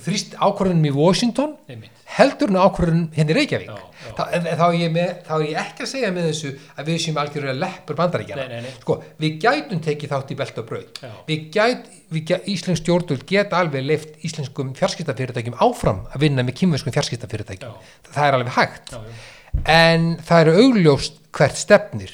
þrýst 0.05 0.33
ákvörðunum 0.41 0.85
í 0.89 0.91
Washington 0.95 1.51
einmitt. 1.71 1.91
heldur 2.17 2.49
en 2.51 2.57
ákvörðunum 2.61 3.05
hérna 3.15 3.33
í 3.33 3.35
Reykjavík 3.37 3.69
Já, 3.69 3.75
já. 3.75 4.11
Þá, 4.17 4.21
en, 4.37 4.45
þá, 4.59 4.65
er 4.85 4.91
með, 4.95 5.11
þá 5.27 5.31
er 5.35 5.43
ég 5.49 5.59
ekki 5.61 5.83
að 5.85 5.89
segja 5.91 6.11
með 6.15 6.27
þessu 6.29 6.51
að 6.75 6.89
við 6.89 6.99
séum 7.05 7.19
algjörlega 7.21 7.55
leppur 7.63 7.97
bandaríkjana 7.99 8.45
Nei, 8.45 8.53
nei, 8.55 8.67
nei. 8.69 8.75
sko, 8.83 8.97
við 9.23 9.37
gætum 9.45 9.81
tekið 9.87 10.13
þátt 10.15 10.33
í 10.35 10.37
belt 10.41 10.59
og 10.61 10.67
braut 10.69 11.01
Já. 11.03 11.11
við 11.29 11.47
gæt, 11.55 11.89
við 12.15 12.25
gæt 12.31 12.49
Íslensk 12.55 12.81
stjórnvöld 12.83 13.25
geta 13.29 13.59
alveg 13.63 13.85
leift 13.89 14.19
íslenskum 14.29 14.73
fjarskiptafyrirtækjum 14.79 15.57
áfram 15.65 16.03
að 16.11 16.25
vinna 16.27 16.45
með 16.47 16.57
kýmverskum 16.61 16.95
fjarskiptafyrirtækjum 16.95 17.71
Já. 17.73 17.95
það 18.11 18.29
er 18.29 18.37
alveg 18.39 18.53
hægt 18.59 18.93
Já, 18.95 18.99
já, 19.01 19.31
en 19.75 20.09
það 20.27 20.41
eru 20.45 20.55
augljóst 20.65 21.21
hvert 21.35 21.57
stefnir 21.59 22.13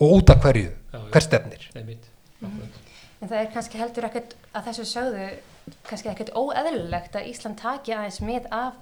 og 0.00 0.18
út 0.20 0.32
af 0.34 0.42
hverju 0.44 0.68
Já, 0.70 0.98
já. 0.98 1.04
hvert 1.12 1.26
stefnir 1.30 1.68
einmitt. 1.76 2.10
Akkurat. 2.42 2.80
en 3.22 3.28
það 3.30 3.38
er 3.40 3.46
kannski 3.54 3.78
heldur 3.80 4.06
ekkert 4.10 4.34
að 4.56 4.66
þessu 4.70 4.84
sögðu 4.90 5.28
kannski 5.88 6.08
ekkert 6.12 6.30
óeðlilegt 6.38 7.16
að 7.18 7.28
Ísland 7.32 7.58
taki 7.60 7.94
aðeins 7.96 8.20
með 8.22 8.46
af 8.54 8.76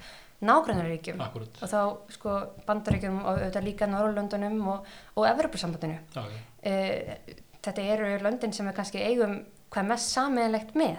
nágrannaríkjum. 0.44 1.20
Og 1.64 1.70
þá 1.70 1.80
sko 2.12 2.34
bandaríkjum 2.66 3.20
og 3.22 3.30
auðvitað 3.38 3.64
líka 3.68 3.88
Norrlöndunum 3.88 4.58
og, 4.74 4.88
og 5.16 5.28
Evropasambandinu 5.30 5.96
já, 6.12 6.24
uh, 6.24 7.34
þetta 7.64 7.86
eru 7.94 8.10
löndin 8.24 8.52
sem 8.52 8.66
við 8.68 8.76
kannski 8.76 9.00
eigum 9.06 9.38
hvað 9.72 9.88
mest 9.88 10.12
sameigilegt 10.12 10.74
með. 10.76 10.98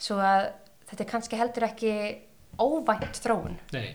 Svo 0.00 0.16
að 0.24 0.48
þetta 0.88 1.04
er 1.04 1.10
kannski 1.12 1.36
heldur 1.40 1.66
ekki 1.68 1.92
óvænt 2.60 3.20
þróun 3.20 3.58
nei, 3.76 3.92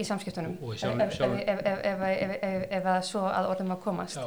í 0.00 0.04
samskiptunum. 0.08 0.56
Og 0.62 0.74
ef, 0.74 0.80
sjálf- 0.80 1.02
ef, 1.04 1.14
sjálf- 1.18 1.40
ef, 1.44 1.60
ef, 1.68 2.68
ef, 2.80 2.84
að 2.94 3.00
svo 3.10 3.26
að 3.28 3.50
orðum 3.52 3.74
að 3.76 3.82
komast. 3.84 4.20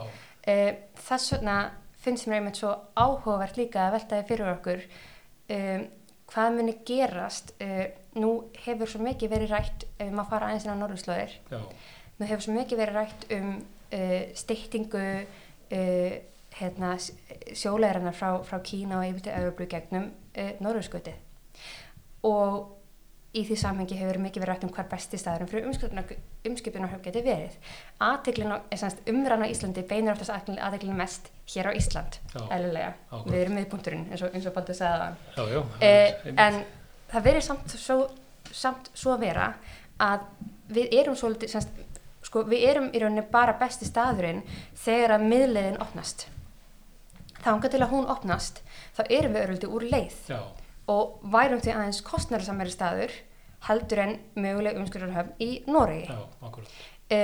Uh, 0.45 0.73
þess 1.07 1.33
vegna 1.33 1.57
finnst 1.99 2.29
mér 2.29 2.39
einmitt 2.43 2.59
svo 2.61 2.75
áhugavert 2.95 3.57
líka 3.59 3.87
að 3.87 3.97
veltaði 3.97 4.27
fyrir 4.29 4.51
okkur 4.53 4.85
um, 5.55 5.87
hvað 6.29 6.55
muni 6.57 6.77
gerast 6.87 7.53
uh, 7.63 7.85
nú 8.19 8.31
hefur 8.65 8.89
svo 8.89 9.03
mikið 9.05 9.33
verið 9.35 9.53
rætt 9.55 9.85
ef 9.97 10.09
maður 10.09 10.31
fara 10.33 10.49
aðeins 10.49 10.65
inn 10.67 10.75
á 10.75 10.81
norðurslóðir. 10.81 11.37
Nú 12.19 12.27
hefur 12.29 12.45
svo 12.45 12.57
mikið 12.57 12.83
verið 12.83 12.99
rætt 12.99 13.29
um 13.37 13.53
uh, 13.59 14.23
styttingu 14.37 15.05
uh, 15.19 16.17
hérna, 16.59 16.95
sjólegarinnar 17.53 18.17
frá, 18.17 18.41
frá 18.43 18.59
Kína 18.65 18.99
og 18.99 19.07
yfir 19.11 19.27
til 19.27 19.37
Európu 19.37 19.69
gegnum 19.69 20.09
uh, 20.09 20.51
norðurskauti 20.63 21.15
og 22.27 22.78
í 23.37 23.43
því 23.45 23.55
samhengi 23.61 23.97
hefur 23.99 24.17
mikið 24.23 24.41
verið 24.41 24.49
rætt 24.55 24.63
um 24.65 24.71
hvar 24.73 24.87
besti 24.89 25.17
staðurum 25.21 25.49
fyrir 25.51 25.67
umskipinarhöf 26.49 27.01
geti 27.05 27.21
verið. 27.25 27.57
Er 28.01 29.11
umræðan 29.11 29.45
á 29.45 29.51
Íslandi 29.53 29.83
beinir 29.85 30.15
oftast 30.15 30.33
aðteglin 30.33 30.97
mest 30.97 31.29
hér 31.53 31.69
á 31.69 31.71
Ísland, 31.77 32.17
ákvörð. 33.11 33.29
Við 33.29 33.41
erum 33.43 33.59
miðpunkturinn 33.59 34.07
eins 34.09 34.23
og, 34.25 34.33
og 34.49 34.55
Baldur 34.55 34.77
sagði 34.79 35.03
það. 35.03 35.13
já, 35.37 35.43
já, 35.53 35.61
Eh, 35.85 36.33
en 36.37 36.63
það 37.11 37.27
verið 37.29 37.45
samt 37.45 37.75
svo, 37.77 37.99
samt 38.51 38.89
svo 38.97 39.13
að 39.13 39.23
vera 39.27 39.53
að 39.99 40.25
við 40.73 40.97
erum 41.01 41.15
svolítið, 41.17 41.53
semst, 41.53 41.69
sko, 42.25 42.43
við 42.49 42.65
erum 42.69 42.89
í 42.93 43.01
rauninni 43.01 43.25
bara 43.31 43.53
besti 43.61 43.85
staðurinn 43.85 44.41
þegar 44.73 45.17
að 45.19 45.27
miðleiðin 45.29 45.81
opnast. 45.81 46.27
Þangað 47.43 47.75
til 47.75 47.83
að 47.85 47.93
hún 47.93 48.09
opnast, 48.11 48.63
þá 48.97 49.03
erum 49.09 49.33
við 49.37 49.45
öruldi 49.45 49.69
úr 49.69 49.85
leið 49.93 50.17
já, 50.27 50.39
og 50.89 51.19
værum 51.33 51.61
því 51.63 51.75
aðeins 51.75 52.01
kostnærasamari 52.07 52.73
staður 52.73 53.13
heldur 53.67 54.01
en 54.05 54.13
möguleg 54.39 54.77
umskurðarhöfn 54.79 55.33
í 55.43 55.49
Noregi. 55.67 56.07
já, 56.09 56.19
akkurat, 56.47 56.75
E, 57.09 57.21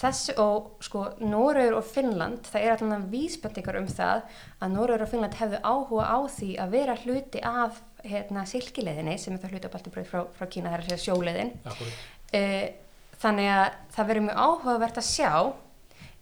þessi 0.00 0.34
og 0.40 0.82
sko 0.84 1.02
Noregur 1.20 1.78
og 1.78 1.84
Finnland, 1.88 2.42
það 2.48 2.62
er 2.66 2.74
allan 2.76 3.06
vísbendingar 3.12 3.78
um 3.80 3.86
það 3.88 4.22
að 4.60 4.74
Noregur 4.74 5.04
og 5.06 5.10
Finnland 5.12 5.34
hefðu 5.40 5.60
áhuga 5.64 6.04
á 6.08 6.18
því 6.36 6.50
að 6.60 6.70
vera 6.76 6.96
hluti 7.02 7.42
af 7.44 7.80
hérna 8.04 8.44
silkileiðinni 8.48 9.18
sem 9.20 9.34
er 9.34 9.40
það 9.42 9.54
hluti 9.56 9.68
af 9.68 9.74
Baltibröð 9.74 10.06
frá, 10.08 10.22
frá 10.38 10.46
Kína, 10.52 10.70
það 10.70 10.78
er 10.78 10.84
að 10.84 10.88
segja 10.88 11.04
sjóleiðin. 11.08 11.52
akkurat, 11.64 12.06
E, 12.32 12.72
þannig 13.20 13.48
að 13.50 13.66
það 13.96 14.06
verður 14.12 14.26
mjög 14.28 14.40
áhugavert 14.46 15.00
að 15.00 15.08
sjá 15.10 15.32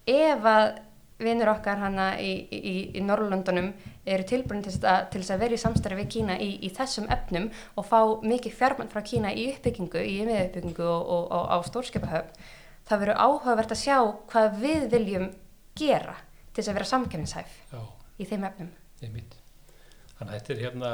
ef 0.08 0.46
að 0.48 0.78
vinnur 1.18 1.50
okkar 1.50 1.80
hana 1.82 2.12
í, 2.22 2.30
í, 2.54 2.74
í 2.94 3.00
Norrlöndunum 3.02 3.72
eru 4.06 4.26
tilbúin 4.28 4.62
til, 4.62 4.72
þess 4.78 5.30
að- 5.32 5.40
vera 5.42 5.54
í 5.56 5.60
samstarfi 5.60 5.98
við 6.02 6.10
Kína 6.14 6.36
í, 6.38 6.50
í 6.62 6.70
þessum 6.70 7.08
efnum 7.10 7.48
og 7.76 7.86
fá 7.88 7.98
mikið 8.22 8.54
fjármann 8.60 8.92
frá 8.92 9.02
Kína 9.02 9.32
í 9.34 9.48
uppbyggingu, 9.54 9.98
í 9.98 10.20
innviðuppbyggingu 10.22 10.86
og, 10.86 11.10
og, 11.16 11.26
og 11.34 11.50
á 11.50 11.56
stórskipahöfn. 11.66 12.46
Það 12.88 13.02
verður 13.02 13.20
áhugavert 13.26 13.74
að 13.74 13.82
sjá 13.82 13.98
hvað 14.30 14.54
við 14.62 14.86
viljum 14.94 15.26
gera 15.76 16.14
til 16.54 16.62
þess 16.62 16.70
að 16.72 16.78
vera 16.78 16.88
samkefnishæf 16.94 17.58
já, 17.74 17.82
í 18.18 18.24
þeim 18.30 18.46
efnum. 18.48 18.70
Þannig 18.98 20.32
að 20.32 20.32
þetta 20.38 20.54
er 20.54 20.62
hérna, 20.64 20.88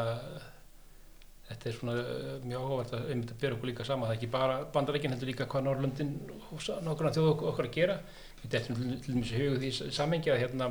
þetta 1.49 1.69
er 1.71 1.77
svona 1.79 1.95
eh, 2.01 2.35
mjög 2.45 2.65
áhugavert 2.65 2.95
að 2.97 3.11
einmitt 3.13 3.33
að 3.33 3.41
bera 3.45 3.57
okkur 3.57 3.71
líka 3.71 3.87
sama. 3.87 4.09
Það 4.09 4.15
er 4.15 4.19
ekki 4.19 4.33
bara 4.35 4.57
bandarækinn 4.75 5.15
heldur 5.15 5.31
líka 5.31 5.47
hvað 5.53 5.67
Norrlöndin 5.69 6.11
og 6.51 6.61
nákvæmlega 6.61 7.15
þjóð 7.19 7.31
okkur, 7.35 7.69
að 7.69 7.75
gera. 7.79 7.97
Við 8.45 8.51
dettum 8.53 8.77
til 8.77 9.15
dæmis 9.15 9.33
í 9.33 9.39
hugum 9.41 9.63
því 9.63 9.93
samengi 9.97 10.29
að 10.29 10.43
hérna, 10.43 10.67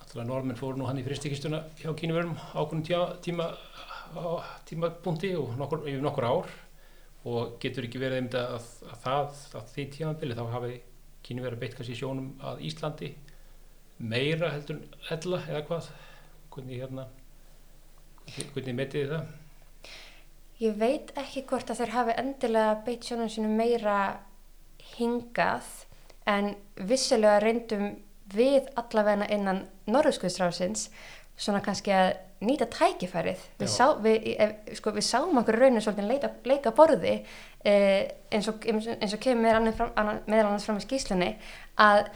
náttúrulega 0.00 0.26
Norrmenn 0.26 0.58
fóru 0.58 0.80
nú 0.80 0.88
hann 0.88 0.98
í 0.98 1.04
fristikistuna 1.06 1.60
hjá 1.78 1.92
kínverðum 1.94 2.34
ákveðnum 2.58 3.20
tíma, 3.22 3.46
tímapunkti 4.66 5.30
og 5.38 5.54
nokkur, 5.60 5.86
yfir 5.86 6.02
nokkur 6.02 6.26
ár. 6.26 6.50
Og 7.24 7.54
getur 7.62 7.86
ekki 7.86 8.02
verið 8.02 8.18
einmitt 8.18 8.34
að, 8.36 8.66
að 8.90 8.98
það, 9.06 9.38
að 9.60 9.70
því 9.76 9.84
tímabili 9.94 10.34
þá 10.36 10.42
hafi 10.56 10.72
kínverðar 11.24 11.60
beitt 11.62 11.78
kannski 11.78 11.96
sjónum 11.96 12.34
að 12.44 12.66
Íslandi 12.68 13.14
meira 14.02 14.50
heldur 14.52 14.82
en 14.82 14.98
ella 15.14 15.40
eða 15.46 15.62
hvað? 15.70 15.88
Hvernig 16.52 16.82
hérna 16.82 17.06
hvernig, 18.26 18.52
hvernig 18.56 18.78
metið 18.82 19.00
þið 19.00 19.14
það? 19.14 19.32
Ég 20.64 20.76
veit 20.82 21.16
ekki 21.22 21.46
hvort 21.48 21.70
að 21.70 21.80
þeir 21.80 21.94
hafi 21.94 22.18
endilega 22.20 22.76
beitt 22.86 23.08
sjónum 23.08 23.30
sínum 23.32 23.56
meira 23.58 23.98
hingað 24.98 25.70
en 26.30 26.54
vissilega 26.88 27.40
reyndum 27.42 27.94
við 28.34 28.68
allavegna 28.80 29.28
innan 29.32 29.64
Norðurskjöðsrásins 29.90 30.88
svona 31.36 31.60
kannski 31.64 31.92
að 31.94 32.12
nýta 32.44 32.66
tækifærið. 32.70 33.42
Við, 33.60 33.70
sá, 33.72 33.86
við, 34.02 34.28
sko, 34.78 34.92
við 34.94 35.06
sáum 35.06 35.40
okkur 35.40 35.58
raunin 35.60 35.82
svolítið 35.82 36.10
leika, 36.10 36.30
leika 36.46 36.72
borði 36.76 37.14
eh, 37.64 38.04
eins, 38.34 38.48
og, 38.50 38.64
eins 38.68 39.16
og 39.16 39.22
kemur 39.22 39.44
meðal 39.44 40.50
annars 40.50 40.66
fram, 40.66 40.80
í 40.80 40.84
skýslunni 40.84 41.30
að 41.80 42.06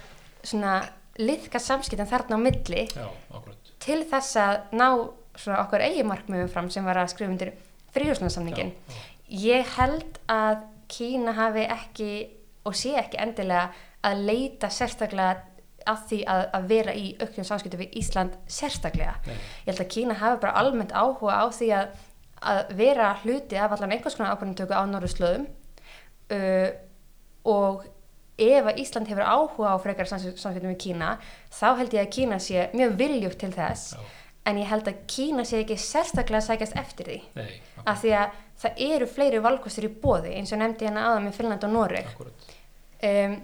svona 0.46 0.80
liðka 1.18 1.60
samskiptin 1.62 2.08
þarna 2.08 2.38
á 2.38 2.40
milli 2.40 2.84
já, 2.92 3.06
til 3.82 4.02
þess 4.06 4.38
að 4.38 4.58
ná 4.78 4.88
svona 5.38 5.62
okkar 5.64 5.84
eigi 5.86 6.04
markmiðum 6.06 6.50
fram 6.52 6.68
sem 6.70 6.86
var 6.86 7.00
að 7.00 7.12
skrifa 7.14 7.32
undir 7.32 7.54
já. 8.70 8.98
Ég 9.28 9.76
held 9.76 10.20
að 10.30 10.66
Kína 10.88 11.34
hafi 11.36 11.66
ekki 11.68 12.10
og 12.64 12.76
sé 12.78 12.94
ekki 12.96 13.18
endilega 13.20 13.66
að 14.06 14.24
leita 14.28 14.70
sérstaklega 14.72 15.44
að 15.88 16.02
því 16.10 16.18
að, 16.28 16.42
að 16.56 16.66
vera 16.72 16.94
í 16.96 17.06
auknum 17.22 17.46
samskiptum 17.48 17.80
við 17.80 17.94
Ísland 18.00 18.34
sérstaklega. 18.50 19.14
Nei, 19.26 19.36
Ég 19.64 19.70
held 19.70 19.84
að 19.84 19.92
Kína 19.94 20.18
hafi 20.20 20.40
bara 20.42 20.56
almennt 20.60 20.92
áhuga 20.92 21.38
á 21.40 21.46
því 21.54 21.68
að, 21.78 21.94
að 22.52 22.74
vera 22.78 23.12
hluti 23.22 23.58
af 23.58 23.74
allan 23.76 23.94
einhvers 23.96 24.18
konar 24.18 24.34
ákvörðumtöku 24.36 24.76
á 24.76 24.82
norðurslöðum 24.90 25.46
uh, 26.36 26.68
og 27.48 27.86
ef 28.38 28.70
að 28.70 28.80
Ísland 28.84 29.10
hefur 29.10 29.26
áhuga 29.26 29.74
á 29.74 29.76
frekar 29.82 30.10
samskiptum 30.10 30.70
við 30.70 30.80
Kína 30.84 31.14
þá 31.54 31.68
held 31.80 31.96
ég 31.96 32.04
að 32.04 32.14
Kína 32.18 32.40
sé 32.42 32.68
mjög 32.76 32.98
viljugt 33.00 33.40
til 33.42 33.54
þess. 33.56 33.94
Já, 33.96 34.02
en 34.48 34.60
ég 34.60 34.70
held 34.70 34.90
að 34.92 35.00
Kína 35.10 35.44
sé 35.48 35.62
ekki 35.62 35.78
sérstaklega 35.80 36.42
að 36.42 36.50
sækjast 36.50 36.76
eftir 36.80 37.10
því. 37.10 37.18
Nei, 37.38 37.48
af 37.84 38.02
því 38.02 38.14
að 38.20 38.36
það 38.58 38.82
eru 38.88 39.08
fleiri 39.08 39.40
valkostur 39.42 39.86
í 39.88 39.94
bóði 40.02 40.34
eins 40.38 40.52
og 40.54 40.60
nefndi 40.62 40.88
hérna 40.88 41.08
áðan 41.08 41.28
með 41.28 41.38
Finnland 41.38 41.66
og 41.66 41.74
Noreg. 41.74 42.12
Um, 42.98 43.36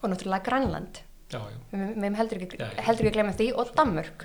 og 0.00 0.12
náttúrulega 0.12 0.46
Grænland. 0.46 1.02
Já, 1.28 1.42
já, 1.44 1.58
við 1.72 1.96
megum 2.00 2.14
heldur 2.16 2.44
ekki, 2.46 2.62
ekki 2.80 3.10
glemja 3.12 3.36
því 3.36 3.50
og 3.60 3.74
Danmörk. 3.76 4.24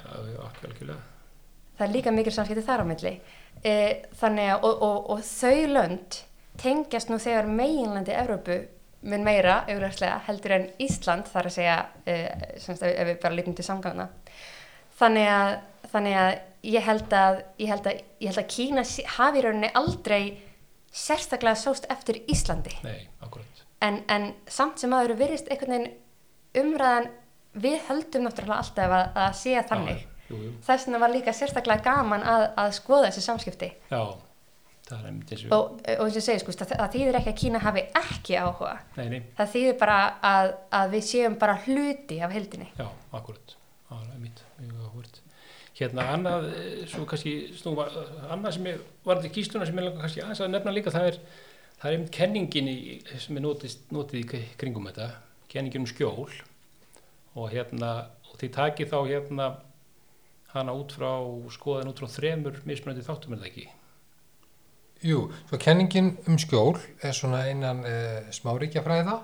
það 1.77 1.87
er 1.87 1.93
líka 1.93 2.13
mikil 2.13 2.33
samskipti 2.35 2.65
þar 2.65 2.83
á 2.83 2.85
milli. 2.87 3.13
E, 3.63 3.73
þannig 4.19 4.53
að 4.53 4.67
og, 4.69 4.85
og, 4.87 5.09
og 5.13 5.25
þau 5.25 5.67
lönd 5.71 6.19
tengjast 6.61 7.09
nú 7.09 7.19
þegar 7.21 7.49
meginlandi 7.49 8.15
Evrópu 8.15 8.59
mun 9.09 9.25
meira 9.25 9.63
auðvitað 9.67 10.23
heldur 10.29 10.55
en 10.57 10.69
Ísland 10.83 11.27
þar 11.31 11.49
að 11.49 11.55
segja 11.57 11.77
e, 12.07 12.17
semst 12.61 12.85
ef, 12.87 13.07
við 13.09 13.19
bara 13.23 13.37
lítum 13.37 13.57
til 13.57 13.67
samgangna. 13.67 14.07
Þannig 14.99 15.29
að, 15.33 15.53
þannig 15.91 16.17
að 16.21 16.31
ég 16.69 16.87
held 16.87 17.15
að 17.17 17.41
ég 17.59 17.73
held 17.73 17.89
að, 17.89 18.01
ég 18.21 18.31
held 18.31 18.43
að 18.43 18.51
Kína 18.53 18.85
hafi 19.17 19.43
rauninni 19.43 19.71
aldrei 19.75 20.21
sérstaklega 20.93 21.57
sóst 21.57 21.89
eftir 21.91 22.21
Íslandi. 22.29 22.75
Nei, 22.85 23.09
en, 23.85 24.01
en 24.11 24.31
samt 24.51 24.81
sem 24.81 24.93
aður 24.95 25.17
virðist 25.19 25.51
einhvern 25.51 25.75
veginn 25.75 25.93
umræðan 26.63 27.09
við 27.63 27.79
höldum 27.87 28.27
náttúrulega 28.27 28.59
alltaf 28.63 28.97
að, 28.97 29.07
að 29.23 29.39
sé 29.39 29.55
þannig. 29.69 30.03
Þess 30.65 30.87
vegna 30.87 31.01
var 31.03 31.13
líka 31.13 31.33
sérstaklega 31.35 31.85
gaman 31.85 32.23
að, 32.25 32.45
að 32.63 32.75
skoða 32.79 33.09
þessi 33.09 33.25
samskipti. 33.25 33.69
Já, 33.91 34.01
það 34.87 34.95
er 34.97 35.09
einmitt 35.09 35.33
eins 35.35 35.43
og 35.45 35.55
og, 35.57 35.81
eins 35.85 36.05
og 36.05 36.19
ég 36.19 36.25
segi 36.25 36.41
sko, 36.41 36.55
það, 36.61 36.71
það 36.79 36.95
þýðir 36.95 37.19
ekki 37.19 37.33
að 37.33 37.41
Kína 37.41 37.61
hafi 37.63 37.83
ekki 37.99 38.39
áhuga. 38.39 38.77
Nei, 38.97 39.05
nei, 39.11 39.19
það 39.37 39.51
þýðir 39.53 39.77
bara 39.83 39.99
að, 40.31 40.53
að 40.79 40.95
við 40.95 41.05
séum 41.11 41.37
bara 41.43 41.59
hluti 41.67 42.17
af 42.23 42.33
heldinni 42.33 42.71
já, 42.79 42.87
akkurat 43.11 43.55
það 43.89 44.01
er 44.01 44.15
einmitt, 44.15 44.43
mjög 44.61 44.87
áhvert 44.87 45.21
hérna 45.77 46.05
annað, 46.13 46.49
eh, 46.53 46.83
svo 46.89 47.05
kannski 47.09 47.33
snúma, 47.57 47.87
annað 48.31 48.57
sem 48.57 48.69
er 48.73 48.83
varðið 49.07 49.33
kýstuna 49.37 49.67
sem 49.67 49.79
er 49.79 49.87
langar 49.87 50.05
kannski 50.05 50.23
aðeins 50.23 50.43
að 50.45 50.53
nefna 50.53 50.75
líka 50.75 50.93
það 50.93 51.09
er 51.11 51.19
það 51.83 51.89
er 51.89 51.97
einmitt 51.97 52.15
kenningin 52.15 52.67
í, 52.71 52.79
sem 53.19 53.35
er 53.35 53.43
notist, 53.43 53.81
notið 53.91 54.21
í 54.21 54.25
kring- 54.29 54.51
kringum 54.61 54.87
þetta 54.87 55.09
kenningin 55.51 55.83
um 55.83 55.89
skjól. 55.91 56.31
Og 57.35 57.49
hérna, 57.51 57.89
og 58.29 58.37
þið 58.39 58.51
takið 58.55 58.91
þá 58.93 58.99
hérna 59.09 59.47
hana 60.53 60.75
út 60.77 60.93
frá 60.95 61.11
skoðin 61.51 61.89
út 61.91 61.99
frá 61.99 62.07
þremur 62.13 62.61
mismunandi 62.69 63.03
þáttum 63.03 63.35
er 63.35 63.41
það 63.41 63.49
ekki? 63.49 63.65
Jú, 65.03 65.25
svo 65.49 65.59
kenningin 65.59 66.13
um 66.29 66.37
skjól 66.39 66.77
er 67.03 67.11
svona 67.17 67.41
einan 67.49 67.81
uh, 67.83 68.29
smáríkjafræða 68.31 69.17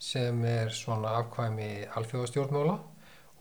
sem 0.00 0.40
er 0.48 0.72
svona 0.72 1.18
afkvæmi 1.18 1.90
alþjóðastjórnmála 1.98 2.78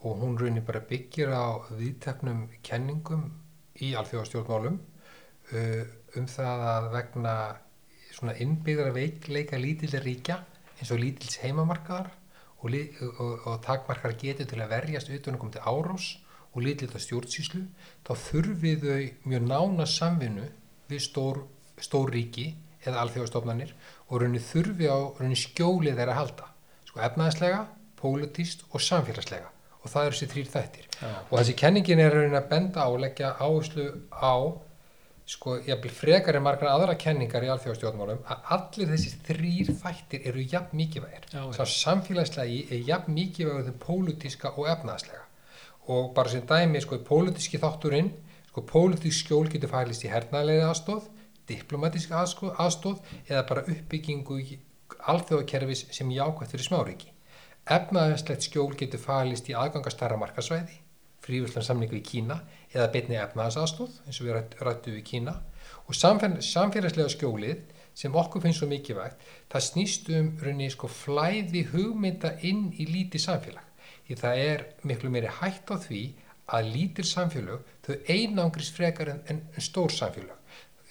og 0.04 0.20
hún 0.20 0.36
raunir 0.42 0.66
bara 0.68 0.82
byggir 0.84 1.32
á 1.32 1.64
viðteknum 1.70 2.50
kenningum 2.66 3.30
í 3.80 3.94
alþjóðastjórnmálum 3.96 4.82
uh, 5.54 5.84
um 6.20 6.28
það 6.28 6.68
að 6.74 6.92
vegna 6.98 7.36
svona 8.20 8.36
innbyggðara 8.44 8.94
veikleika 8.96 9.60
lítillir 9.60 10.04
ríkja 10.04 10.42
eins 10.80 10.92
og 10.92 11.00
lítils 11.00 11.40
heimamarkaðar 11.44 12.10
og, 12.60 12.74
og, 12.74 13.46
og 13.48 13.62
takmarkar 13.64 14.16
getur 14.20 14.48
til 14.50 14.60
að 14.60 14.74
verjast 14.74 15.12
utanum 15.16 15.52
til 15.54 15.64
árós 15.64 16.18
og 16.50 16.64
litlita 16.66 17.00
stjórnsýslu, 17.00 17.62
þá 18.04 18.12
þurfi 18.18 18.74
þau 18.82 19.04
mjög 19.30 19.44
nána 19.46 19.86
samvinnu 19.88 20.48
við 20.90 21.04
stór, 21.06 21.44
stór 21.78 22.12
ríki 22.16 22.50
eða 22.84 23.04
alþjóðastofnanir 23.04 23.76
og 24.10 24.22
rauninni 24.22 24.42
þurfi 24.44 24.90
á 24.90 24.98
rauninni 25.20 25.38
skjólið 25.40 26.00
þeirra 26.00 26.16
að 26.16 26.20
halda. 26.24 26.50
Sko 26.90 27.04
efnaðslega, 27.06 27.62
pólitíst 28.00 28.66
og 28.72 28.82
samfélagslega 28.82 29.52
og 29.80 29.92
það 29.92 30.08
eru 30.08 30.18
þessi 30.18 30.32
þrýr 30.34 30.50
þættir. 30.56 30.88
Já. 31.00 31.12
Og 31.30 31.36
þessi 31.38 31.56
kenningin 31.62 32.02
er 32.04 32.16
rauninni 32.16 32.40
að 32.40 32.50
benda 32.50 32.84
á 32.84 32.88
og 32.90 33.00
leggja 33.04 33.36
áherslu 33.40 33.86
á 34.10 34.36
sko, 35.30 35.58
vil 35.62 35.94
frekar 35.94 36.38
en 36.38 36.46
margar 36.46 36.72
aðra 36.72 36.96
kenningar 37.00 37.46
í 37.46 37.52
alþjóðastjórnmálum 37.54 38.24
að 38.34 38.48
allir 38.56 38.94
þessi 38.94 39.12
þrýr 39.28 39.72
þættir 39.82 40.26
eru 40.32 40.46
jafn 40.54 40.80
mikilvægir. 40.80 41.28
Sá 41.54 41.64
samfélagslegi 41.70 42.64
er 42.74 42.88
jafn 42.88 43.14
mikilvægur 43.14 43.68
þeim 43.68 43.78
pólitíska 43.84 44.56
og 44.56 44.72
efnaðslega. 44.74 45.26
Og 45.90 46.12
bara 46.18 46.34
sem 46.34 46.46
dæmi, 46.50 46.82
sko, 46.82 47.00
pólitíski 47.06 47.62
þátturinn, 47.62 48.12
sko, 48.50 48.66
pólitísk 48.70 49.26
skjól 49.26 49.46
getur 49.54 49.72
fælist 49.72 50.06
í 50.06 50.12
hernaðlega 50.12 50.72
aðstóð, 50.72 51.08
diplomatísk 51.50 52.14
aðstóð, 52.14 53.00
eða 53.30 53.46
bara 53.50 53.66
uppbyggingu 53.70 54.42
í 54.42 54.60
alþjóðakerfis 55.14 55.88
sem 55.94 56.12
jákvæmt 56.14 56.54
fyrir 56.54 56.66
smáríki. 56.66 57.14
Efnaðslegt 57.70 58.46
skjól 58.46 58.72
getur 58.78 59.02
fælist 59.02 59.50
í 59.50 59.58
aðgangastæra 59.58 60.18
markasvæði, 60.18 60.78
frívíslan 61.26 61.66
samningu 61.66 62.00
í 62.00 62.06
Kína 62.06 62.40
eða 62.74 62.88
beinni 62.94 63.18
efnaðsaðstóð 63.20 63.98
eins 64.06 64.22
og 64.22 64.28
við 64.28 64.36
rætt- 64.38 64.58
rættum 64.66 64.96
við 64.98 65.04
Kína. 65.12 65.36
Og 65.88 65.96
samfél- 65.98 66.42
samfélagslega 66.42 67.10
skjólið 67.10 67.62
sem 67.96 68.16
okkur 68.16 68.42
finnst 68.42 68.60
svo 68.62 68.68
mikilvægt 68.70 69.22
það 69.52 69.66
snýst 69.70 70.10
um 70.20 70.32
rauninni 70.44 70.70
sko 70.72 70.88
flæði 70.88 71.66
hugmynda 71.74 72.36
inn 72.42 72.72
í 72.78 72.86
lítið 72.86 73.26
samfélag. 73.26 73.66
Því 74.08 74.16
það 74.22 74.44
er 74.46 74.66
miklu 74.84 75.10
meiri 75.10 75.28
hætt 75.42 75.70
á 75.74 75.76
því 75.78 76.04
að 76.50 76.72
lítil 76.74 77.06
samfélag 77.06 77.66
þau 77.86 77.96
einangris 78.10 78.72
frekar 78.74 79.10
en, 79.10 79.22
en, 79.30 79.42
en 79.56 79.62
stór 79.62 79.90
samfélag 79.94 80.36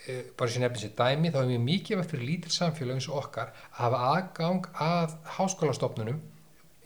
Eh, 0.09 0.23
bara 0.39 0.49
sem 0.49 0.63
nefnir 0.63 0.81
sér 0.81 0.93
dæmi 0.97 1.29
þá 1.35 1.41
er 1.43 1.49
mjög 1.51 1.65
mikilvægt 1.67 2.11
fyrir 2.15 2.25
lítil 2.25 2.53
samfélag 2.55 2.95
eins 2.97 3.09
og 3.11 3.17
okkar 3.19 3.51
að 3.51 3.81
hafa 3.83 3.99
aðgang 4.15 4.69
að 4.81 5.17
háskólastofnunum 5.37 6.21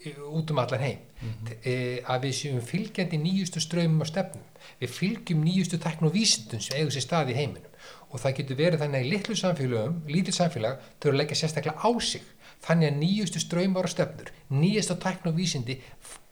eh, 0.03 0.17
út 0.27 0.51
um 0.51 0.59
allan 0.59 0.81
heim. 0.83 0.97
Mm 1.21 1.29
að 2.03 2.25
við 2.25 2.33
séum 2.35 2.61
fylgjandi 2.67 3.17
nýjustu 3.21 3.61
strömmum 3.63 4.01
og 4.03 4.09
stefnum 4.09 4.43
við 4.81 4.93
fylgjum 4.97 5.43
nýjustu 5.43 5.79
tekn 5.81 6.07
og 6.07 6.15
vísindum 6.15 6.61
sem 6.63 6.79
eigur 6.79 6.93
sér 6.95 7.05
stað 7.05 7.33
í 7.33 7.37
heiminum. 7.37 7.69
Og 8.13 8.21
það 8.21 8.37
getur 8.39 8.59
verið 8.59 8.83
þannig 8.83 8.99
að 8.99 9.07
í 9.07 9.11
litlu 9.13 9.35
samfélögum 9.39 9.99
lítil 10.09 10.35
samfélag 10.37 10.81
þau 10.99 11.07
eru 11.09 11.13
að 11.15 11.19
leggja 11.21 11.39
sérstaklega 11.39 11.81
á 11.81 11.89
sig. 11.99 12.25
Þannig 12.63 12.91
að 12.91 12.99
nýjustu 13.01 13.41
strömmar 13.43 13.87
og 13.89 13.91
stefnur 13.91 14.29
nýjustu 14.53 14.95
tekn 15.03 15.31
og 15.31 15.35
vísindi 15.35 15.79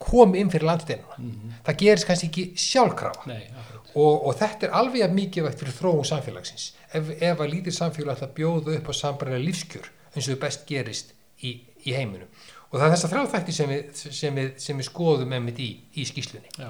komi 0.01 0.39
inn 0.39 0.51
fyrir 0.53 0.69
landsteinuna 0.69 1.57
það 1.65 1.79
gerist 1.81 2.07
kannski 2.07 2.29
ekki 2.29 2.45
sjálfkrafa. 2.61 3.25
Nei, 3.27 3.49
og, 3.95 4.27
og 4.29 4.37
þetta 4.39 4.69
er 4.69 4.77
alveg 4.79 5.03
að 5.07 5.17
mikilvægt 5.17 5.59
fyrir 5.59 5.75
þróun 5.75 6.07
samfélagsins. 6.07 6.69
Ef, 6.93 7.11
ef 7.19 7.43
að 7.43 7.51
lítið 7.51 7.75
samfélag 7.75 8.15
ætla 8.15 8.29
að 8.29 8.37
bjóða 8.39 8.77
upp 8.77 8.91
á 8.91 8.93
sambarlega 9.01 9.43
lífskjör 9.49 9.91
eins 10.15 10.31
og 10.31 10.39
best 10.39 10.65
gerist 10.69 11.13
í, 11.43 11.57
í 11.83 11.95
heiminum 11.95 12.31
og 12.71 12.77
það 12.79 12.85
er 12.85 12.93
þess 12.93 13.05
að 13.05 13.13
þrjá 13.13 13.23
þætti 13.33 13.55
sem 13.55 13.71
við, 13.71 13.81
sem 13.99 14.37
við, 14.39 14.51
sem 14.63 14.77
við 14.79 14.87
skoðum 14.87 15.33
einmitt 15.35 15.59
í, 15.59 15.69
í 15.99 16.05
skýslunni 16.07 16.53
Já, 16.55 16.69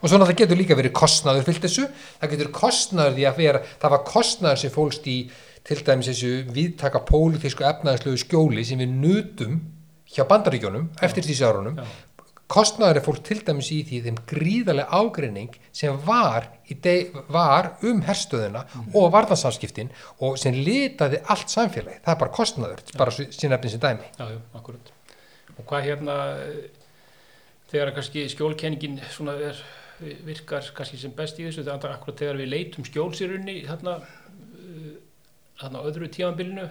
og 0.00 0.10
svona 0.10 0.26
það 0.26 0.40
getur 0.42 0.58
líka 0.58 0.78
verið 0.78 0.96
kostnaður 0.98 1.46
fyllt 1.46 1.62
þessu. 1.68 1.86
Það 2.18 2.32
getur 2.34 2.50
kostnaður 2.58 3.14
því 3.18 3.28
að 3.30 3.38
vera 3.44 3.62
það 3.70 3.94
var 3.94 4.04
kostnaður 4.08 4.62
sem 4.64 4.74
fólst 4.74 5.06
í 5.06 5.18
til 5.68 5.78
dæmis 5.86 6.10
þessu 6.10 6.34
viðtaka 6.56 7.04
pólitísku 7.06 7.66
efnaðarslegu 7.68 8.18
skjóli 8.24 8.66
sem 8.66 8.82
við 8.82 8.98
nutum 8.98 9.62
hjá 10.08 10.24
bandaríkjónum 10.26 10.90
eftir 11.04 11.26
þessi 11.28 11.46
árunum. 11.46 11.78
Já, 11.78 11.86
kostnaður 12.48 12.98
er 12.98 13.04
fólk 13.04 13.22
til 13.28 13.38
dæmis 13.44 13.70
í 13.76 13.82
því 13.86 14.02
þeim 14.06 14.20
gríðarlega 14.30 15.00
ágreining 15.02 15.56
sem 15.76 15.98
var, 16.06 16.48
deg, 16.82 17.12
var 17.30 17.74
um 17.86 18.02
herstöðuna 18.08 18.64
og 18.96 19.10
varðansamskiptin 19.14 19.92
og 20.24 20.38
sem 20.40 20.56
litaði 20.56 21.22
allt 21.28 21.52
samfélagi 21.52 22.00
það 22.00 22.14
er 22.14 22.22
bara 22.24 22.38
kostnaður, 22.40 22.86
bara 22.96 23.14
sem 23.18 23.52
nefnir 23.52 23.76
sem 23.76 23.84
dæmi. 23.84 24.14
Já, 24.16 24.30
já. 24.32 24.97
Og 25.58 25.66
hvað 25.68 25.88
hérna, 25.88 26.16
þegar 27.70 27.94
kannski 27.96 28.26
skjólkenningin 28.32 29.00
er, 29.02 29.62
virkar 30.26 30.68
kannski 30.76 31.00
sem 31.00 31.14
best 31.16 31.40
í 31.40 31.48
þessu, 31.48 31.64
þegar 31.66 31.96
akkurat 31.96 32.22
þegar 32.22 32.40
við 32.42 32.52
leitum 32.54 32.86
skjólsirunni 32.86 33.56
þarna, 33.66 33.96
eh, 33.98 34.92
þarna 35.62 35.84
öðru 35.90 36.10
tímanbylinu, 36.14 36.68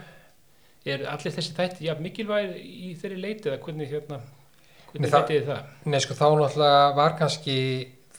er 0.87 1.03
allir 1.11 1.35
þessi 1.35 1.55
þætti 1.57 1.87
jafn 1.89 2.05
mikilvæg 2.05 2.55
í 2.63 2.93
þeirri 2.99 3.19
leiti 3.19 3.51
eða 3.51 3.59
hvernig 3.65 3.91
hérna, 3.91 4.21
hvernig 4.93 5.11
leitið 5.11 5.33
þið 5.33 5.51
það? 5.51 5.75
Nei, 5.91 5.99
sko, 6.03 6.15
þá 6.15 6.27
náttúrulega 6.31 6.95
var 6.95 7.17
kannski 7.19 7.57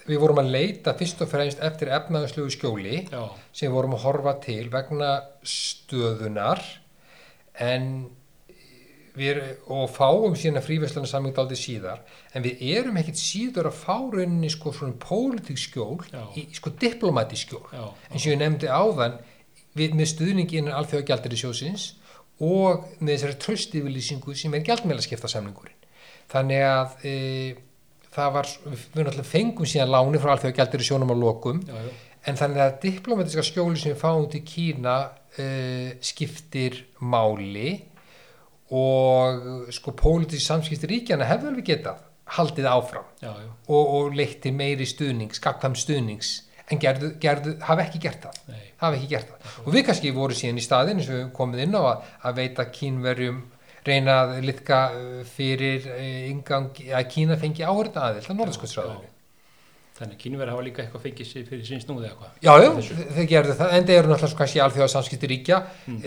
við 0.08 0.20
vorum 0.22 0.42
að 0.42 0.52
leita 0.54 0.94
fyrst 0.96 1.22
og 1.24 1.30
fremst 1.30 1.62
eftir 1.64 1.90
efnaðarslegu 1.96 2.52
skjóli 2.52 3.00
Já, 3.08 3.22
sem 3.52 3.68
við 3.68 3.76
vorum 3.76 3.96
að 3.96 4.04
horfa 4.06 4.34
til 4.44 4.68
vegna 4.72 5.10
stöðunar 5.44 6.62
en 7.64 7.90
við 9.18 9.30
erum 9.32 9.72
og 9.76 9.90
fáum 9.92 10.36
síðan 10.38 10.64
fríverslana 10.64 11.08
samling 11.10 11.38
aldrei 11.40 11.58
síðar 11.58 12.02
en 12.32 12.44
við 12.44 12.62
erum 12.76 12.98
ekkit 13.00 13.20
síður 13.20 13.70
að 13.70 13.80
fá 13.80 13.96
rauninni 13.96 14.50
sko 14.52 14.72
svona 14.76 14.96
pólitík 15.02 15.60
skjól 15.60 15.98
Já. 16.08 16.22
í 16.38 16.46
sko 16.56 16.72
diplomatísk 16.80 17.48
skjól. 17.48 17.64
Já, 17.72 17.84
eins 18.12 18.24
og 18.24 18.32
ég 18.32 18.40
nefndi 18.40 18.70
áðan 18.70 19.18
við, 19.78 19.94
með 19.98 20.10
stuðningi 20.14 20.60
innan 20.60 20.78
alþjóða 20.78 21.08
gjaldir 21.10 21.36
í 21.36 21.40
sjósins 21.42 21.88
og 22.38 22.86
með 23.00 23.14
þessari 23.14 23.40
tröstifylýsingu 23.44 24.36
sem 24.38 24.54
er 24.54 24.66
gjaldmeðlaskipta 24.66 25.30
samlingurinn 25.30 25.86
þannig 26.30 26.64
að 26.68 27.08
e, 27.08 27.14
það 28.14 28.34
var, 28.36 28.52
við 28.68 29.00
náttúrulega 29.02 29.30
fengum 29.30 29.68
síðan 29.68 29.94
láni 29.94 30.20
frá 30.22 30.34
alþjóða 30.36 30.58
gjaldir 30.60 30.84
í 30.84 30.88
sjónum 30.90 31.14
á 31.14 31.16
lokum 31.18 31.64
já, 31.66 31.74
já, 31.74 31.96
En 32.28 32.36
þannig 32.36 32.60
að 32.60 32.78
diplomatiska 32.82 33.44
skjóli 33.46 33.78
sem 33.80 33.94
við 33.94 34.00
fáum 34.02 34.26
til 34.28 34.42
Kína 34.44 34.96
uh, 35.38 35.92
skiptir 36.04 36.82
máli 37.00 37.78
og 38.74 39.70
sko 39.72 39.94
pólitísk 39.96 40.44
samskipti 40.44 40.90
ríkjana 40.90 41.28
hefur 41.28 41.52
alveg 41.52 41.70
getað 41.70 42.04
haldið 42.36 42.68
áfram 42.68 43.06
já, 43.22 43.30
já, 43.32 43.48
og, 43.68 43.94
og 43.96 44.16
leitt 44.16 44.42
til 44.44 44.52
meiri 44.56 44.84
stuðnings, 44.88 45.40
skaktam 45.40 45.76
stuðnings 45.78 46.34
en 46.68 46.80
gerðu, 46.82 47.12
gerðu, 47.22 47.54
hafa 47.64 47.84
ekki 47.86 48.00
gert 48.02 48.26
það. 48.26 48.40
Nei, 48.52 48.64
hafa 48.82 48.98
ekki 48.98 49.10
gert 49.14 49.30
það. 49.30 49.60
Og 49.64 49.76
við 49.76 49.86
kannski 49.88 50.14
voru 50.16 50.36
síðan 50.36 50.60
í 50.60 50.64
staðin 50.64 51.00
eins 51.00 51.08
og 51.08 51.16
við 51.16 51.28
komið 51.38 51.62
inn 51.64 51.78
á 51.78 51.82
að, 51.82 52.10
að 52.28 52.40
veita 52.42 52.66
kínverjum 52.74 53.38
reyna 53.88 54.16
að 54.24 54.34
litka 54.44 54.80
uh, 54.92 55.20
fyrir 55.28 55.86
uh, 55.94 56.08
ingang 56.28 56.82
að 56.92 57.06
Kína 57.14 57.38
fengi 57.40 57.64
áhörða 57.64 58.10
aðild 58.10 58.28
að 58.28 58.42
Norðurskjöldsráðinu 58.42 59.14
þannig 59.98 60.14
að 60.14 60.22
kínverði 60.22 60.54
hafa 60.54 60.64
líka 60.66 60.82
eitthvað 60.84 61.04
fengið 61.06 61.28
sér 61.28 61.44
fyrir 61.48 61.66
sín 61.66 61.82
snúði 61.82 62.08
eitthvað. 62.08 62.30
Já, 62.44 62.52
já, 62.62 62.70
þeir 63.16 63.28
gerðu 63.32 63.54
það, 63.58 63.74
en 63.74 63.86
þeir 63.88 63.98
eru 63.98 64.08
náttúrulega 64.12 64.32
svo 64.32 64.40
kannski 64.40 64.62
alþjóða 64.64 64.92
samskipti 64.94 65.30
ríkja, 65.32 65.58
mm. 65.90 66.00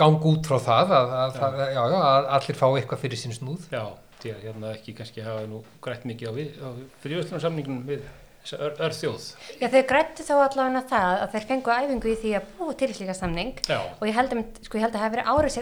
gang 0.00 0.26
út 0.30 0.50
frá 0.50 0.58
það, 0.66 0.86
að, 0.98 1.08
að, 1.20 1.30
það 1.40 1.52
já, 1.64 1.82
já, 1.94 1.98
að 2.10 2.24
allir 2.38 2.56
fá 2.60 2.66
eitthvað 2.68 3.02
fyrir 3.04 3.20
sín 3.20 3.36
snúð. 3.36 3.62
Já, 3.72 3.84
því 4.20 4.28
að 4.34 4.42
hérna 4.48 4.66
ekki 4.76 4.96
kannski 4.98 5.20
hafa 5.24 5.42
nú 5.48 5.58
grætt 5.84 6.04
mikið 6.08 6.26
á, 6.28 6.32
við, 6.36 6.48
á 6.60 6.68
fyrirjöflunarsamningunum 7.04 7.84
við 7.88 8.00
þessa 8.40 8.56
ör, 8.64 8.72
örþjóð. 8.86 9.24
Já, 9.60 9.66
þau 9.72 9.82
grættu 9.88 10.22
þá 10.24 10.34
allavega 10.36 10.82
það 10.88 11.10
að 11.12 11.30
þeir 11.34 11.46
fengu 11.50 11.70
æfingu 11.76 12.08
í 12.08 12.18
því 12.20 12.30
að 12.38 12.44
búa 12.56 12.72
til 12.80 12.90
slíka 12.96 13.16
samning 13.16 13.52
Já, 13.68 13.80
og 13.84 14.04
ég 14.08 14.16
held 14.16 14.32
að, 14.32 14.40
sko, 14.64 14.74
ég 14.78 14.84
held 14.86 14.94
að 14.94 14.96
það 14.96 15.04
hef 15.04 15.14
verið 15.16 15.28
árið 15.28 15.52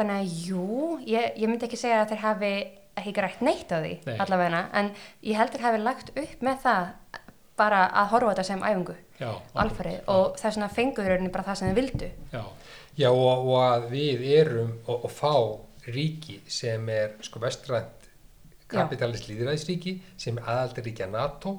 já, 0.00 0.04
þannig 0.04 0.20
að, 0.20 0.36
jú, 0.48 0.98
ég, 1.06 1.32
ég 1.36 1.50
myndi 1.50 1.68
ekki 1.68 1.80
segja 1.80 2.02
að 2.02 2.14
þeir 2.14 2.22
hafi 2.24 2.52
ekki 3.00 3.12
grætt 3.16 3.42
neitt 3.44 3.70
á 3.72 3.78
því 3.78 3.92
Nei. 4.06 4.16
allavega 4.18 4.64
en 4.80 4.90
ég 5.22 5.38
held 5.38 5.54
þeir 5.54 5.66
hafi 5.68 5.82
lagt 5.84 6.10
upp 6.16 6.42
með 6.42 6.58
það 6.64 6.90
bara 7.60 7.80
að 8.00 8.10
horfa 8.14 8.26
á 8.26 8.32
þetta 8.32 8.44
sem 8.48 8.62
æfingu 8.64 8.96
já. 9.20 9.30
alfarið 9.62 10.10
og 10.10 10.36
þess 10.40 10.56
vegna 10.56 10.68
fenguður 10.72 11.12
rauninni 11.14 11.32
bara 11.32 11.44
það 11.44 11.58
sem 11.60 11.70
þeir 11.70 11.78
vildu. 11.80 12.10
Já, 12.32 12.44
Já, 12.98 13.08
og, 13.12 13.46
og 13.46 13.56
að 13.62 13.88
við 13.92 14.24
erum 14.34 14.72
og, 14.86 15.04
og 15.06 15.12
fá 15.12 15.34
ríki 15.90 16.40
sem 16.50 16.88
er 16.92 17.16
sko 17.24 17.40
vestrænt 17.42 18.08
kapitalist 18.70 19.28
líðræðisríki 19.30 19.96
sem 20.20 20.38
er 20.38 20.50
aðaldaríkja 20.52 21.08
NATO 21.10 21.56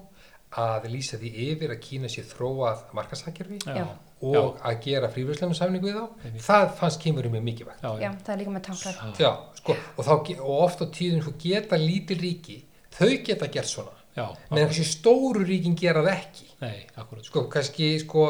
að 0.62 0.90
lýsa 0.92 1.20
því 1.20 1.32
yfir 1.48 1.74
að 1.74 1.82
Kína 1.86 2.12
sé 2.12 2.24
þróað 2.28 2.84
markasakjörfi 2.98 3.62
já, 3.64 3.86
Já. 4.22 4.40
og 4.42 4.60
að 4.62 4.76
gera 4.86 5.10
frífjörslunarsamning 5.10 5.82
við 5.86 5.96
þá, 5.98 6.04
Einmitt. 6.26 6.44
það 6.46 6.68
fannst 6.78 7.02
kemur 7.02 7.30
mjög 7.34 7.44
mikilvægt. 7.48 7.82
já, 7.82 7.92
já, 8.04 8.12
það 8.26 8.34
er 8.34 8.38
líka 8.42 8.54
með 8.56 8.64
tanklar 8.68 8.94
já, 8.94 9.24
Já, 9.24 9.32
sko, 9.58 9.76
og, 9.98 10.06
þá, 10.06 10.14
og 10.42 10.62
oft 10.68 10.82
á 10.82 10.86
tíðum 10.94 11.24
sko, 11.26 11.34
geta 11.42 11.80
lítil 11.82 12.20
ríki, 12.22 12.58
þau 12.94 13.10
geta 13.26 13.48
gert 13.48 13.72
svona, 13.72 13.96
já, 14.16 14.28
menn 14.52 14.68
kannski 14.68 14.86
stóru 14.86 15.44
ríkin 15.48 15.76
gera 15.76 16.04
það 16.06 16.14
ekki. 16.20 16.48
nei, 16.62 16.86
Sko, 17.24 17.48
kannski, 17.50 17.92
sko, 18.06 18.28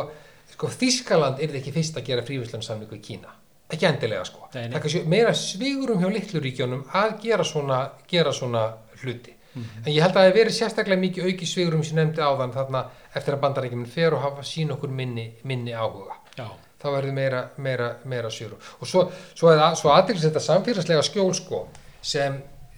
sko 0.54 0.68
Þískaland 0.68 1.40
er 1.44 1.56
ekki 1.60 1.72
fyrst 1.76 1.98
að 2.00 2.08
gera 2.08 2.24
frífjörslunarsamningu 2.24 2.96
í 2.96 3.02
Kína. 3.04 3.36
Ekki 3.72 3.88
endilega, 3.88 4.26
sko. 4.28 4.48
Nei, 4.54 4.66
nei. 4.68 4.72
Það 4.72 4.78
er 4.78 4.82
kannski 4.84 5.02
meira 5.08 5.34
svigurum 5.34 6.00
hjá 6.04 6.10
litlu 6.12 6.42
ríkjónum 6.44 6.82
að 6.92 7.14
gera 7.24 7.44
svona, 7.48 7.78
gera 8.08 8.34
svona 8.36 8.66
hluti. 9.04 9.36
Mhm. 9.54 9.86
En 9.86 9.94
ég 9.94 10.02
held 10.02 10.16
að 10.16 10.20
það 10.20 10.28
hef 10.30 10.36
verið 10.36 10.58
sérstaklega 10.58 11.02
mikið 11.02 11.26
auki 11.28 11.46
svigurum 11.46 11.84
sem 11.84 11.96
nefndi 12.00 12.22
áðan 12.24 12.54
þarna 12.56 12.86
eftir 13.16 13.36
að 13.36 13.42
bandarækjumin 13.42 13.88
fer 13.92 14.14
og 14.16 14.22
hafa 14.22 14.44
sín 14.48 14.72
okkur 14.72 14.90
minni, 14.90 15.34
minni 15.44 15.72
áhuga. 15.72 16.16
já, 16.38 16.48
þá 16.82 16.88
verður 16.96 17.14
meira, 17.14 17.42
meira, 17.58 17.90
meira 18.06 18.30
sjöru 18.32 18.56
og 18.80 18.88
svo, 18.88 19.12
svo 19.36 19.52
það, 19.52 19.76
svo 19.76 19.90
aðeins 19.92 20.24
þetta 20.24 20.40
samfélagslega 20.40 21.04
skjól 21.04 21.34
sko 21.36 21.68
sem 22.02 22.38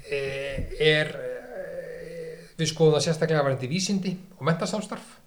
e, 0.09 0.21
er 0.79 1.13
e, 1.13 2.39
við 2.57 2.71
skoðum 2.73 2.97
það 2.97 3.05
sérstaklega 3.05 3.43
varandi 3.45 3.69
vísindi 3.69 4.15
og 4.39 4.43
mentasamstarf 4.49 5.19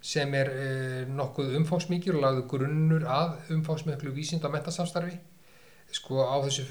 sem 0.00 0.32
er 0.38 0.48
e, 0.54 0.68
nokkuð 1.10 1.56
umfangsmikið 1.58 2.14
og 2.14 2.22
lagðu 2.22 2.46
grunnur 2.54 3.04
að 3.10 3.52
umfangsmiklu 3.56 4.14
vísind 4.14 4.46
og 4.46 4.54
mentasamstarfi 4.54 5.18
sko 5.90 6.22
á 6.22 6.36
þessu 6.46 6.64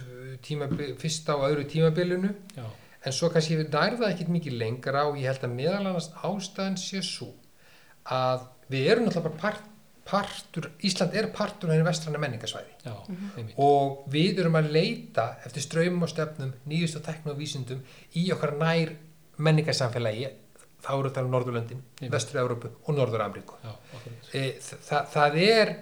tímabil, 0.46 0.96
fyrsta 1.02 1.36
og 1.36 1.50
öðru 1.52 1.68
tímabilinu 1.70 2.32
Já, 2.56 2.66
en 3.08 3.16
svo 3.16 3.30
kannski 3.32 3.58
nærða 3.64 4.12
ekkit 4.12 4.30
mikið 4.34 4.60
lengra 4.60 5.08
og 5.08 5.18
ég 5.20 5.32
held 5.32 5.48
að 5.48 5.56
meðal 5.56 5.82
annars 5.82 6.12
ástæðan 6.28 6.78
sé 6.82 7.02
svo 7.06 7.32
að 8.14 8.48
við 8.72 8.92
erum 8.92 9.08
náttúrulega 9.08 9.30
bara 9.30 9.42
part, 9.42 9.68
partur, 10.08 10.70
Ísland 10.88 11.16
er 11.18 11.30
partur 11.36 11.70
af 11.70 11.76
henni 11.76 11.88
vestrana 11.88 12.22
menningasvæði 12.24 12.74
já, 12.86 12.96
einmitt. 13.10 13.54
og 13.60 14.08
við 14.12 14.42
erum 14.44 14.58
að 14.60 14.72
leita 14.76 15.30
eftir 15.48 15.66
ströymum 15.66 16.08
og 16.08 16.12
stefnum, 16.12 16.54
nýjust 16.68 17.00
og 17.00 17.06
tekno 17.08 17.34
og 17.34 17.40
vísindum 17.42 17.84
í 18.16 18.28
okkar 18.36 18.56
nær 18.60 18.94
menningarsamfélagi 19.38 20.32
þá 20.84 20.92
eru 20.96 21.12
það 21.14 21.30
Norðurlöndin, 21.34 21.84
Einmitt. 22.00 22.14
Vestur-Európu 22.14 22.72
og 22.86 22.98
akkurat. 23.98 24.28
e, 24.32 24.44
það, 24.62 25.08
það, 25.14 25.40
er, 25.44 25.74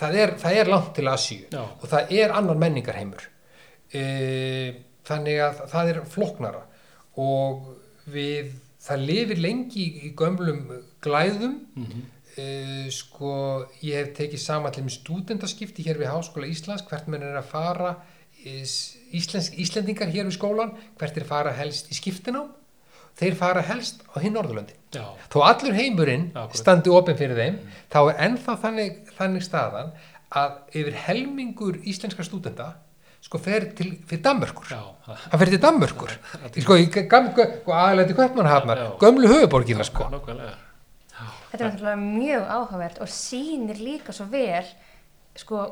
það, 0.00 0.20
er, 0.22 0.36
það 0.42 0.60
er 0.60 0.70
langt 0.74 0.94
til 0.96 1.10
Asíu 1.12 1.50
og 1.60 1.86
það 1.90 2.14
er 2.18 2.34
annar 2.40 2.60
menningarheimur 2.62 3.26
e, 3.92 4.04
þannig 5.08 5.42
að 5.46 5.64
það 5.72 5.92
er 5.92 6.00
flóknara. 6.14 6.62
Og 7.20 7.66
við, 8.10 8.54
það 8.82 9.04
lifir 9.10 9.42
lengi 9.42 9.82
í, 9.84 9.90
í 10.08 10.14
gömlum 10.18 10.62
glæðum. 11.04 11.58
Mhm, 11.80 12.06
e, 12.36 12.46
sko 12.94 13.34
ég 13.82 13.98
hef 13.98 14.14
tekið 14.20 14.44
saman 14.44 14.72
til 14.72 14.86
með 14.86 15.00
stúdendaskipti 15.00 15.84
hér 15.86 16.00
við 16.00 16.12
Háskóla 16.12 16.48
Íslands 16.48 16.86
hvert 16.88 17.10
menn 17.10 17.26
er 17.26 17.40
að 17.40 17.50
fara 17.50 17.96
Íslensk, 18.40 19.58
Íslendingar 19.60 20.08
hér 20.08 20.24
við 20.24 20.38
skólan 20.38 20.72
hvert 20.96 21.18
er 21.18 21.26
fara 21.28 21.52
helst 21.52 21.90
í 21.92 21.96
skiptinám 21.98 22.48
þeir 23.18 23.36
fara 23.36 23.62
helst 23.66 24.04
á 24.14 24.16
hinn 24.22 24.32
Norðurlöndin. 24.36 24.78
Já, 24.94 25.04
þó 25.28 25.42
allur 25.44 25.76
heimurinn 25.76 26.30
Akkúrat. 26.30 26.56
standi 26.56 26.92
opinn 26.94 27.18
fyrir 27.18 27.36
þeim 27.36 27.58
þá 27.92 27.98
er 28.00 28.22
ennþá 28.28 28.54
þannig, 28.62 29.00
þannig 29.18 29.44
staðan 29.44 29.92
að 30.40 30.78
yfir 30.80 30.96
helmingur 31.04 31.80
íslenskar 31.84 32.24
stúdenta 32.24 32.70
sko 33.24 33.38
fer 33.42 33.68
til 33.76 33.92
fyrir 34.08 34.22
Danmörkur. 34.24 34.72
Hann 35.06 35.40
fer 35.42 35.52
til 35.52 35.60
Danmörkur. 35.62 36.12
Sko, 36.64 36.76
í 36.80 36.88
sko, 36.88 37.72
aðalandi 37.74 38.16
Kaupmannahafnar. 38.16 38.82
Já. 38.84 38.90
gömlu 39.00 39.30
höfuborgina 39.30 39.84
sko. 39.84 40.08
Nákvæmlega. 40.12 40.54
Þetta 41.50 41.64
er 41.64 41.66
náttúrulega 41.66 42.00
mjög 42.00 42.44
áhugavert 42.54 43.00
og 43.02 43.10
sýnir 43.10 43.80
líka 43.82 44.14
svo 44.14 44.28
vel 44.30 44.66
sko 45.38 45.66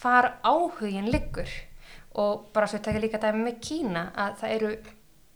hvar 0.00 0.32
áhugin 0.42 1.10
liggur. 1.12 1.48
Og 2.18 2.48
bara 2.52 2.68
svo 2.68 2.80
tekja 2.82 3.00
líka 3.00 3.20
dæmi 3.20 3.46
með 3.46 3.60
Kína 3.64 4.08
að 4.16 4.34
það 4.40 4.56
eru 4.56 4.72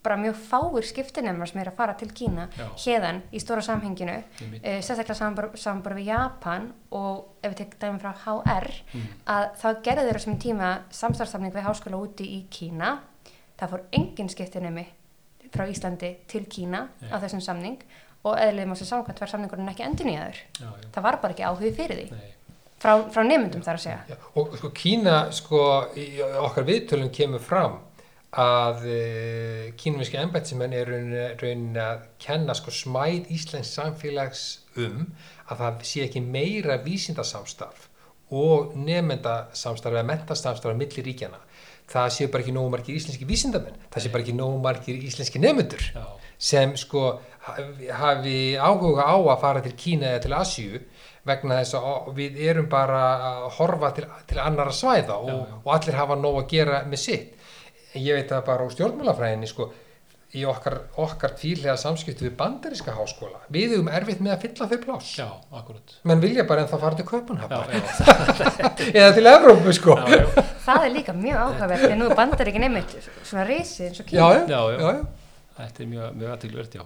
bara 0.07 0.17
mjög 0.23 0.39
fáir 0.49 0.87
skiptinemar 0.87 1.51
sem 1.51 1.61
er 1.65 1.71
að 1.73 1.77
fara 1.81 1.95
til 1.99 2.09
Kína 2.15 2.47
hérðan 2.85 3.21
í 3.35 3.41
stóra 3.43 3.63
samhenginu 3.67 4.17
uh, 4.23 4.79
sérstaklega 4.81 5.19
samanbar, 5.19 5.51
samanbar 5.59 5.97
við 5.99 6.09
Japan 6.13 6.71
og 6.95 7.25
ef 7.43 7.53
við 7.53 7.59
tekja 7.65 7.83
dæmi 7.87 8.01
frá 8.05 8.13
HR 8.25 8.71
Mm. 8.95 9.07
að 9.27 9.45
þá 9.61 9.67
gerðu 9.83 10.07
þeirra 10.09 10.21
sem 10.23 10.39
tíma 10.41 10.69
samstarfstafning 10.95 11.53
við 11.55 11.67
háskóla 11.67 11.99
úti 12.01 12.25
í 12.39 12.41
Kína. 12.51 12.95
Það 13.59 13.71
fór 13.73 13.83
engin 13.99 14.29
skiptinemi 14.33 14.87
frá 15.55 15.65
Íslandi 15.71 16.11
til 16.29 16.45
Kína 16.51 16.87
Nei. 17.01 17.11
á 17.13 17.17
þessum 17.23 17.41
samning 17.45 17.79
og 18.27 18.35
eðlið 18.43 18.67
mástu 18.71 18.85
samkvæmt 18.89 19.21
var 19.23 19.31
samningurinn 19.31 19.69
ekki 19.71 19.85
endur 19.87 20.07
nýjaður 20.09 20.41
það 20.95 21.03
var 21.07 21.19
bara 21.23 21.33
ekki 21.37 21.45
áhugi 21.47 21.71
fyrir 21.77 22.01
því. 22.01 22.07
Nei, 22.11 22.33
frá, 22.83 22.93
frá 23.15 23.23
nefndum 23.25 23.63
þar 23.63 23.79
að 23.79 23.85
segja. 23.85 24.01
Já, 24.11 24.17
og 24.37 24.57
sko 24.59 24.71
Kína 24.77 25.17
sko 25.33 25.61
í 25.97 26.07
okkar 26.23 26.67
viðtölum 26.69 27.13
kemur 27.15 27.41
fram 27.41 27.79
að 28.35 28.83
e, 28.91 29.01
kínumíski 29.79 30.19
embætsimenn 30.21 30.75
er 30.77 30.89
raunin, 30.91 31.77
að 31.79 32.03
kenna 32.21 32.55
sko 32.59 32.73
smæð 32.75 33.31
Íslensk 33.33 33.71
samfélags 33.79 34.43
um 34.83 35.07
að 35.49 35.61
það 35.63 35.85
sé 35.89 36.03
ekki 36.09 36.21
meira 36.25 36.77
vísindasamstarf 36.85 37.87
og 38.35 38.75
nefnendasamstarf 38.77 39.95
eða 39.95 40.09
mentasamstarf 40.11 40.75
á 40.75 40.81
milli 40.81 41.05
ríkjana 41.07 41.39
það 41.87 42.09
sé 42.17 42.27
bara 42.27 42.43
ekki 42.43 42.53
nógu 42.57 42.73
margir 42.75 42.99
íslenski 42.99 43.29
vísindamenn 43.29 43.79
það 43.95 44.03
sé 44.03 44.11
bara 44.13 44.25
ekki 44.27 44.35
nógu 44.37 44.59
margir 44.65 44.99
íslenski 45.07 45.39
nefnendur 45.41 45.85
sem 46.37 46.75
sko 46.77 47.21
hafi- 47.47 48.59
áhuga 48.59 49.07
á 49.07 49.17
að 49.17 49.41
fara 49.41 49.63
til 49.63 49.73
Kína 49.79 50.11
eða 50.17 50.23
til 50.27 50.35
Asíu 50.35 50.81
vegna 51.27 51.61
þess 51.63 51.75
að 51.79 52.11
við 52.19 52.37
erum 52.51 52.69
bara 52.69 52.99
að 53.31 53.47
horfa 53.61 53.91
til, 53.97 54.05
til 54.27 54.39
annara 54.43 54.71
svæða 54.75 55.17
og, 55.17 55.47
og 55.65 55.73
allir 55.75 55.95
hafa 55.97 56.17
nóg 56.19 56.43
að 56.43 56.49
gera 56.51 56.83
með 56.87 56.99
sitt 57.03 57.33
ég 57.97 58.21
veit 58.21 58.31
það 58.31 58.47
bara 58.47 58.67
úr 58.67 58.77
stjórnmálafræðinni 58.77 59.51
sko 59.51 59.71
í 60.37 60.43
okkar, 60.49 60.77
okkar 61.01 61.33
tvílega 61.39 61.77
samskiptu 61.81 62.27
við 62.27 62.35
bandaríska 62.39 62.93
háskóla. 62.97 63.39
Við 63.53 63.77
höfum 63.77 63.91
erfitt 63.95 64.23
með 64.25 64.35
að 64.35 64.43
fylla 64.45 64.69
þau 64.73 64.81
pláss. 64.83 65.13
Já, 65.21 65.29
akkurat. 65.55 65.95
menn 66.11 66.23
vilja 66.23 66.45
bara 66.49 66.65
en 66.65 66.71
það 66.73 66.83
fara 66.83 66.99
til 66.99 67.07
já, 67.07 67.61
eða 69.01 69.13
til 69.17 69.27
Evrópu 69.31 69.75
sko. 69.77 69.97
Já, 69.97 70.19
já, 70.19 70.45
það 70.67 70.89
er 70.89 70.93
líka 70.97 71.15
mjög 71.17 71.43
áhugavert 71.45 71.87
en 71.89 72.03
nú 72.03 72.11
bandar 72.19 72.51
ekki 72.51 72.65
nefnt 72.65 72.97
svona 73.23 73.47
risi 73.49 73.87
eins 73.87 74.03
og 74.03 74.11
já, 74.11 74.27
Kína 74.35 74.61
já, 74.75 74.93
þetta 75.61 75.85
er 75.85 75.91
mjög, 75.95 76.21
mjög 76.21 76.35
aðtilvært, 76.35 76.79
já. 76.81 76.85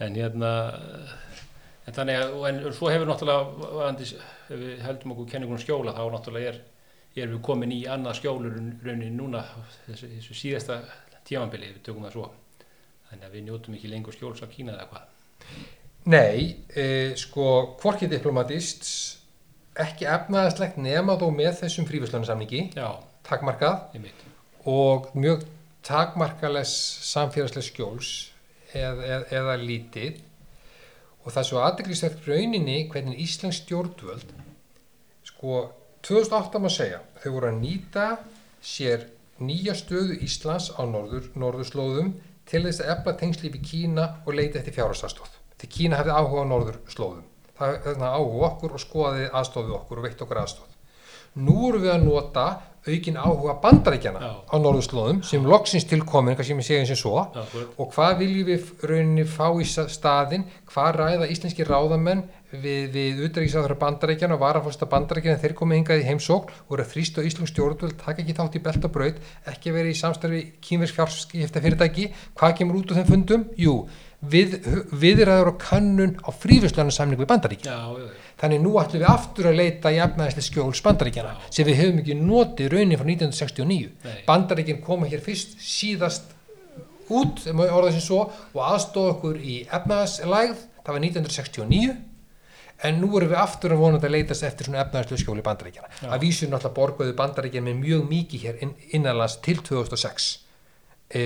En 0.00 0.16
hérna, 0.16 0.52
en 1.84 1.98
þannig 2.00 2.22
að, 2.22 2.36
og 2.40 2.48
en 2.48 2.62
svo 2.72 2.90
hefur 2.90 3.12
náttúrulega, 3.12 4.10
við 4.50 4.84
heldum 4.86 5.14
okkur 5.14 5.30
kenningunum 5.34 5.62
skjóla, 5.62 5.94
þá 5.94 6.06
náttúrulega 6.16 6.54
er, 6.54 6.62
erum 7.18 7.36
við 7.36 7.42
komin 7.46 7.74
í 7.74 7.80
annað 7.90 8.20
skjólur 8.20 8.56
raunin 8.84 9.16
núna, 9.18 9.42
þessu, 9.88 10.10
þessu 10.16 10.36
síðasta 10.38 10.80
tímanbili, 11.26 11.72
við 11.74 11.84
tökum 11.88 12.06
það 12.06 12.16
svo. 12.16 12.28
Þannig 13.10 13.26
að 13.26 13.34
við 13.34 13.46
njótum 13.48 13.76
ekki 13.76 13.90
lengur 13.90 14.14
skjóls 14.14 14.42
á 14.42 14.46
Kína 14.50 14.76
eða 14.76 14.88
hvað. 14.92 15.08
Nei, 16.10 16.56
e, 16.72 16.84
sko, 17.18 17.46
hvorki 17.82 18.08
diplomatist, 18.08 18.86
ekki 19.80 20.06
efnaðaslegt 20.08 20.78
nema 20.80 21.18
þó 21.20 21.26
með 21.34 21.64
þessum 21.64 21.88
frífæslunarsamningi, 21.90 22.62
takmarkað. 23.26 23.90
Og 24.70 25.10
mjög 25.18 25.44
takmarkales 25.86 26.72
samfélagslega 27.10 27.66
skjóls 27.66 28.10
eð, 28.72 29.02
eð, 29.02 29.26
eða 29.40 29.56
lítið. 29.60 30.22
Og 31.24 31.34
það 31.34 31.48
svo 31.50 31.60
aðdeglisvert 31.64 32.28
rauninni 32.28 32.78
hvernig 32.92 33.20
Íslands 33.20 33.60
stjórnvöld 33.60 34.32
sko 35.28 35.60
2008 36.06 36.62
má 36.62 36.70
segja 36.72 37.00
þau 37.22 37.32
voru 37.36 37.50
að 37.50 37.60
nýta 37.60 38.06
sér 38.64 39.06
nýja 39.40 39.74
stöðu 39.76 40.16
Íslands 40.24 40.70
á 40.76 40.82
norður, 40.88 41.30
norðurslóðum 41.36 42.14
til 42.48 42.64
þess 42.66 42.82
að 42.84 42.92
efla 42.96 43.16
tengsli 43.20 43.52
við 43.52 43.66
Kína 43.70 44.06
og 44.24 44.34
leita 44.36 44.60
eftir 44.60 44.76
fjárhastafstóð 44.78 45.36
því 45.60 45.70
Kína 45.76 46.00
hefði 46.00 46.16
áhuga 46.16 46.44
á 46.44 46.50
norðurslóðum. 46.50 47.24
Það 47.60 48.04
áhuga 48.08 48.46
okkur 48.48 48.74
og 48.76 48.80
skoðaði 48.80 49.26
aðstóði 49.36 49.74
okkur 49.76 50.00
og 50.00 50.06
veitt 50.06 50.22
okkur 50.24 50.40
aðstóð 50.40 50.76
nú 51.38 51.68
erum 51.68 51.84
við 51.84 51.92
að 51.92 52.06
nota 52.06 52.44
aukin 52.86 53.18
áhuga 53.20 53.54
bandaríkjana 53.60 54.20
Já. 54.24 54.32
á 54.48 54.54
norðurslóðum 54.56 55.20
sem 55.26 55.44
loksins 55.44 55.84
tilkomin, 55.88 56.36
hvað 56.38 56.48
sem 56.48 56.60
ég 56.62 56.66
segja 56.66 56.82
eins 56.84 56.92
og 56.94 57.00
svo 57.00 57.24
Já, 57.34 57.42
og 57.76 57.90
hvað 57.92 58.18
viljum 58.22 58.48
við 58.48 58.70
rauninni 58.88 59.26
fá 59.28 59.48
í 59.60 59.66
staðinn, 59.68 60.46
hvað 60.70 61.00
ræða 61.02 61.28
íslenski 61.34 61.66
ráðamenn 61.68 62.24
við, 62.50 62.90
við 62.94 63.22
utrækisáður 63.28 63.76
bandarækjana 63.80 64.36
og 64.36 64.42
varafólsta 64.42 64.88
bandarækjana 64.90 65.40
þeir 65.42 65.56
komið 65.58 65.80
hingað 65.80 66.02
í 66.02 66.06
heimsókn 66.08 66.54
og 66.66 66.76
eru 66.76 66.86
að 66.86 66.92
þrýsta 66.94 67.22
á 67.22 67.28
íslensk 67.28 67.52
stjórnvöld, 67.52 67.96
taka 68.00 68.24
ekki 68.24 68.36
þátt 68.38 68.56
í 68.56 68.62
belt 68.64 68.86
og 68.88 68.94
braut, 68.96 69.20
ekki 69.52 69.74
verið 69.76 69.94
í 69.94 70.00
samstarfi 70.00 70.44
kýmversk 70.64 70.98
fjárskipta 70.98 71.62
fyrirtæki, 71.64 72.08
hvað 72.38 72.56
kemur 72.60 72.80
út 72.80 72.90
úr 72.90 73.00
þeim 73.00 73.10
fundum? 73.12 73.44
Jú, 73.60 73.76
við, 74.20 74.58
viðræður 74.92 75.52
og 75.54 75.60
kannun 75.62 76.16
á 76.20 76.30
frífislega 76.34 76.92
samning 76.94 77.20
við 77.20 77.30
bandaríkja. 77.30 77.72
Já, 77.72 78.02
já. 78.04 78.26
Þannig 78.40 78.60
nú 78.64 78.74
ætlum 78.80 79.02
við 79.02 79.10
aftur 79.10 79.50
að 79.50 79.58
leita 79.58 79.90
í 79.92 79.98
efnaðislega 80.00 80.46
skjóls 80.46 80.80
bandaríkjana 80.84 81.32
Já. 81.34 81.48
sem 81.52 81.66
við 81.68 81.80
höfum 81.82 81.98
ekki 82.00 82.14
notið 82.16 82.70
raunin 82.72 83.00
frá 83.00 83.08
1969. 83.10 83.90
Nei. 84.06 84.20
Bandaríkinn 84.28 84.84
koma 84.84 85.08
hér 85.10 85.20
fyrst 85.24 85.58
síðast 85.60 86.30
út, 87.10 87.42
svo, 87.42 88.22
og 88.54 88.62
aðstóð 88.64 89.10
okkur 89.16 89.40
í 89.42 89.58
efnaðislægð, 89.66 90.62
það 90.86 90.96
var 90.96 91.04
1969, 91.04 91.96
en 92.88 93.00
nú 93.02 93.10
erum 93.18 93.32
við 93.34 93.40
aftur 93.42 93.74
að 93.74 93.82
vonandi 93.82 94.08
að 94.08 94.14
leitast 94.14 94.46
eftir 94.46 94.70
svona 94.70 94.84
efnaðislega 94.86 95.24
skjóli 95.26 95.44
bandaríkjana. 95.44 95.90
Já. 96.00 96.08
Að 96.08 96.22
vísu 96.24 96.48
náttúrulega 96.48 96.78
borguðu 96.78 97.16
bandaríkjana 97.18 97.68
með 97.68 97.82
mjög 97.82 98.06
mikið 98.14 98.46
hér 98.46 98.62
inn, 98.64 98.76
innanlands 98.96 99.36
til 99.44 99.58
2006 99.60 100.30
e, 101.12 101.24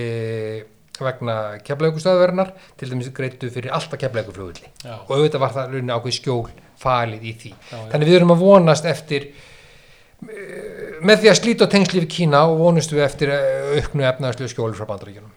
vegna 1.03 1.35
keflaugustöðverðnar, 1.67 2.53
til 2.77 2.89
dæmis 2.91 3.09
greitu 3.15 3.49
fyrir 3.51 3.71
alltaf 3.75 3.99
keflauguflugulli 3.99 4.69
og 4.93 5.11
auðvitað 5.11 5.39
var 5.43 5.53
það 5.57 5.73
rauninni 5.73 5.93
ákveð 5.97 6.15
skjól 6.19 6.49
falið 6.79 7.23
í 7.23 7.33
því. 7.41 7.51
já, 7.71 7.75
já. 7.77 7.89
Þannig 7.91 8.07
við 8.09 8.15
erum 8.19 8.31
að 8.35 8.43
vonast 8.45 8.85
eftir 8.85 9.27
eh, 10.29 10.97
með 11.05 11.21
því 11.23 11.31
að 11.31 11.39
slíta 11.41 11.67
tengsli 11.71 12.03
við 12.03 12.11
Kína 12.17 12.43
og 12.49 12.57
vonust 12.61 12.93
við 12.95 13.03
eftir 13.05 13.31
eh, 13.35 13.77
auknu 13.79 14.05
efnaðarslegu 14.07 14.51
skjóli 14.53 14.77
frá 14.77 14.87
bandaríkjunum. 14.89 15.31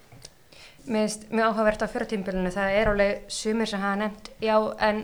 Mér 0.88 1.04
finnst 1.04 1.26
mjög 1.34 1.50
áhugavert 1.52 1.82
á 1.84 1.92
fjöratímbilinu 1.92 2.50
það 2.54 2.76
er 2.80 2.90
alveg 2.94 3.24
sumir 3.32 3.68
sem 3.68 3.82
hafa 3.82 3.98
nefnt 4.00 4.30
já 4.40 4.54
en 4.88 5.02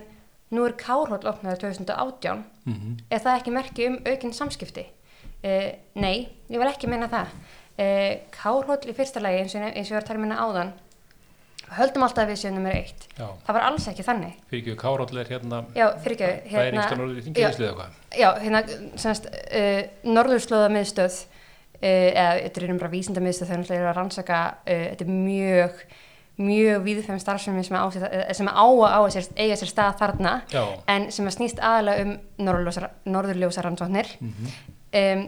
nú 0.55 0.63
er 0.65 0.73
Kárhóll 0.79 1.25
opnaður 1.29 1.61
2018 1.67 2.43
Mhm. 2.65 2.95
er 3.13 3.19
það 3.21 3.35
ekki 3.39 3.51
merki 3.53 3.87
um 3.87 3.97
aukin 4.09 4.31
samskipti? 4.33 4.85
Uh, 5.45 5.75
nei, 6.01 6.27
ég 6.49 6.57
vil 6.57 6.65
ekki 6.71 6.87
meina 6.89 7.05
það. 7.07 7.27
Uh, 7.75 8.15
Kárhóll 8.31 8.87
í 8.87 8.93
fyrsta 8.95 9.19
lagi 9.19 9.41
eins 9.43 9.55
og, 9.55 9.61
eins 9.67 9.89
og 9.89 9.91
ég 9.91 9.97
var 9.97 10.03
að 10.05 10.07
tala 10.07 10.19
minna 10.23 10.37
áðan, 10.39 10.69
höldum 11.75 12.05
alltaf 12.05 12.23
að 12.23 12.29
við 12.31 12.39
séum 12.39 12.55
nummer 12.55 12.71
eitt. 12.77 13.07
Já, 13.17 13.25
Það 13.47 13.57
var 13.57 13.65
alls 13.67 13.87
ekki 13.91 14.05
þannig. 14.05 14.33
fyrir 14.51 14.61
ekki 14.61 14.75
Káróll 14.79 15.17
er 15.19 15.31
hérna 15.33 15.59
Já, 15.75 15.85
fyrir 16.03 16.15
ekki, 16.15 16.53
bæringst 16.53 16.93
hérna, 17.59 17.73
hvað. 17.75 17.99
já, 18.15 18.29
hérna, 18.45 18.61
semst, 19.01 19.27
uh, 19.27 19.81
norðurslóða 20.07 20.69
miðstöð, 20.71 21.19
uh, 21.75 21.83
eða 21.83 22.31
þetta 22.45 22.63
er 22.63 22.71
um 22.75 22.81
bara 22.85 22.93
vísinda 22.95 23.23
miðstöð 23.25 23.49
þegar 23.51 23.61
náttúrulega 23.63 23.81
eru 23.83 23.91
að 23.91 23.97
rannsaka, 23.99 24.41
uh, 24.63 24.83
þetta 24.93 25.07
er 25.07 25.13
mjög, 25.19 25.85
mjög 26.37 26.83
víðfæm 26.85 27.19
starfsemi 27.23 27.63
sem, 27.63 27.75
eh, 27.75 28.33
sem 28.35 28.47
á 28.47 28.63
að 28.67 28.91
á 28.91 28.99
að 29.03 29.13
sér, 29.15 29.27
eiga 29.39 29.55
sér 29.59 29.69
stað 29.71 29.97
þarna, 29.99 30.41
Já, 30.51 30.63
en 30.87 31.09
sem 31.11 31.25
að 31.27 31.35
snýst 31.37 31.59
aðalega 31.63 32.01
um 32.07 32.15
norðurljósa, 32.45 32.89
norðurljósa 33.05 33.63
rannsóknir. 33.67 34.15
mhm, 34.21 34.53
Um, 34.95 35.25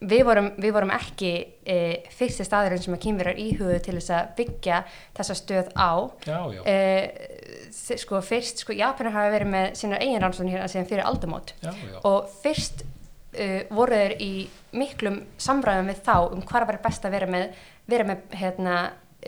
við, 0.00 0.22
vorum, 0.28 0.50
við 0.60 0.74
vorum 0.76 0.92
ekki 0.94 1.30
uh, 1.40 2.10
fyrsti 2.16 2.44
staðurinn 2.46 2.82
sem 2.82 2.96
að 2.96 3.02
kýmverar 3.06 3.40
íhuguðu 3.40 3.78
til 3.84 3.96
þess 3.96 4.12
að 4.16 4.28
byggja 4.40 4.82
þessa 5.16 5.38
stöð 5.38 5.72
á. 5.72 5.92
já, 6.26 6.38
já, 6.56 6.62
Uh, 6.66 7.96
sko 8.00 8.20
fyrst, 8.24 8.62
sko 8.62 8.74
Japanar 8.76 9.14
hafa 9.14 9.32
verið 9.34 9.50
með 9.52 9.66
sína 9.78 9.98
eigin 10.02 10.22
rannsóknir 10.22 10.56
hérna 10.56 10.68
síðan 10.70 10.88
fyrir 10.90 11.08
aldamót. 11.08 11.54
Já, 11.62 11.72
já, 11.72 11.98
og 12.08 12.30
fyrst 12.42 12.84
uh, 12.84 13.60
voru 13.70 13.98
þeir 14.00 14.16
í 14.22 14.30
miklum 14.76 15.20
samræðum 15.40 15.90
við 15.92 16.02
þá 16.06 16.16
um 16.28 16.44
hvað 16.46 16.70
var 16.70 16.80
best 16.84 17.06
að 17.06 17.16
vera 17.18 17.30
með, 17.30 17.60
vera 17.88 18.08
með 18.08 18.38
hérna, 18.42 18.76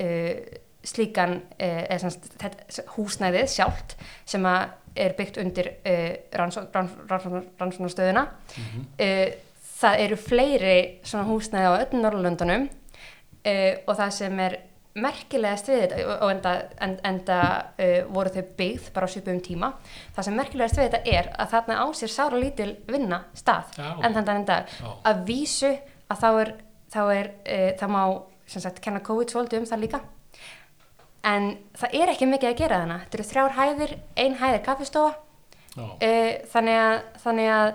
uh, 0.05 0.35
slíkan 0.89 1.41
þetta, 1.59 2.85
húsnæðið 2.95 3.49
sjálft 3.53 3.97
sem 4.29 4.45
að 4.49 4.69
er 4.99 5.15
byggt 5.19 5.39
undir 5.43 5.69
uh, 5.87 6.15
rannsóknarstöðuna 6.39 8.25
mhm, 8.25 8.87
uh, 9.05 9.29
það 9.79 10.05
eru 10.07 10.19
fleiri 10.21 10.79
svona 11.07 11.29
húsnæði 11.29 11.69
á 11.71 11.81
öllum 11.83 12.03
Norrlöndunum 12.05 12.67
uh, 12.69 13.75
og 13.87 13.95
það 13.99 14.17
sem 14.19 14.43
er 14.47 14.59
merkilegast 14.99 15.69
við 15.71 15.83
þetta 15.85 16.15
og 16.17 16.31
enda, 16.33 16.53
en, 16.83 16.97
enda 17.07 17.41
uh, 17.79 18.01
voru 18.11 18.33
þau 18.35 18.55
byggð 18.59 18.89
bara 18.97 19.07
á 19.07 19.13
svipum 19.13 19.39
tíma 19.45 19.71
það 20.17 20.27
sem 20.27 20.39
merkilegast 20.41 20.81
við 20.81 20.89
þetta 20.89 21.19
er 21.19 21.31
að 21.39 21.53
þarna 21.55 21.79
á 21.79 21.87
sér 21.95 22.15
sára 22.15 22.41
lítil 22.41 22.73
vinna 22.89 23.21
stað 23.39 23.79
Já. 23.79 23.91
en 24.03 24.17
þannig 24.17 24.35
en 24.35 24.49
dag. 24.49 24.75
Já. 24.81 24.91
að 25.13 25.23
vísu 25.29 25.73
að 26.09 26.23
þá 26.23 26.29
er, 26.33 26.53
þá 26.89 27.01
er 27.15 27.31
uh, 27.31 27.71
það 27.79 27.95
má 27.95 28.03
sem 28.49 28.65
sagt 28.65 28.81
kenna 28.85 29.05
COVID 29.05 29.33
svolítið 29.33 29.63
um 29.63 29.69
það 29.69 29.83
líka. 29.85 30.01
En 31.29 31.51
það 31.77 31.97
er 31.99 32.13
ekki 32.15 32.29
mikið 32.31 32.49
að 32.49 32.61
gera 32.63 32.79
þarna. 32.81 32.99
Þetta 33.03 33.19
eru 33.19 33.27
þrjár 33.29 33.57
hæðir, 33.59 33.91
ein 34.23 34.37
hæð 34.41 34.59
kaffistofa. 34.65 35.11
Já, 35.75 35.85
uh, 35.85 36.31
þannig, 36.55 36.79
að, 36.81 37.03
þannig 37.25 37.51
að 37.53 37.73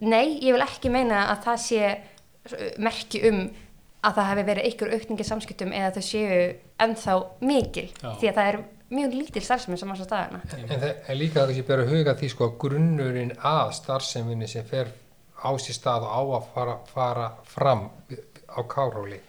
nei, 0.00 0.38
ég 0.44 0.54
vil 0.56 0.64
ekki 0.64 0.90
meina 0.92 1.26
að 1.32 1.42
það 1.46 1.58
sé 1.64 1.82
uh, 1.90 2.66
merki 2.78 3.22
um 3.30 3.40
að 4.00 4.14
það 4.16 4.28
hefði 4.30 4.44
verið 4.48 4.68
ykkur 4.70 4.92
aukningi 4.96 5.24
samskiptum 5.28 5.72
eða 5.76 5.90
þau 5.98 6.04
séu 6.06 6.36
ennþá 6.80 7.16
mikil 7.44 7.88
Já. 8.00 8.14
því 8.20 8.30
að 8.30 8.38
það 8.38 8.46
er 8.52 8.60
mjög 8.90 9.12
lítil 9.14 9.42
starfsemi 9.44 9.76
sem 9.78 9.90
á 9.90 9.94
þess 9.94 10.04
að 10.06 10.08
staðana 10.08 10.40
En 10.56 10.80
það 10.80 11.10
er 11.12 11.18
líka 11.20 11.42
að 11.42 11.52
þessi 11.52 11.66
bera 11.68 11.84
að 11.84 11.92
huga 11.94 12.14
því 12.18 12.30
sko 12.32 12.46
að 12.48 12.56
grunnurinn 12.64 13.34
að 13.52 13.74
starfseminni 13.76 14.48
sem 14.50 14.64
fer 14.66 14.88
á 15.40 15.50
sér 15.60 15.76
stað 15.76 16.06
og 16.08 16.10
á 16.16 16.20
að 16.40 16.48
fara, 16.54 16.78
fara 16.88 17.28
fram 17.44 17.84
á 18.50 18.60
Káróli 18.66 19.20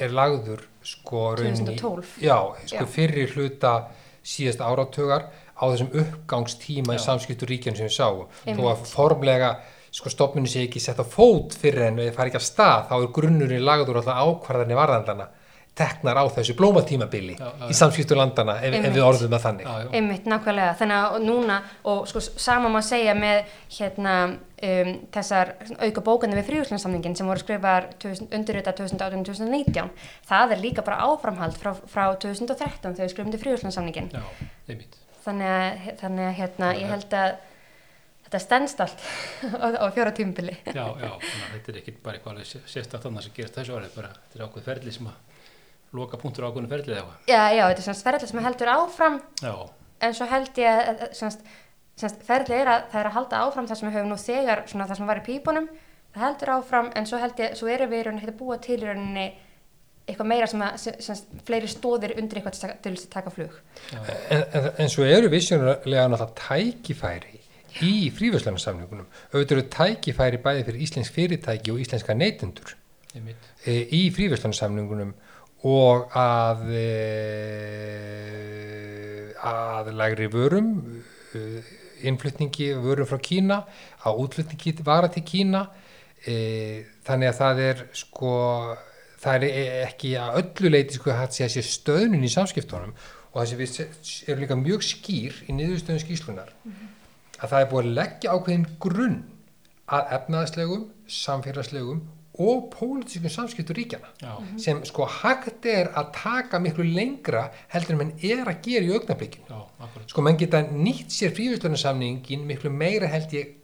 er 0.00 0.10
lagður 0.12 0.64
sko 0.84 1.34
rauninni- 1.36 1.76
2012. 1.78 2.16
Já, 2.24 2.38
sko 2.66 2.82
Já. 2.84 2.88
fyrri 2.96 3.26
hluta 3.30 3.74
síðast 4.26 4.60
áratugar 4.60 5.28
á 5.56 5.64
þessum 5.70 5.92
uppgangstíma 6.02 6.96
í 6.96 6.98
Já. 6.98 7.04
samskiptu 7.06 7.46
ríkjana 7.48 7.76
sem 7.76 7.86
við 7.88 7.96
sáum. 7.96 8.26
Þó 8.44 8.64
að 8.72 8.82
formlega 8.90 9.50
sko 9.96 10.12
stofnunni 10.12 10.50
sé 10.52 10.66
ekki 10.66 10.82
sett 10.82 11.00
á 11.00 11.06
fót 11.08 11.56
fyrir 11.56 11.88
en 11.88 11.98
við 12.02 12.12
fara 12.16 12.28
ekki 12.30 12.40
að 12.42 12.48
stað 12.50 12.86
þá 12.90 12.94
er 12.98 13.10
grunnurinn 13.16 13.64
lagður 13.64 14.02
alltaf 14.02 14.22
ákvarðanir 14.26 14.76
varðandana 14.82 15.28
teknar 15.76 16.16
á 16.16 16.24
þessu 16.32 16.54
blómatímabili 16.56 17.34
Já, 17.36 17.48
já, 17.52 17.66
í 17.68 17.74
já. 17.74 17.78
samskiptu 17.82 18.16
landana 18.16 18.54
ef, 18.64 18.74
ef 18.78 18.94
við 18.94 19.04
orðum 19.04 19.32
það 19.34 19.42
þannig. 19.44 19.66
einmitt 19.98 20.28
nákvæmlega 20.32 20.76
þannig 20.80 21.00
að 21.04 21.16
núna 21.26 21.58
og 21.92 22.06
sko 22.08 22.22
sama 22.24 22.70
má 22.72 22.78
segja 22.84 23.12
með 23.16 23.42
hérna 23.76 24.14
um, 24.30 24.92
þessar 25.12 25.52
auka 25.84 26.04
bókandi 26.06 26.38
við 26.38 26.48
fríhúslandsamningin 26.50 27.16
sem 27.18 27.28
voru 27.28 27.44
skrifar 27.44 27.90
undirrita 28.06 28.72
2018-2019 28.78 29.92
það 30.30 30.56
er 30.56 30.64
líka 30.64 30.84
bara 30.86 31.02
áframhald 31.10 31.60
frá, 31.60 31.74
frá 31.76 32.06
2013 32.24 32.96
þegar 32.96 33.04
við 33.04 33.12
skrifum 33.12 33.34
til 33.36 33.42
fríhúslandsamningin 33.44 34.08
já, 34.16 34.24
einmitt. 34.72 34.96
þannig 35.28 35.52
að, 35.58 35.92
þannig 36.00 36.30
að 36.30 36.34
hérna, 36.40 36.72
ég 36.80 36.96
held 36.96 37.20
að 37.20 37.36
þetta 38.36 38.44
stendst 38.44 38.82
allt 38.84 39.04
á, 39.64 39.66
á 39.82 39.86
fjóra 39.96 40.12
tímubili. 40.16 40.54
Já, 40.68 40.84
já, 40.86 41.10
þannig 41.10 41.52
þetta 41.56 41.72
er 41.74 41.80
ekki 41.82 41.96
bara 42.04 42.20
eitthvað 42.20 42.42
sérstætt 42.68 43.08
annað 43.08 43.26
sem 43.26 43.36
gerist 43.40 43.56
þessu 43.58 43.76
árið, 43.78 43.94
bara 43.96 44.12
þetta 44.16 44.38
er 44.40 44.46
ákveð 44.46 44.68
ferli 44.70 44.94
sem 44.96 45.08
að 45.10 45.22
loka 45.96 46.18
punktur 46.20 46.44
á 46.44 46.48
ákveðinu 46.50 46.70
ferli 46.74 46.92
eða 46.92 47.00
eitthvað. 47.02 47.30
Já, 47.30 47.42
já, 47.56 47.62
þetta 47.70 47.80
er 47.82 47.86
svona 47.88 48.04
ferðli 48.10 48.28
sem 48.32 48.44
heldur 48.46 48.72
áfram 48.76 49.18
Já, 49.40 49.54
en 50.06 50.16
svo 50.18 50.26
held 50.28 50.58
ég 50.60 50.80
að 50.92 51.04
semst, 51.16 52.20
ferðli 52.28 52.58
er 52.60 52.68
að 52.68 52.82
það 52.92 53.00
er 53.00 53.08
að 53.08 53.14
halda 53.16 53.42
áfram 53.46 53.68
það 53.70 53.78
sem 53.80 53.88
við 53.88 53.94
höfum 53.96 54.10
nú 54.12 54.18
þegar 54.20 54.64
svona 54.68 54.88
það 54.90 54.98
sem 55.00 55.08
var 55.08 55.20
í 55.22 55.26
pípunum 55.30 55.68
það 56.12 56.24
heldur 56.26 56.52
áfram 56.58 56.90
en 56.98 57.08
svo 57.08 57.20
held 57.22 57.40
ég, 57.40 57.54
svo 57.56 57.70
erum 57.72 57.92
við 57.94 58.02
í 58.02 58.06
rauninni 58.10 58.28
að 58.28 58.36
búa 58.42 58.58
til 58.66 58.76
í 58.76 58.84
rauninni 58.84 59.24
eitthvað 60.06 60.28
meira 60.30 60.46
sem 60.50 60.62
að, 60.62 60.76
sem, 60.82 60.98
semst, 61.02 61.32
fleiri 61.48 61.70
stóðir 61.72 62.12
undir 62.20 62.38
eitthvað 62.42 62.76
til, 62.84 62.92
þess 62.92 63.08
að 63.08 63.14
taka 63.16 63.32
flug. 63.34 63.56
já, 63.90 63.98
En, 64.36 64.44
en, 64.60 64.68
en 64.84 64.92
svo 64.92 65.06
eru 65.08 65.30
vissjónulega 65.32 66.04
náttúrulega 66.12 66.28
tækifæri 66.42 67.35
í 67.84 68.10
fríverslunarsamningunum. 68.14 69.06
Auðvitað 69.32 69.56
eru 69.56 69.64
tækifæri 69.74 70.40
bæði 70.44 70.66
fyrir 70.66 70.84
íslensk 70.86 71.16
fyrirtæki 71.16 71.72
og 71.74 71.80
íslenska 71.82 72.16
neytendur 72.16 72.76
e, 73.16 73.74
í 73.96 74.06
fríverslunarsamningunum 74.14 75.14
og 75.66 76.14
að 76.16 76.66
e, 76.76 76.86
að 79.46 79.92
lægri 79.96 80.30
vörum 80.32 80.70
e, 81.34 81.44
innflutningi 82.06 82.72
vörum 82.84 83.08
frá 83.08 83.20
Kína 83.22 83.62
á 83.66 84.08
útflutningi 84.12 84.76
vara 84.84 85.08
til 85.12 85.24
Kína 85.26 85.66
þannig 86.26 87.28
að 87.30 87.36
það 87.38 87.60
er 87.62 87.82
sko 87.94 88.30
það 89.22 89.44
er 89.46 89.84
ekki 89.86 90.16
að 90.18 90.38
öllu 90.40 90.72
leiti 90.72 90.96
sko 90.98 91.14
sé 91.30 91.46
að 91.46 91.52
sé 91.54 91.62
stöðnun 91.64 92.26
í 92.26 92.30
samskiptunum 92.32 92.94
og 93.36 93.38
það 93.38 93.48
sem 93.50 93.60
við 93.60 94.26
erum 94.26 94.42
líka 94.42 94.58
mjög 94.60 94.84
skýr 94.86 95.38
í 95.46 95.56
niðurstöðun 95.56 96.02
skýslunar 96.02 96.52
að 97.40 97.48
það 97.52 97.60
er 97.60 97.70
búið 97.70 97.86
að 97.86 97.96
leggja 98.00 98.34
ákveðin 98.36 98.68
grunn 98.82 99.16
að 99.86 100.12
efnaðslegum, 100.18 100.84
samfélagslegum 101.06 102.04
og 102.36 102.66
pólitískum 102.72 103.32
samskiptur 103.32 103.78
ríkjana 103.78 104.10
Já, 104.20 104.32
sem 104.60 104.82
sko 104.84 105.06
hægt 105.08 105.64
er 105.70 105.88
að 105.96 106.10
taka 106.18 106.58
miklu 106.60 106.84
lengra 106.84 107.46
heldur 107.72 107.94
en 107.96 108.00
menn 108.02 108.16
er 108.20 108.44
að 108.44 108.58
gera 108.66 108.84
í 108.84 108.92
augnablikinu. 108.92 109.46
já, 109.48 109.60
akkurat. 109.80 110.10
Sko 110.10 110.24
menn 110.26 110.36
geta 110.36 110.60
nýtt 110.68 111.14
sér 111.16 111.32
frívistunarsamningin 111.36 112.44
miklu 112.48 112.70
meira 112.70 113.08
held 113.08 113.32
ég 113.32 113.54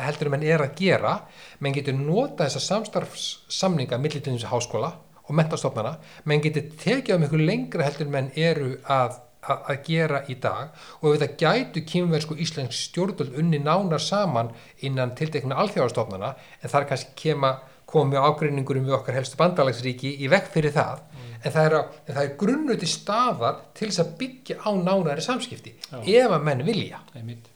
heldur 0.00 0.30
en 0.30 0.36
menn 0.36 0.46
er 0.48 0.64
að 0.64 0.76
gera, 0.78 1.16
menn 1.60 1.74
getur 1.76 1.96
nota 1.98 2.46
þessa 2.46 2.62
samstarfssamninga 2.68 3.98
þessu 4.00 4.48
háskóla 4.48 4.94
og 5.22 5.36
mentastofnana, 5.36 5.98
menn 6.24 6.42
getur 6.42 6.70
tekið 6.80 7.18
á 7.18 7.22
miklu 7.22 7.44
lengra 7.44 7.84
heldur 7.86 8.08
en 8.08 8.14
menn 8.16 8.30
eru 8.36 8.78
að, 8.88 9.20
að, 9.42 9.76
gera 9.86 10.20
í 10.30 10.34
dag 10.38 10.68
og 11.00 11.12
við 11.14 11.22
það 11.24 11.36
gætu 11.42 11.82
kynversku 11.92 12.36
íslensk 12.44 12.76
stjórnvöld 12.78 13.38
unni 13.42 13.58
nánar 13.58 14.00
saman 14.00 14.52
innan 14.86 15.14
tiltekna 15.18 15.56
alþjóðarstofnana 15.64 16.34
en 16.62 16.70
þar 16.70 16.86
kannski 16.92 17.16
kema 17.24 17.50
komum 17.92 18.12
við 18.14 18.22
ágreiningurum 18.28 18.86
við 18.86 18.94
okkar 19.00 19.18
helstu 19.18 19.36
bandalagsríki 19.40 20.14
í 20.24 20.28
vekk 20.32 20.52
fyrir 20.54 20.72
það 20.76 21.00
en, 21.44 21.50
það 21.52 21.64
er, 21.66 21.74
að- 21.80 21.98
en 22.06 22.14
það 22.14 22.22
er 22.28 22.36
grunnu 22.44 22.76
til 22.78 22.88
staðar 22.88 23.58
til 23.74 23.88
þess 23.90 24.04
að 24.04 24.14
byggja 24.22 24.56
á 24.62 24.70
nánari 24.78 25.24
samskipti 25.26 25.74
Já. 25.90 25.98
ef 26.24 26.30
að 26.38 26.42
menn 26.46 26.62
vilja 26.66 27.02
einmitt. 27.18 27.50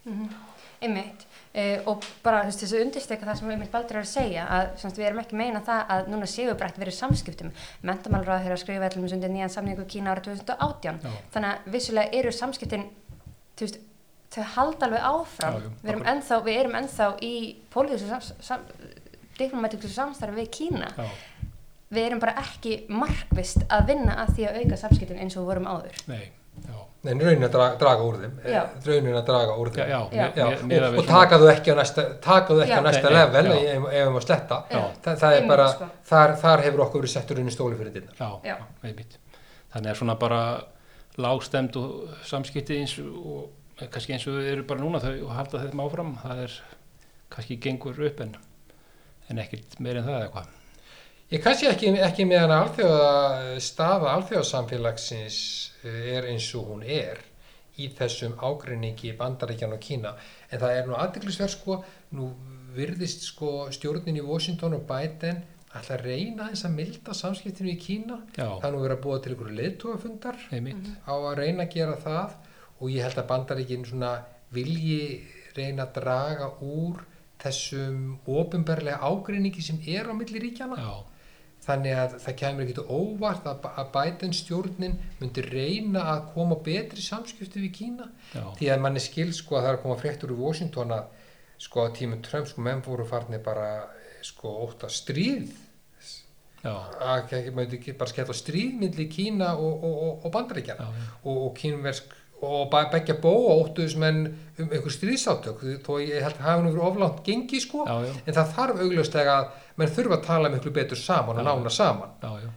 Einmitt. 0.82 1.25
Uh, 1.56 1.88
og 1.88 2.04
bara 2.20 2.42
þú 2.44 2.50
veist, 2.50 2.62
þessu 2.64 2.82
undirsteka 2.84 3.24
það 3.24 3.38
sem 3.38 3.50
einmitt 3.54 3.72
Baldur 3.72 3.96
er 3.96 4.04
að 4.04 4.10
segja 4.10 4.42
að 4.52 4.66
semst, 4.82 4.98
við 5.00 5.08
erum 5.08 5.22
ekki 5.22 5.36
að 5.36 5.40
meina 5.40 5.62
það 5.64 5.92
að 5.94 6.10
núna 6.12 6.28
séu 6.28 6.52
bara 6.52 6.68
ekki 6.68 6.82
verið 6.82 6.96
samskiptum. 6.98 7.52
Mentamálur 7.88 8.34
að 8.34 8.44
þeirra 8.44 8.58
skrifa 8.60 8.90
allir 8.90 9.16
undir 9.16 9.32
nýjan 9.32 9.54
samningu 9.54 9.86
Kína 9.88 10.12
ára 10.12 10.24
2018 10.26 11.00
Já. 11.00 11.14
þannig 11.32 11.50
að 11.54 11.70
vissulega 11.76 12.20
eru 12.20 12.34
samskiptin 12.36 12.84
þú 13.56 13.68
veist, 13.68 13.78
þau 14.36 14.44
halda 14.56 14.90
alveg 14.90 15.06
áfram. 15.08 15.56
Já, 15.56 15.70
við, 15.80 15.90
erum 15.94 16.06
ennþá, 16.12 16.40
við 16.44 16.60
erum 16.60 16.76
ennþá 16.82 17.08
í 17.24 17.34
diplomatísku 19.36 19.90
samstarfi 19.92 20.42
við 20.42 20.52
Kína. 20.58 20.90
Já, 20.96 21.08
við 21.92 22.08
erum 22.08 22.22
bara 22.22 22.36
ekki 22.42 22.78
markvist 22.90 23.64
að 23.72 23.92
vinna 23.92 24.16
að 24.24 24.34
því 24.36 24.48
að 24.48 24.60
auka 24.62 24.80
samskiptin 24.80 25.20
eins 25.22 25.36
og 25.36 25.44
við 25.44 25.50
vorum 25.52 25.68
áður. 25.70 25.98
Nei, 26.10 26.24
já, 26.66 26.78
en 27.12 27.20
raunin 27.24 27.46
að 27.46 27.52
draga, 27.56 27.76
draga 27.80 28.06
úr 28.06 28.16
þeim 28.22 28.34
Já. 28.44 28.62
eh, 28.62 28.86
raunin 28.86 29.16
að 29.20 29.26
draga 29.30 29.56
úr 29.62 29.70
já, 29.70 29.74
þeim 29.76 29.90
já, 29.90 30.00
Já. 30.16 30.26
Já, 30.36 30.46
mér- 30.46 30.64
mér- 30.70 30.86
og, 30.88 30.98
og 31.02 31.06
taka 31.10 31.38
þú 31.42 31.50
ekki 31.52 31.72
á 31.72 31.76
næsta, 31.80 32.04
ekki 32.64 32.78
á 32.80 32.82
næsta 32.86 33.12
level 33.16 33.50
já. 33.50 33.58
ef, 33.74 33.86
ef 34.00 34.08
um 34.08 34.16
að 34.20 34.26
sletta 34.26 34.58
Já. 34.70 34.80
Þa, 35.04 35.14
það 35.22 35.36
er 35.40 35.46
bara, 35.50 35.68
sko. 35.74 35.88
þar, 36.10 36.34
þar 36.44 36.64
hefur 36.66 36.84
okkur 36.86 37.02
verið 37.04 37.14
settur 37.16 37.38
inn 37.42 37.48
í 37.52 37.54
stóli 37.56 37.76
fyrir 37.80 37.92
dyrnar 37.98 38.16
já, 38.20 38.30
Já. 38.50 38.56
einmitt. 38.84 39.18
Þannig 39.74 39.90
er 39.92 40.00
svona 40.00 40.18
bara 40.18 40.40
lágstemd 41.18 41.76
og 41.80 42.16
samskipti 42.28 42.76
eins 42.80 42.98
og 43.00 43.88
kannski 43.92 44.12
eins 44.16 44.26
og 44.28 44.36
þau 44.38 44.50
eru 44.52 44.62
bara 44.68 44.80
núna 44.80 45.00
þau 45.00 45.14
og 45.26 45.32
halda 45.36 45.62
þeim 45.64 45.80
áfram, 45.84 46.14
það 46.22 46.42
er 46.46 46.58
kannski 47.32 47.56
gengur 47.60 47.98
upp 48.08 48.20
en, 48.24 48.36
en 49.30 49.38
ekkert 49.42 49.78
meir 49.80 49.96
en 50.00 50.04
það 50.06 50.20
eða 50.22 50.30
hvað. 50.34 50.52
Ég 51.26 51.42
kannski 51.42 51.66
ekki, 51.66 51.88
ekki 52.06 52.24
meðan 52.30 52.52
alþjóða 52.54 53.56
staða 53.58 54.12
alþjóðasamfélagsins 54.14 55.38
eh, 55.82 56.12
er 56.14 56.28
eins 56.30 56.46
og 56.54 56.68
hún 56.70 56.84
er 56.86 57.18
í 57.82 57.88
þessum 57.98 58.36
ágreiningi 58.38 59.10
Bandaríkjan 59.18 59.74
og 59.74 59.82
Kína. 59.82 60.12
En 60.54 60.62
það 60.62 60.76
er 60.76 60.86
nú 60.86 60.94
aðdeglisverð 60.94 61.52
sko 61.56 61.80
nú 62.14 62.28
virðist 62.76 63.26
sko 63.26 63.66
stjórnin 63.74 64.20
í 64.20 64.22
Washington 64.22 64.76
og 64.78 64.84
Biden 64.86 65.42
að 65.76 65.90
reyna 66.04 66.46
þess 66.52 66.68
að 66.68 66.76
milda 66.76 67.16
samskiptinu 67.18 67.72
í 67.74 67.80
Kína. 67.80 68.20
Já, 68.38 68.46
það 68.62 68.70
nú 68.76 68.84
verið 68.84 68.96
að 68.96 69.02
búa 69.08 69.18
til 69.18 69.34
einhverju 69.34 69.56
leiðtúafundar 69.58 70.38
einmitt. 70.54 70.92
á 71.10 71.14
að 71.16 71.36
reyna 71.40 71.66
að 71.66 71.74
gera 71.74 71.98
það 72.06 72.38
og 72.78 72.94
ég 72.94 73.02
held 73.02 73.18
að 73.18 73.28
Bandaríkin 73.34 73.84
svona 73.90 74.12
vilji 74.54 75.26
reyna 75.58 75.88
að 75.88 75.98
draga 75.98 76.52
úr 76.62 77.02
þessum 77.42 78.16
ofinberlega 78.30 79.02
ágreiningi 79.02 79.64
sem 79.64 79.82
er 79.90 80.06
á 80.08 80.14
milli 80.16 80.40
ríkjana 80.46 80.78
Já, 80.80 80.94
þannig 81.66 81.98
að 81.98 82.16
það 82.22 82.36
kemur 82.40 82.64
ekkert 82.64 82.90
óvart 82.94 83.46
að, 83.50 83.68
að 83.82 83.92
Biden 83.96 84.34
stjórnin 84.36 84.96
myndi 85.20 85.44
reyna 85.46 86.04
að 86.14 86.24
koma 86.34 86.58
betri 86.66 87.02
samskipti 87.02 87.62
við 87.64 87.72
Kína. 87.80 88.08
Já, 88.32 88.42
því 88.58 88.72
að 88.72 88.82
manni 88.84 89.02
skil 89.02 89.28
sko 89.34 89.58
að 89.58 89.66
það 89.66 89.70
er 89.72 89.78
að 89.78 89.84
koma 89.84 90.00
fréttur 90.00 90.34
úr 90.34 90.42
Washington 90.46 90.94
að 90.96 91.22
sko 91.66 91.86
á 91.86 91.94
tímum 91.96 92.22
Trump 92.24 92.50
sko 92.50 92.64
menn 92.66 92.84
voru 92.86 93.06
farnir 93.08 93.42
bara 93.44 93.70
sko 94.26 94.52
ótt 94.66 94.86
að 94.86 94.94
stríð. 94.96 95.54
Já, 96.62 96.72
að 97.04 97.50
myndi 97.54 97.78
ekki 97.78 97.94
bara 97.98 98.10
skella 98.10 98.34
stríð 98.34 98.78
milli 98.80 99.06
Kína 99.10 99.52
og, 99.54 99.82
og, 99.86 99.98
og, 100.06 100.14
og 100.26 100.32
Bandaríkjana 100.34 100.86
og 101.30 101.50
kínversk 101.58 102.14
og 102.44 102.70
be- 102.70 102.84
beggja 102.92 103.16
bóa 103.22 103.56
óttuðus 103.62 103.96
menn 104.00 104.26
um 104.58 104.68
einhver 104.70 104.92
stríðsátök. 104.92 105.62
Þó 105.86 105.92
ég 106.02 106.22
held 106.24 106.36
að 106.36 106.46
hafa 106.46 106.62
nú 106.64 106.72
verið 106.74 106.88
oflátt 106.90 107.22
gengi 107.24 107.60
sko. 107.60 107.84
Já, 107.88 107.96
já, 108.08 108.14
en 108.26 108.36
það 108.36 108.54
þarf 108.58 108.82
augljóslega 108.84 109.36
að 109.40 109.50
menn 109.76 109.92
þurfa 109.96 110.18
að 110.18 110.26
tala 110.26 110.52
miklu 110.52 110.72
betur 110.76 111.00
saman 111.00 111.40
og 111.40 111.46
nána 111.48 111.72
saman. 111.72 112.16
Já, 112.22 112.32
já. 112.44 112.50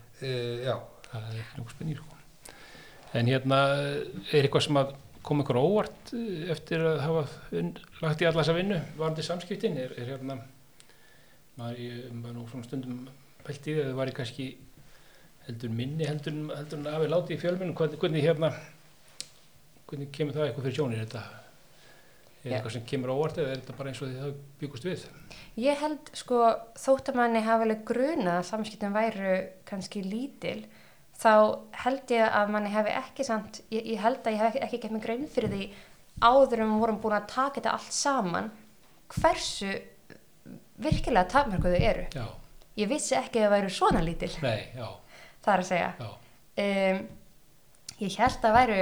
uh, 0.73 0.79
það 1.09 1.29
er 1.39 1.51
nokkuð 1.57 1.75
spennir 1.75 2.01
sko. 2.01 2.15
en 3.13 3.25
hérna 3.25 3.59
er 4.29 4.43
eitthvað 4.43 4.65
sem 4.67 4.77
að 4.77 4.91
koma 5.25 5.43
ykkur 5.43 5.57
á 5.57 5.63
óvart 5.65 6.11
eh, 6.13 6.51
eftir 6.53 6.83
að 6.85 6.99
hafa 7.01 7.23
lagt 8.03 8.21
í 8.21 8.27
alla 8.29 8.43
þessa 8.43 8.53
vinnu 8.55 8.77
varandi 8.97 9.25
samskiptin? 9.25 9.77
Er, 9.81 9.95
er 9.97 10.11
hérna 10.13 10.37
maður, 11.59 12.11
maður 12.13 12.35
nú 12.37 12.45
svona 12.51 12.67
stundum 12.67 12.99
pælt 13.45 13.67
í 13.67 13.73
því 13.73 13.81
að 13.81 13.89
það 13.89 13.99
væri 13.99 14.15
kannski 14.19 14.47
heldur 15.47 15.73
minni 15.73 16.05
heldur, 16.07 16.37
heldur 16.55 16.79
en 16.83 16.91
afi 16.93 17.09
láti 17.09 17.35
í 17.35 17.39
hvernig, 17.41 17.73
hvernig 17.99 18.25
hérna 18.25 18.51
hvernig 19.89 20.11
kemur 20.15 20.35
það 20.37 20.47
eitthvað 20.47 20.65
fyrir 20.67 20.77
sjónir 20.79 21.03
þetta 21.03 21.23
er 22.43 22.53
eitthvað 22.55 22.73
sem 22.77 22.85
kemur 22.87 23.11
á 23.11 23.15
óvart 23.19 23.39
eða 23.41 23.51
er 23.53 23.61
þetta 23.61 23.77
bara 23.79 23.91
eins 23.91 24.01
og 24.03 24.09
því 24.11 24.19
það 24.23 24.35
byggust 24.61 24.85
við? 24.87 25.05
Ég 25.59 25.81
held 25.83 26.11
sko 26.15 26.41
þótt 26.79 27.11
að 27.11 27.17
manni 27.19 27.41
hafa 27.43 27.65
alveg 27.67 27.81
gruna 27.89 28.37
að 28.39 28.47
samskiptum 28.53 28.95
væru 28.95 29.33
kannski 29.67 30.03
lítil 30.05 30.61
þá 31.19 31.33
held 31.83 32.13
ég 32.15 32.37
að 32.39 32.53
manni 32.55 32.71
hefði 32.71 32.93
ekki 33.01 33.25
samt, 33.27 33.61
ég, 33.73 33.83
ég 33.91 33.99
held 33.99 34.21
að 34.23 34.35
ég 34.37 34.39
hef 34.39 34.53
ekki, 34.53 34.61
ekki 34.69 34.81
gett 34.85 34.95
mig 34.95 35.03
grein 35.03 35.25
fyrir 35.27 35.51
því 35.51 35.65
áður 36.23 36.61
við 36.63 36.77
vorum 36.79 37.01
búin 37.03 37.17
að 37.17 37.27
taka 37.33 37.59
þetta 37.59 37.73
allt 37.75 37.95
saman 37.95 38.47
hversu 39.17 39.73
virkilega 40.79 41.27
takmörkuðu 41.33 41.81
eru. 41.83 42.05
já, 42.15 42.25
Ég 42.79 42.87
vissi 42.87 43.15
ekki 43.19 43.41
að 43.41 43.49
það 43.49 43.53
væru 43.57 43.69
svona 43.75 44.01
lítil, 44.05 44.29
nei, 44.39 44.61
já, 44.77 44.87
það 45.43 45.53
er 45.57 45.63
að 45.65 45.69
segja. 45.73 45.91
já, 45.99 46.09
Um, 46.59 46.97
ég 48.03 48.15
held 48.19 48.43
að 48.43 48.55
væru 48.57 48.79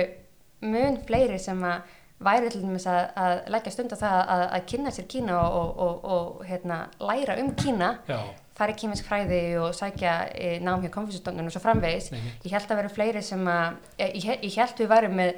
mun 0.65 0.99
fleiri 1.07 1.39
sem 1.41 1.63
að 1.63 1.95
væri 2.23 2.49
til 2.49 2.63
dæmis 2.63 2.87
að, 2.89 3.03
að 3.19 3.35
leggja 3.53 3.71
stund 3.75 3.93
á 3.93 3.97
það 3.97 4.19
að, 4.19 4.43
að 4.57 4.63
kynna 4.71 4.93
sér 4.93 5.07
Kína 5.11 5.37
og, 5.37 5.57
og, 5.57 5.81
og, 5.85 6.05
og 6.13 6.45
hérna, 6.47 6.79
læra 6.97 7.35
um 7.43 7.51
Kína 7.57 7.91
já, 8.09 8.17
fara 8.57 8.73
í 8.73 8.77
kýminsk 8.79 9.05
fræði 9.05 9.41
og 9.61 9.75
sækja 9.77 10.15
e, 10.33 10.55
nám 10.65 10.81
hjá 10.81 10.89
konfessustofnun 10.93 11.49
og 11.49 11.53
svo 11.53 11.61
framvegis. 11.61 12.09
Nei, 12.13 12.23
ég 12.45 12.55
held 12.55 12.71
að 12.73 12.81
vera 12.81 12.93
fleiri 12.93 13.21
sem 13.25 13.43
að 13.51 13.77
e, 13.99 14.07
ég, 14.17 14.47
ég 14.47 14.57
held 14.57 14.81
við 14.81 14.89
varum 14.89 15.13
með 15.19 15.35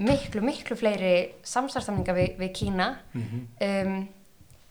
miklu, 0.00 0.44
miklu 0.46 0.78
fleiri 0.78 1.12
samstarfstamninga 1.44 2.16
við, 2.16 2.32
við 2.40 2.54
Kína. 2.62 2.94
Mm 3.16 3.44
um, 3.68 4.00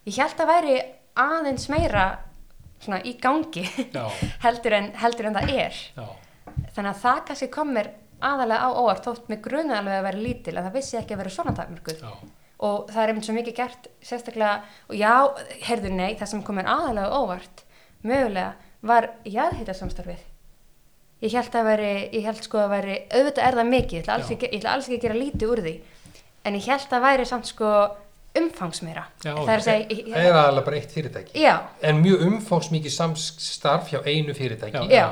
ég 0.09 0.17
held 0.17 0.39
að 0.41 0.49
væri 0.49 0.75
aðeins 1.19 1.67
meira 1.69 2.05
svona 2.81 3.01
í 3.05 3.11
gangi 3.21 3.65
heldur 4.45 4.77
en, 4.79 4.87
heldur 4.97 5.29
en 5.29 5.37
það 5.37 5.51
er. 5.53 5.81
Já, 5.93 6.07
þannig 6.73 6.91
að 6.95 7.01
það 7.03 7.19
kannski 7.27 7.49
kom 7.53 7.73
mér 7.75 7.91
aðalega 8.25 8.65
á 8.65 8.69
óvart 8.75 9.07
þótt 9.07 9.29
mig 9.31 9.41
grunaði 9.45 9.79
alveg 9.79 9.99
að 9.99 10.07
vera 10.09 10.23
lítil 10.25 10.55
en 10.55 10.65
það 10.65 10.77
vissi 10.79 10.99
ekki 10.99 11.15
að 11.15 11.21
vera 11.23 11.35
svona 11.35 11.55
takmörkuð. 11.57 12.03
Og 12.59 12.89
það 12.91 13.03
er 13.03 13.11
einmitt 13.13 13.27
svo 13.27 13.35
mikið 13.37 13.55
gert 13.55 13.85
sérstaklega, 14.03 14.55
og 14.89 14.97
já, 14.99 15.13
heyrðu 15.69 15.93
nei 15.95 16.17
það 16.19 16.31
sem 16.33 16.43
kom 16.43 16.59
mér 16.59 16.71
aðalega 16.73 17.07
á 17.07 17.19
óvart 17.19 17.63
mögulega 18.03 18.51
var 18.81 19.09
jáðhýttasamstarfið 19.27 20.27
ég 21.19 21.35
held 21.35 21.55
að 21.59 21.67
veri 21.67 21.93
ég 22.15 22.27
held 22.27 22.43
sko 22.45 22.61
að 22.63 22.73
veri, 22.77 22.97
auðvitað 23.11 23.47
er 23.47 23.57
það 23.59 23.71
mikið 23.73 23.97
ég 23.97 24.03
ætla 24.03 24.15
alls 24.15 24.29
ekki, 24.35 24.51
ætla 24.55 24.75
alls 24.75 24.87
ekki 24.87 24.99
að 24.99 25.05
gera 25.05 25.19
lítið 25.19 25.51
úr 25.53 25.61
því 25.65 25.73
en 26.47 26.55
ég 26.59 26.69
held 26.71 26.95
að 26.95 27.05
væri 27.05 27.25
samt 27.27 27.49
sko 27.49 27.71
umfangsmeira. 28.37 29.03
Já, 29.23 29.31
það 29.33 29.49
er 29.49 29.61
að 29.61 29.63
segja, 29.65 29.95
það 30.05 30.25
er 30.27 30.35
aðalega 30.37 30.65
bara 30.67 30.77
eitt 30.79 30.91
fyrirtæki. 30.93 31.33
Já, 31.41 31.53
en 31.89 32.01
mjög 32.03 32.25
umfóngsmikið 32.27 32.93
samstarf 32.93 33.89
hjá 33.89 33.99
einu 34.05 34.35
fyrirtæki. 34.37 34.83
Já, 34.93 35.05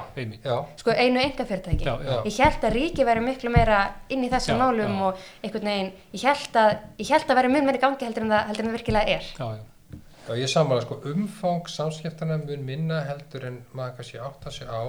Já. 0.43 0.57
sko 0.77 0.93
einu 0.93 1.21
enga 1.23 1.45
fyrirtæki 1.49 1.87
já, 1.87 1.95
já, 2.03 2.11
Já. 2.11 2.19
ég 2.27 2.37
held 2.45 2.67
að 2.69 2.75
ríki 2.77 3.07
væri 3.07 3.23
miklu 3.25 3.53
meira 3.53 3.79
inn 4.09 4.23
í 4.23 4.29
þessum 4.29 4.61
já. 4.61 4.85
og 5.07 5.17
einhvern 5.43 5.71
veginn, 5.71 5.91
ég 6.13 6.27
held 6.29 6.61
að 6.61 6.77
ég 6.99 7.09
held 7.09 7.31
að 7.31 7.39
væri 7.41 7.53
mun 7.55 7.65
meira 7.65 7.81
gangi 7.81 8.05
heldur 8.05 8.27
en 8.27 8.29
það, 8.35 8.45
heldur 8.51 8.63
en 8.65 8.69
það 8.69 8.77
virkilega 8.77 9.17
er. 9.17 9.31
Já, 9.39 9.47
já, 9.57 9.99
já 10.27 10.33
ég 10.43 10.53
sammála 10.53 10.81
sko. 10.85 11.01
Umfang 11.05 11.67
samskiptana 11.67 12.37
mun 12.37 12.65
minna 12.65 13.01
heldur 13.09 13.49
en 13.49 13.63
maður 13.73 13.97
kannski 13.97 14.21
átta 14.21 14.51
sig 14.51 14.67
á. 14.69 14.83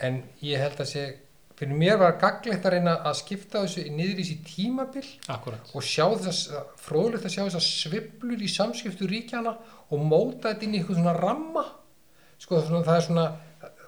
En 0.00 0.22
ég 0.42 0.58
held 0.58 0.80
að 0.80 0.90
sé 0.90 1.04
fyrir 1.58 1.78
mér 1.78 2.00
var 2.00 2.18
gaglegt 2.18 2.66
að 2.66 2.76
reyna 2.76 2.96
að 3.06 3.18
skipta 3.20 3.62
þessu 3.62 3.86
niður 3.94 4.20
í 4.22 4.26
sér 4.26 4.40
tímabil 4.48 5.04
akkurat 5.30 5.70
og 5.74 5.86
sjá 5.86 6.06
þess, 6.24 6.50
fróðlegt 6.82 7.28
að 7.28 7.34
sjá 7.36 7.42
þess 7.44 7.60
að 7.60 7.66
sviflur 7.68 8.42
í 8.42 8.50
samskiptu 8.50 9.08
ríkjana 9.10 9.54
og 9.90 10.02
móta 10.02 10.50
þetta 10.50 10.66
inn 10.66 10.74
í 10.74 10.80
eitthvað 10.80 11.00
svona 11.00 11.16
ramma. 11.18 11.64
Sko 12.42 12.60
það 12.64 12.96
er 12.96 13.06
svona 13.06 13.26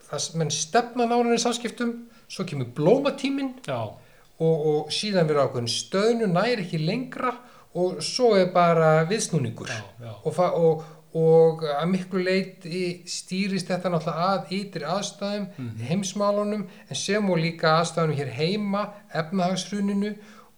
það 0.07 0.29
menn 0.41 0.55
stefna 0.55 1.09
nálinni 1.11 1.39
samskiptum 1.43 1.95
svo 2.31 2.47
kemur 2.47 2.71
blómatíminn 2.77 3.57
já, 3.67 3.79
og, 3.83 4.57
og 4.71 4.95
síðan 4.95 5.29
verður 5.29 5.49
ákveðin 5.49 5.73
stöðnu 5.73 6.31
næri 6.31 6.67
ekki 6.67 6.83
lengra 6.83 7.35
og 7.77 8.01
svo 8.05 8.33
er 8.39 8.49
bara 8.55 9.05
viðsnúningur. 9.09 9.69
Já, 9.69 9.83
já, 10.01 10.13
og, 10.23 10.39
og, 10.39 10.85
og 11.17 11.63
að 11.65 11.87
miklu 11.93 12.23
leiti 12.27 12.83
stýrist 13.09 13.71
þetta 13.71 13.93
náttúrulega 13.93 14.27
að 14.35 14.51
ytri 14.59 14.85
aðstæðum, 14.85 15.47
heimsmálunum 15.89 16.67
en 16.67 16.99
sem 16.99 17.31
og 17.31 17.41
líka 17.41 17.79
aðstæðunum 17.79 18.19
hér 18.19 18.35
heima 18.37 18.83
efnahagshruninu 19.17 20.13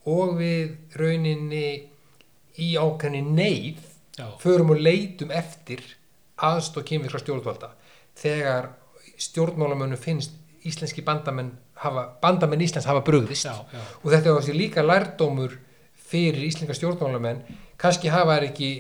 og 0.09 0.35
við 0.41 0.75
rauninni 0.99 1.69
í 2.59 2.73
ákveðinni 2.75 3.23
neyð 3.39 3.87
förum 4.43 4.75
og 4.75 4.83
leitum 4.83 5.31
eftir 5.31 5.85
aðstóð 6.43 6.89
kynvirkra 6.91 7.23
stjórnvalda. 7.23 7.71
Þegar 8.19 8.73
stjórnmálamönnum 9.19 10.01
finnst 10.01 10.35
íslenski 10.67 11.05
bandamenn 11.07 11.53
hafa, 11.83 12.05
bandamenn 12.23 12.63
Íslands 12.65 12.89
hafa 12.89 13.05
brugðist. 13.07 13.47
Já, 13.47 13.55
já, 13.73 13.83
og 14.03 14.13
þetta 14.13 14.37
sér 14.43 14.59
líka 14.59 14.85
lærdómur 14.85 15.55
fyrir 16.09 16.47
íslenska 16.49 16.77
stjórnmálamenn. 16.77 17.45
Kannski 17.79 18.11
hafa 18.13 18.39
þær 18.39 18.49
ekki 18.51 18.71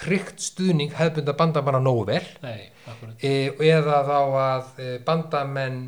tryggt 0.00 0.42
stuðning 0.42 0.92
hefðbunda 0.96 1.36
bandamanna 1.38 1.80
nógu 1.84 2.06
vel. 2.08 2.24
Nei, 2.44 2.68
e, 3.20 3.32
eða 3.68 4.02
þá 4.08 4.18
að 4.42 4.82
e, 4.82 4.90
bandamenn 5.06 5.80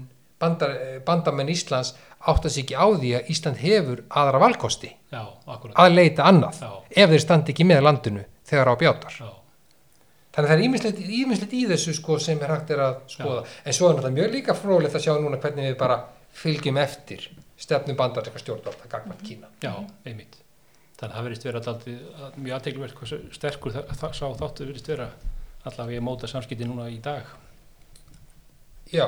bandar, 0.43 0.75
e, 0.77 0.97
bandamenn 1.07 1.53
Íslands 1.53 1.95
átta 2.29 2.51
sig 2.53 2.67
ekki 2.67 2.79
á 2.79 2.87
því 2.87 3.13
að 3.19 3.31
Ísland 3.35 3.63
hefur 3.63 4.03
aðra 4.09 4.41
valkosti 4.43 4.91
já, 5.11 5.23
að 5.75 5.95
leita 5.97 6.27
annað 6.29 6.61
já, 6.63 6.73
ef 7.03 7.15
þeir 7.15 7.25
standi 7.25 7.55
ekki 7.55 7.67
með 7.67 7.87
landinu 7.89 8.27
þegar 8.49 8.71
á 8.71 8.75
bjátar. 8.79 9.17
Já, 9.19 9.31
Þannig 10.33 10.49
að 10.49 10.53
það 10.55 10.55
er 10.57 10.65
ímislegt, 10.65 11.01
ímislegt 11.13 11.51
í 11.53 11.59
þessu 11.69 11.93
sko, 11.93 12.15
sem 12.25 12.39
er 12.41 12.55
hægt 12.55 12.71
er 12.73 12.81
að 12.81 12.95
skoða. 13.13 13.43
En 13.69 13.75
svo 13.77 13.91
er 13.91 13.99
náttúrulega 13.99 14.17
mjög 14.17 14.31
líka 14.33 14.55
fróðlegt 14.57 14.97
að 14.97 15.05
sjá 15.05 15.13
núna 15.21 15.41
hvernig 15.43 15.67
við 15.69 15.75
bara 15.83 15.99
fylgjum 16.33 16.79
eftir 16.81 17.27
stefnum 17.61 17.99
bandarinska 17.99 18.41
stjórnvalda 18.41 18.89
gagvart 18.89 19.27
Kína. 19.27 19.53
já, 19.63 19.75
einmitt 20.07 20.42
þannig 21.03 21.11
að 21.11 21.19
það 21.19 21.27
verðist 21.27 21.47
vera 21.49 21.61
daldið, 21.67 22.01
að- 22.23 22.37
mjög 22.47 22.57
aðteglverk 22.61 23.01
hversu 23.03 23.19
sterkur 23.35 23.75
það, 23.75 23.93
það 24.01 24.13
sá 24.21 24.25
þáttu 24.39 24.67
verðist 24.69 24.91
vera 24.93 25.09
allavega 25.67 25.99
ég 25.99 26.05
móta 26.07 26.31
samskipti 26.31 26.67
núna 26.69 26.87
í 26.91 27.01
dag. 27.03 27.27
Já, 28.93 29.07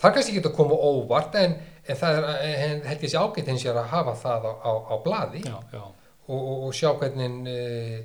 það 0.00 0.14
kannski 0.16 0.32
ekki 0.38 0.48
að 0.48 0.56
koma 0.56 0.76
óvart 0.88 1.36
en, 1.40 1.54
en 1.84 1.98
það 2.00 2.18
er, 2.18 2.26
en 2.68 2.82
held 2.88 3.04
ég 3.04 3.12
sé 3.12 3.20
ágætt 3.20 3.48
hins 3.52 3.64
vegar 3.66 3.82
að 3.84 3.92
hafa 3.92 4.16
það 4.24 4.48
á, 4.48 4.52
á, 4.64 4.72
á 4.92 4.94
blaði. 5.04 5.44
Já, 5.44 5.56
já, 5.74 5.82
og, 5.84 6.40
og, 6.40 6.66
og 6.68 6.74
sjá 6.76 6.90
hvernig 7.00 7.48
uh, 7.52 8.00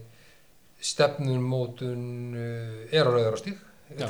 stefnum 0.83 1.43
mótun 1.51 2.05
uh, 2.35 2.85
er 2.91 3.07
á 3.07 3.11
rauður 3.11 3.39
á 3.39 3.41
stík. 3.43 3.65
Já. 3.89 4.05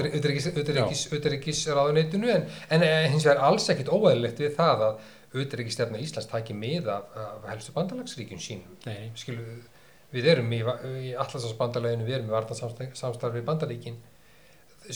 Utryggisráðuneytinu 1.16 2.28
en, 2.34 2.46
en 2.74 2.84
eh, 2.84 3.06
hins 3.14 3.24
vegar 3.24 3.40
alls 3.48 3.70
ekkit 3.72 3.88
óæðilegt 3.94 4.42
við 4.44 4.56
það 4.58 4.82
að 4.90 4.98
auðvitaðriki 5.34 6.02
Íslands 6.04 6.30
taki 6.32 6.54
mið 6.58 6.88
af, 6.94 7.12
af 7.16 7.50
helstu 7.52 7.74
bandalagsríkjum 7.76 8.40
sínum. 8.42 8.78
Nei, 8.86 9.12
skilu, 9.20 9.44
við 10.14 10.32
erum 10.34 10.50
í, 10.56 10.62
í 11.10 11.12
allarsásbandaleginu, 11.14 12.08
við 12.08 12.18
erum 12.20 12.32
í 12.32 12.36
vartansamstarfi 12.38 13.44
bandaríkin. 13.46 14.00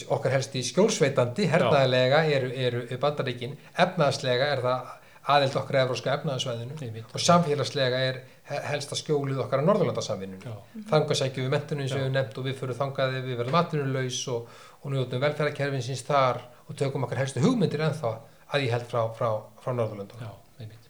Okkar 0.09 0.33
helst 0.33 0.55
í 0.57 0.63
skjólsveitandi 0.65 1.45
hernaðilega 1.51 2.23
eru, 2.33 2.49
eru 2.65 2.97
bandaríkin. 3.01 3.53
Efnaðslega 3.77 4.47
er 4.55 4.61
það 4.63 4.91
aðild 5.33 5.55
okkar 5.59 5.77
að 5.77 5.85
Evróska 5.85 6.13
efnaðarsvæðinu 6.17 6.77
einmitt. 6.81 7.11
og 7.15 7.21
samfélagslega 7.23 7.99
er 8.09 8.17
he- 8.49 8.59
helsta 8.73 8.97
skjólið 8.99 9.37
okkar 9.45 9.61
að 9.61 9.69
Norðurlandasamvinnunum 9.69 10.41
Já, 10.49 10.81
þangað 10.89 11.19
sækjum 11.21 11.45
við 11.45 11.53
mentunum 11.53 11.87
sem 11.87 12.01
við 12.03 12.11
nefnt 12.17 12.37
og 12.41 12.47
við 12.49 12.57
fyrir 12.59 12.75
þangað 12.81 13.15
við 13.23 13.37
verðum 13.39 13.55
atvinnulegs 13.61 14.17
og, 14.33 14.49
og 14.81 14.91
njóðum 14.91 15.23
velferðarkerfinsins 15.23 16.03
þar 16.09 16.41
og 16.67 16.75
tökum 16.75 17.05
okkar 17.07 17.21
helstu 17.23 17.39
hugmyndir 17.45 17.85
ennþá 17.87 18.11
að 18.53 18.67
ég 18.67 18.73
held 18.75 18.87
frá, 18.89 19.01
frá, 19.17 19.29
frá 19.63 19.73
Norðurlandunum. 19.73 20.23
já, 20.23 20.61
einmitt. 20.61 20.89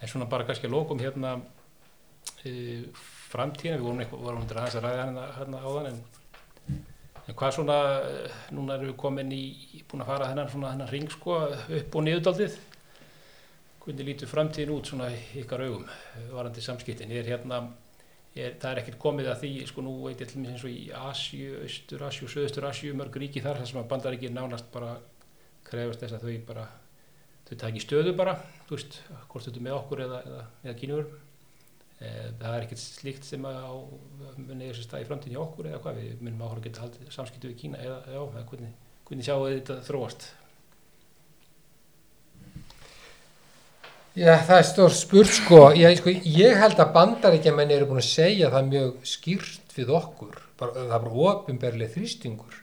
En 0.00 0.10
svona 0.10 0.28
bara 0.30 0.46
kannski 0.48 0.68
að 0.68 0.76
lókum 0.76 1.02
hérna 1.02 1.34
uh, 1.38 3.02
framtíðina, 3.28 3.80
við 3.80 3.88
vorum 3.88 4.04
eitthvað, 4.04 4.40
undir 4.42 4.60
aðeins 4.60 4.78
að 4.78 4.86
ræða 4.86 5.02
hérna, 5.02 5.26
hérna 5.36 5.62
áðan 5.64 5.90
en, 5.90 5.98
en 7.26 7.36
hvað 7.36 7.58
svona, 7.58 7.76
eh, 8.06 8.38
núna 8.56 8.78
erum 8.78 8.88
við 8.92 8.96
komin 9.02 9.34
í, 9.36 9.42
búin 9.90 10.04
að 10.04 10.12
fara 10.14 10.30
þennan 10.30 10.48
svona 10.52 10.70
þennan 10.72 10.92
ring 10.94 11.12
sko 11.12 11.36
upp 11.80 11.98
og 11.98 12.06
niðurdaldið 12.06 12.56
hvernig 13.82 14.08
lítur 14.08 14.30
framtíðin 14.30 14.72
út 14.74 14.88
svona 14.88 15.10
ykkar 15.36 15.66
augum 15.66 15.84
eh, 15.90 16.32
varandi 16.32 16.64
samskiptin, 16.64 17.12
er 17.12 17.28
hérna 17.28 17.60
er, 18.32 18.56
það 18.60 18.70
er 18.70 18.80
ekkert 18.82 18.98
komið 19.02 19.30
að 19.32 19.44
því, 19.44 19.52
sko 19.68 19.84
nú 19.84 19.94
veit 20.06 20.24
ég 20.24 20.30
til 20.30 20.42
mér 20.42 20.54
eins 20.54 20.64
og 20.64 20.72
í 20.72 20.88
Asju, 20.94 21.60
Östur 21.66 22.04
Asju, 22.08 22.28
Söðustur 22.32 22.68
Asju, 22.68 22.96
mörg 22.96 23.16
ríki 23.20 23.44
þar, 23.44 23.60
þar 23.60 23.70
sem 23.72 23.80
að 23.82 23.88
bandaríkir 23.92 24.34
nánast 24.34 24.68
bara 24.72 24.96
krefast 25.70 26.04
þess 26.04 26.18
að 26.18 26.26
þau 26.26 26.44
bara 26.48 26.66
þau 27.48 27.56
taki 27.62 27.82
stöðu 27.82 28.12
bara, 28.16 28.34
þú 28.68 28.76
veist 28.76 28.98
hvort 29.30 29.46
þetta 29.46 29.60
er 29.60 29.66
með 29.68 29.78
okkur 29.78 30.04
eða, 30.04 30.18
eða, 30.28 30.42
eða 30.66 30.74
kínur 30.82 31.06
e, 31.08 32.10
það 32.40 32.50
er 32.50 32.66
ekkert 32.66 32.82
slíkt 32.82 33.28
sem 33.28 33.46
að 33.48 33.62
á, 33.64 33.72
muni 34.36 34.68
þessi 34.68 34.84
stað 34.84 35.04
í 35.04 35.08
framtíðin 35.08 35.38
í 35.38 35.40
okkur 35.44 35.70
eða 35.70 35.80
hvað, 35.84 36.02
við 36.02 36.26
munum 36.26 36.44
áhverju 36.44 36.60
að 36.60 36.68
geta 36.68 36.84
haldið 36.84 37.14
samskiptu 37.14 37.52
við 37.52 37.62
Kína 37.62 37.80
eða, 37.84 38.02
já, 38.12 38.20
eða 38.26 38.44
hvernig, 38.52 38.76
hvernig 39.08 39.28
sjáu 39.28 39.40
þetta 39.46 39.80
þróast 39.88 40.28
Já, 44.18 44.32
það 44.42 44.56
er 44.56 44.64
stór 44.66 44.94
spurt 44.98 45.30
sko. 45.30 45.58
Já, 45.78 45.86
sko, 45.94 46.10
ég 46.10 46.56
held 46.58 46.80
að 46.82 46.94
bandaríkjamenn 46.96 47.70
eru 47.70 47.86
búin 47.86 48.00
að 48.00 48.08
segja 48.08 48.48
það 48.50 48.70
mjög 48.72 49.04
skýrt 49.06 49.76
við 49.76 49.92
okkur, 49.94 50.40
bara, 50.58 50.74
það 50.74 50.94
er 50.96 51.04
bara 51.04 51.26
ofinberlega 51.30 51.94
þrýstingur 51.94 52.56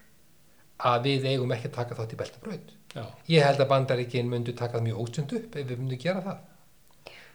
að 0.91 1.07
við 1.07 1.29
eigum 1.31 1.53
ekki 1.55 1.69
að 1.69 1.77
taka 1.77 1.95
þátt 1.95 2.15
í 2.17 2.19
beltabraut. 2.19 2.74
Já, 2.95 3.05
Ég 3.31 3.45
held 3.45 3.61
að 3.61 3.71
bandaríkinn 3.71 4.29
myndu 4.31 4.55
taka 4.57 4.79
það 4.79 4.87
mjög 4.89 5.01
ótsund 5.05 5.37
upp 5.39 5.55
ef 5.55 5.69
við 5.69 5.79
myndum 5.81 6.01
gera 6.01 6.25
það. 6.25 6.43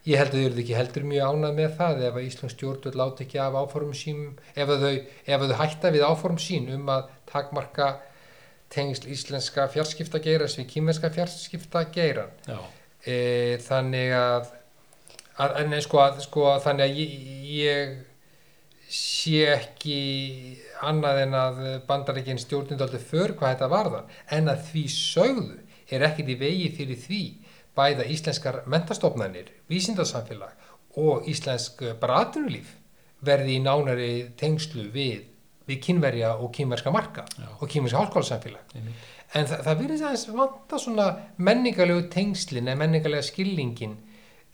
Ég 0.08 0.16
held 0.16 0.32
að 0.32 0.38
þau 0.40 0.46
eru 0.48 0.62
ekki 0.62 0.76
heldur 0.78 1.04
mjög 1.04 1.32
ánað 1.34 1.56
með 1.58 1.72
það 1.76 2.04
ef 2.08 2.14
að 2.16 2.26
Íslands 2.26 2.54
stjórnvöld 2.56 2.94
láti 2.96 3.24
ekki 3.26 3.40
af 3.44 3.56
áformum 3.60 3.96
sínum, 4.00 4.30
ef 4.56 4.70
að 4.72 4.84
þau, 4.86 4.94
ef 5.26 5.42
að 5.44 5.50
þau 5.50 5.58
hætta 5.60 5.90
við 5.92 6.04
áform 6.08 6.38
sín 6.40 6.70
um 6.72 6.88
að 6.94 7.10
takmarka 7.28 7.88
tengsl 8.72 9.10
íslenska 9.12 9.66
fjarskiptageiras 9.74 10.56
við 10.56 10.70
kýmenska 10.72 11.10
fjarskiptageiran. 11.16 12.32
já, 12.48 12.60
E, 13.00 13.56
þannig 13.64 14.10
að, 14.12 14.48
að, 15.40 15.54
nei, 15.70 15.78
sko, 15.80 16.02
að 16.04 16.18
sko, 16.20 16.42
þannig 16.60 16.84
að 16.84 16.98
ég, 17.00 17.14
ég 17.56 17.94
sé 18.90 19.44
ekki 19.54 19.98
annað 20.82 21.22
en 21.24 21.36
að 21.38 21.60
bandaríkinn 21.86 22.40
stjórnindaldi 22.42 22.98
för 23.02 23.36
hvað 23.38 23.54
þetta 23.54 23.70
varðar 23.70 24.22
en 24.34 24.50
að 24.50 24.64
því 24.70 24.84
sögðu 24.94 25.58
er 25.90 26.06
ekkit 26.08 26.32
í 26.34 26.38
vegi 26.40 26.68
fyrir 26.74 26.98
því 26.98 27.22
bæða 27.78 28.06
íslenskar 28.10 28.60
mentastofnanir, 28.70 29.52
vísindarsamfélag 29.70 30.98
og 31.00 31.28
íslensk 31.30 31.84
bara 32.02 32.24
atvinnulíf 32.24 32.74
verði 33.24 33.58
í 33.58 33.62
nánari 33.62 34.10
tengslu 34.40 34.88
við, 34.90 35.22
við 35.68 35.80
kynverja 35.86 36.34
og 36.40 36.50
kynverska 36.56 36.90
marka 36.94 37.26
Já. 37.36 37.46
og 37.60 37.70
kynverska 37.70 38.02
háskólasamfélag 38.02 38.74
einmitt, 38.74 39.08
En 39.30 39.46
það, 39.46 39.60
það 39.62 39.76
virðist 39.78 40.04
aðeins 40.06 40.24
vanta 40.34 40.78
svona 40.82 41.04
menningarlegu 41.38 42.08
tengslin 42.10 42.66
eða 42.66 42.80
menningarlega 42.80 43.22
skilningin 43.28 43.92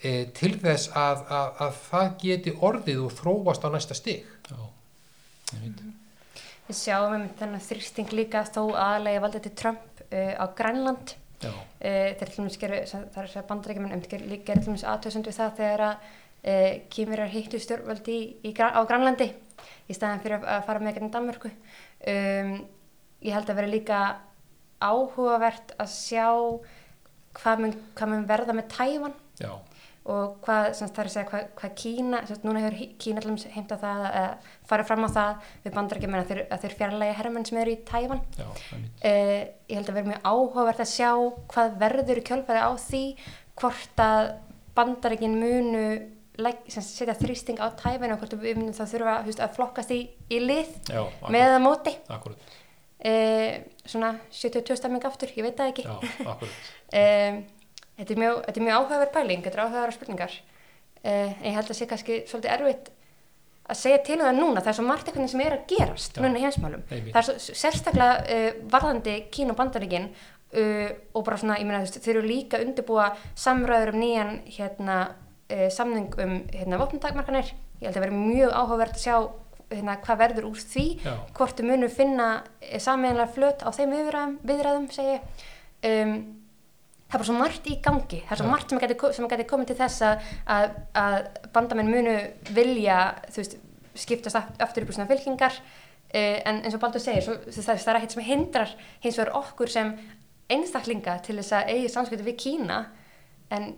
e, 0.03 0.26
til 0.36 0.53
þess 0.61 0.90
að, 0.97 1.22
að, 1.32 1.61
að 1.66 1.76
það 1.90 2.09
geti 2.22 2.55
orðið 2.68 3.05
og 3.07 3.14
þróast 3.20 3.64
á 3.64 3.68
næsta 3.74 3.94
stig. 3.99 4.26
já, 4.51 4.57
einmitt, 5.55 5.84
Við 6.66 6.76
sjáum 6.80 7.12
um 7.14 7.28
þennan 7.38 7.62
þrýsting 7.62 8.11
líka 8.18 8.40
þó 8.51 8.62
aðalega 8.74 9.20
valdi 9.22 9.40
til 9.44 9.53
Trump 9.55 10.01
uh, 10.11 10.34
á 10.34 10.44
Grænland. 10.59 11.14
já, 11.42 11.53
Uh, 11.76 12.16
þeir 12.16 12.30
til 12.32 12.36
dæmis 12.40 12.57
geru, 12.59 12.76
það 12.88 13.03
er 13.20 13.26
að 13.26 13.26
segja 13.30 13.42
bandarækjumenn, 13.47 13.92
um 13.94 14.01
geru 14.11 14.26
líka 14.30 14.47
geru 14.49 14.62
til 14.64 14.70
dæmis 14.72 14.84
aðtöðsund 14.88 15.26
við 15.28 15.36
það 15.36 15.51
þegar 15.59 15.82
að 15.86 16.07
uh, 16.49 16.70
kýmverjar 16.90 17.28
hittu 17.34 17.59
stjórnvöldi 17.61 18.14
í, 18.16 18.22
í, 18.49 18.53
Gra- 18.57 18.72
á 18.72 18.80
Grænlandi 18.88 19.26
í 19.86 19.94
staðan 19.94 20.22
fyrir 20.24 20.38
að, 20.40 20.47
að 20.57 20.64
fara 20.66 20.80
með 20.82 20.97
gegn 20.97 21.12
Danmörku. 21.14 21.51
Um, 22.09 22.55
ég 23.22 23.36
held 23.36 23.53
að 23.53 23.59
vera 23.61 23.70
líka 23.70 24.01
áhugavert 24.82 25.76
að 25.80 25.92
sjá 25.92 26.26
hvað 27.36 27.62
mun, 27.62 27.76
hvað 27.97 28.11
mun 28.12 28.26
verða 28.28 28.57
með 28.57 28.68
Tævan 28.74 29.14
já, 29.40 29.53
og 30.07 30.36
hvað, 30.44 30.68
sem 30.70 30.86
sagt, 30.86 30.94
það 30.94 31.02
er 31.02 31.09
að 31.09 31.14
segja 31.14 31.28
hvað, 31.30 31.46
hvað 31.59 31.72
Kína, 31.80 32.18
sem 32.22 32.36
sagt, 32.36 32.44
núna 32.46 32.62
hefur 32.62 32.90
Kína 33.02 33.22
til 33.22 33.30
dæmis 33.32 33.46
heimta 33.57 33.78
það 33.80 34.02
að 34.07 34.50
fara 34.70 34.84
fram 34.86 35.07
á 35.07 35.11
það 35.16 35.48
við 35.64 35.76
bandarækjumenn 35.76 36.22
að 36.22 36.28
þeir, 36.30 36.42
að 36.54 36.64
þeir 36.64 36.76
fjarlægi 36.80 37.16
herrmenn 37.20 37.46
sem 37.48 37.61
eru 37.62 37.74
í 37.74 37.80
Tævan. 37.88 38.22
Já, 38.38 38.46
uh, 38.46 39.40
ég 39.66 39.80
held 39.80 39.90
að 39.90 39.98
vera 39.98 40.11
mjög 40.12 40.28
áhugavert 40.30 40.82
að 40.84 40.92
sjá 40.92 41.11
hvað 41.54 41.80
verður 41.82 42.20
í 42.20 42.26
kjölfæði 42.30 42.62
á 42.62 42.72
því 42.86 43.02
hvort 43.57 44.04
að 44.07 44.28
bandarækin 44.76 45.40
munu 45.40 45.86
legg, 46.42 46.62
sem 46.68 46.84
sagt, 46.84 47.00
setja 47.00 47.16
þrýsting 47.16 47.59
á 47.59 47.66
tæfinu 47.80 48.14
og 48.14 48.22
hvort 48.22 48.38
við 48.38 48.61
munum 48.61 48.76
það 48.76 48.92
þurfa 48.92 49.16
veist, 49.26 49.42
að 49.42 49.57
flokkast 49.57 49.92
í, 49.96 50.00
í 50.30 50.40
lið 50.42 50.70
já, 50.92 51.02
með 51.32 51.48
eða 51.48 51.61
móti. 51.64 51.96
Uh, 53.07 53.59
svona 53.88 54.14
72 54.34 54.78
stemming 54.78 55.04
aftur, 55.09 55.32
ég 55.36 55.46
veit 55.46 55.59
það 55.59 55.72
ekki. 55.72 55.86
Já, 55.86 55.96
akkurat, 56.32 56.57
þetta, 57.97 58.12
er 58.12 58.20
mjög, 58.22 58.61
mjög 58.61 58.76
áhugaverð 58.76 59.12
pæling, 59.14 59.42
þetta 59.44 59.59
er 59.59 59.64
áhugaverð 59.64 59.97
spurningar. 59.97 60.36
Uh, 61.07 61.32
ég 61.44 61.55
held 61.55 61.70
að 61.70 61.78
sé 61.78 61.86
kannski 61.86 62.22
svolítið 62.26 62.53
erfitt 62.57 62.88
að 63.66 63.78
segja 63.80 63.99
til 64.07 64.16
um 64.20 64.24
það 64.26 64.38
núna, 64.40 64.62
það 64.62 64.70
er 64.72 64.76
svo 64.78 64.86
margt 64.86 65.09
eitthvað 65.11 65.28
sem 65.30 65.42
er 65.44 65.55
að 65.57 65.66
gerast 65.70 66.16
Já. 66.16 66.22
núna 66.22 66.38
í 66.38 66.42
heimsmálum. 66.44 66.82
Það 66.90 67.20
er 67.20 67.26
svo, 67.28 67.55
sérstaklega 67.61 68.16
uh, 68.36 68.49
varðandi 68.72 69.14
Kín 69.34 69.53
og 69.53 69.59
Bandaríkin 69.59 70.09
uh, 70.11 70.90
og 71.12 71.26
bara 71.26 71.38
svona, 71.42 71.59
ég 71.61 71.68
meina 71.68 71.82
þú 71.82 71.88
veist, 71.88 72.01
þeir 72.03 72.14
eru 72.16 72.26
líka 72.26 72.62
undirbúa 72.62 73.09
samræður 73.38 73.94
um 73.94 74.03
nýjan 74.03 74.36
hérna, 74.57 75.01
samning 75.70 76.11
um 76.18 76.38
hérna, 76.51 76.78
vopnundagmarkanir, 76.80 77.53
ég 77.78 77.86
held 77.86 78.01
að 78.01 78.07
vera 78.09 78.16
mjög 78.18 78.55
áhugavert 78.59 78.97
að 78.97 79.05
sjá 79.05 79.16
hérna, 79.70 79.94
hvað 80.03 80.18
verður 80.24 80.49
úr 80.49 80.62
því 80.72 80.86
já, 81.05 81.12
hvort 81.38 81.61
þau 81.61 81.68
munu 81.68 81.90
finna 81.90 82.26
sammeðanlega 82.82 83.34
flöt 83.34 83.62
á 83.62 83.70
þeim 83.74 83.94
viðræðum, 83.94 84.34
viðræðum 84.47 84.88
segi 84.94 85.14
ég. 85.14 85.47
um, 85.86 86.16
það 87.07 87.14
er 87.14 87.20
bara 87.20 87.28
svo 87.28 87.38
margt 87.38 87.68
í 87.70 87.78
gangi. 87.82 88.20
Það 88.26 88.34
er 88.34 88.40
svo 88.42 88.50
margt 88.50 88.72
sem 88.72 88.82
geti, 88.82 88.96
sem 89.14 89.28
geti 89.30 89.46
komið 89.46 89.70
til 89.70 89.78
þess 89.78 90.04
að, 90.07 90.28
að, 90.57 90.76
að 91.02 91.16
bandamenn 91.54 91.90
munu 91.92 92.16
vilja 92.57 93.00
veist, 93.36 93.57
skiptast 93.96 94.38
aft- 94.40 94.62
aftur 94.62 94.84
upp 94.84 94.90
í 94.92 94.96
svona 94.98 95.11
fylkingar. 95.11 95.61
Uh, 96.07 96.38
en 96.46 96.61
eins 96.64 96.74
og 96.76 96.82
Baldur 96.82 97.02
segir 97.02 97.24
svo, 97.26 97.34
það, 97.50 97.80
það 97.82 97.88
er 97.92 97.98
ekkert 98.00 98.14
sem 98.14 98.26
hindrar 98.26 98.74
hins 99.02 99.18
vegar 99.18 99.34
okkur 99.38 99.70
sem 99.70 99.88
einstaklinga 100.50 101.16
til 101.26 101.34
þess 101.40 101.57
að 101.59 101.72
eigi 101.74 101.88
samskipti 101.94 102.26
við 102.26 102.38
Kína. 102.42 102.82
En 103.54 103.68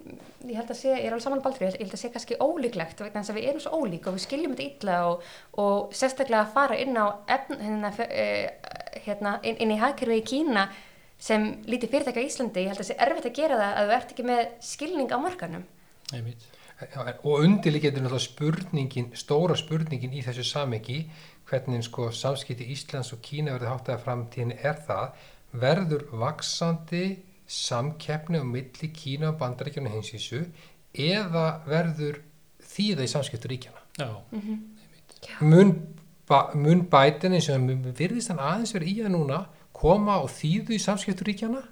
ég 0.48 0.56
held 0.56 0.70
að 0.72 0.78
sé, 0.78 0.92
ég 0.94 1.04
er 1.04 1.12
alveg 1.12 1.24
saman 1.26 1.42
Baldur, 1.44 1.66
ég 1.66 1.76
held, 1.76 1.92
að 1.92 2.00
sé 2.00 2.08
kannski 2.12 2.36
ólíklegt 2.40 3.00
vegna 3.04 3.20
þess 3.20 3.32
að 3.34 3.40
við 3.40 3.48
erum 3.50 3.64
svo 3.64 3.80
ólík 3.82 4.08
og 4.08 4.16
við 4.16 4.24
skiljum 4.24 4.54
þetta 4.56 4.68
illa 4.68 4.98
og, 5.10 5.26
og 5.60 5.96
sérstaklega 5.96 6.46
að 6.46 6.54
fara 6.54 6.78
inn 6.80 6.96
á 6.96 7.06
efn, 7.36 7.60
hérna, 7.60 7.90
uh, 7.92 8.76
hérna, 9.04 9.34
inn, 9.44 9.58
inn 9.64 9.74
í 9.76 9.80
hagkerfi 9.82 10.20
í 10.22 10.28
Kína 10.32 10.68
sem 11.18 11.48
lítið 11.66 11.94
fyrirtækja 11.94 12.22
á 12.22 12.28
Íslandi, 12.28 12.62
ég 12.62 12.72
held 12.72 12.82
að 12.82 12.88
sé 12.90 12.96
erfitt 13.02 13.26
að 13.30 13.38
gera 13.40 13.58
það 13.58 13.74
að 13.80 13.88
þú 13.88 13.96
ert 13.96 14.14
ekki 14.14 14.26
með 14.28 14.42
skilning 14.68 15.10
á 15.10 15.18
markanum 15.18 15.64
einmitt, 16.14 16.44
og 17.26 17.42
undirlig 17.42 17.82
getur 17.82 18.04
náttúrulega 18.04 18.24
spurningin, 18.24 19.10
stóra 19.18 19.56
spurningin 19.58 20.14
í 20.14 20.22
þessu 20.24 20.46
samiki, 20.46 21.00
hvernig 21.50 21.82
sko 21.88 22.10
samskipti 22.14 22.68
Íslands 22.72 23.10
og 23.16 23.22
Kína 23.24 23.56
verður 23.56 23.72
hátt 23.74 23.90
að 23.92 24.04
framtíðin 24.06 24.54
er 24.62 24.78
það, 24.86 25.26
verður 25.58 26.06
vaksandi 26.22 27.04
samkeppni 27.48 28.40
á 28.40 28.44
milli 28.44 28.90
Kína 28.94 29.32
og 29.32 29.38
bandaríkjana 29.40 29.92
hinsvísu 29.92 30.44
eða 30.92 31.46
verður 31.66 32.22
þýða 32.68 33.06
í 33.06 33.12
samskiptu 33.12 33.50
ríkjana. 33.50 33.80
já, 33.98 34.08
Mun, 35.40 35.72
ba, 36.28 36.50
mun 36.54 36.84
bætin 36.90 37.34
eins 37.34 37.48
og 37.50 37.60
mun 37.64 37.88
virðist 37.96 38.30
hann 38.30 38.38
aðeins 38.38 38.74
verið 38.76 38.92
í 38.92 39.00
að 39.02 39.14
núna 39.16 39.40
koma 39.78 40.18
og 40.24 40.30
þýðu 40.34 40.76
í 40.76 40.82
samskiptu 40.82 41.26
ríkjana 41.28 41.62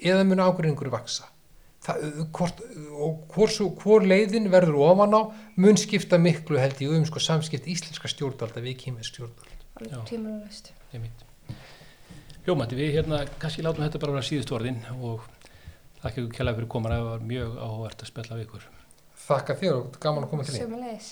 eða 0.00 0.24
mun 0.28 0.42
ágreiningur 0.44 0.90
vaksa. 0.92 1.28
Það, 1.80 2.02
hvort, 2.36 2.58
og 2.92 3.22
hvor, 3.32 3.52
svo, 3.52 3.70
hvor 3.80 4.04
leiðin 4.04 4.50
verður 4.52 4.82
ofan 4.84 5.16
á 5.16 5.22
mun 5.56 5.80
skipta 5.80 6.18
miklu 6.20 6.60
held 6.60 6.82
ég 6.84 6.92
um 6.92 7.06
sko, 7.08 7.22
samskipt 7.24 7.68
íslenska 7.72 8.10
stjórnvalda 8.12 8.60
við 8.60 8.76
kýmest 8.84 9.16
einmitt 10.92 11.24
Ljómandi, 12.44 12.76
við 12.76 12.98
hérna 12.98 13.22
kannski 13.40 13.64
látum 13.64 13.86
þetta 13.86 14.00
bara 14.02 14.18
vera 14.18 14.28
síðust 14.28 14.52
orðin 14.52 14.82
og 15.00 15.24
Þakka 16.00 16.22
ykkur 16.22 16.36
kjærlega 16.36 16.56
fyrir 16.56 16.68
komin 16.72 16.92
að 16.94 17.00
það 17.02 17.10
var 17.10 17.24
mjög 17.28 17.56
áhugavert 17.60 18.02
að 18.04 18.08
spjalla 18.08 18.36
við 18.38 18.46
ykkur. 18.46 18.62
Þakka 19.26 19.56
þér 19.60 19.74
og 19.74 19.98
gaman 20.00 20.24
að 20.24 20.30
koma 20.30 20.46
til. 20.48 20.54
Sömulegis. 20.56 21.08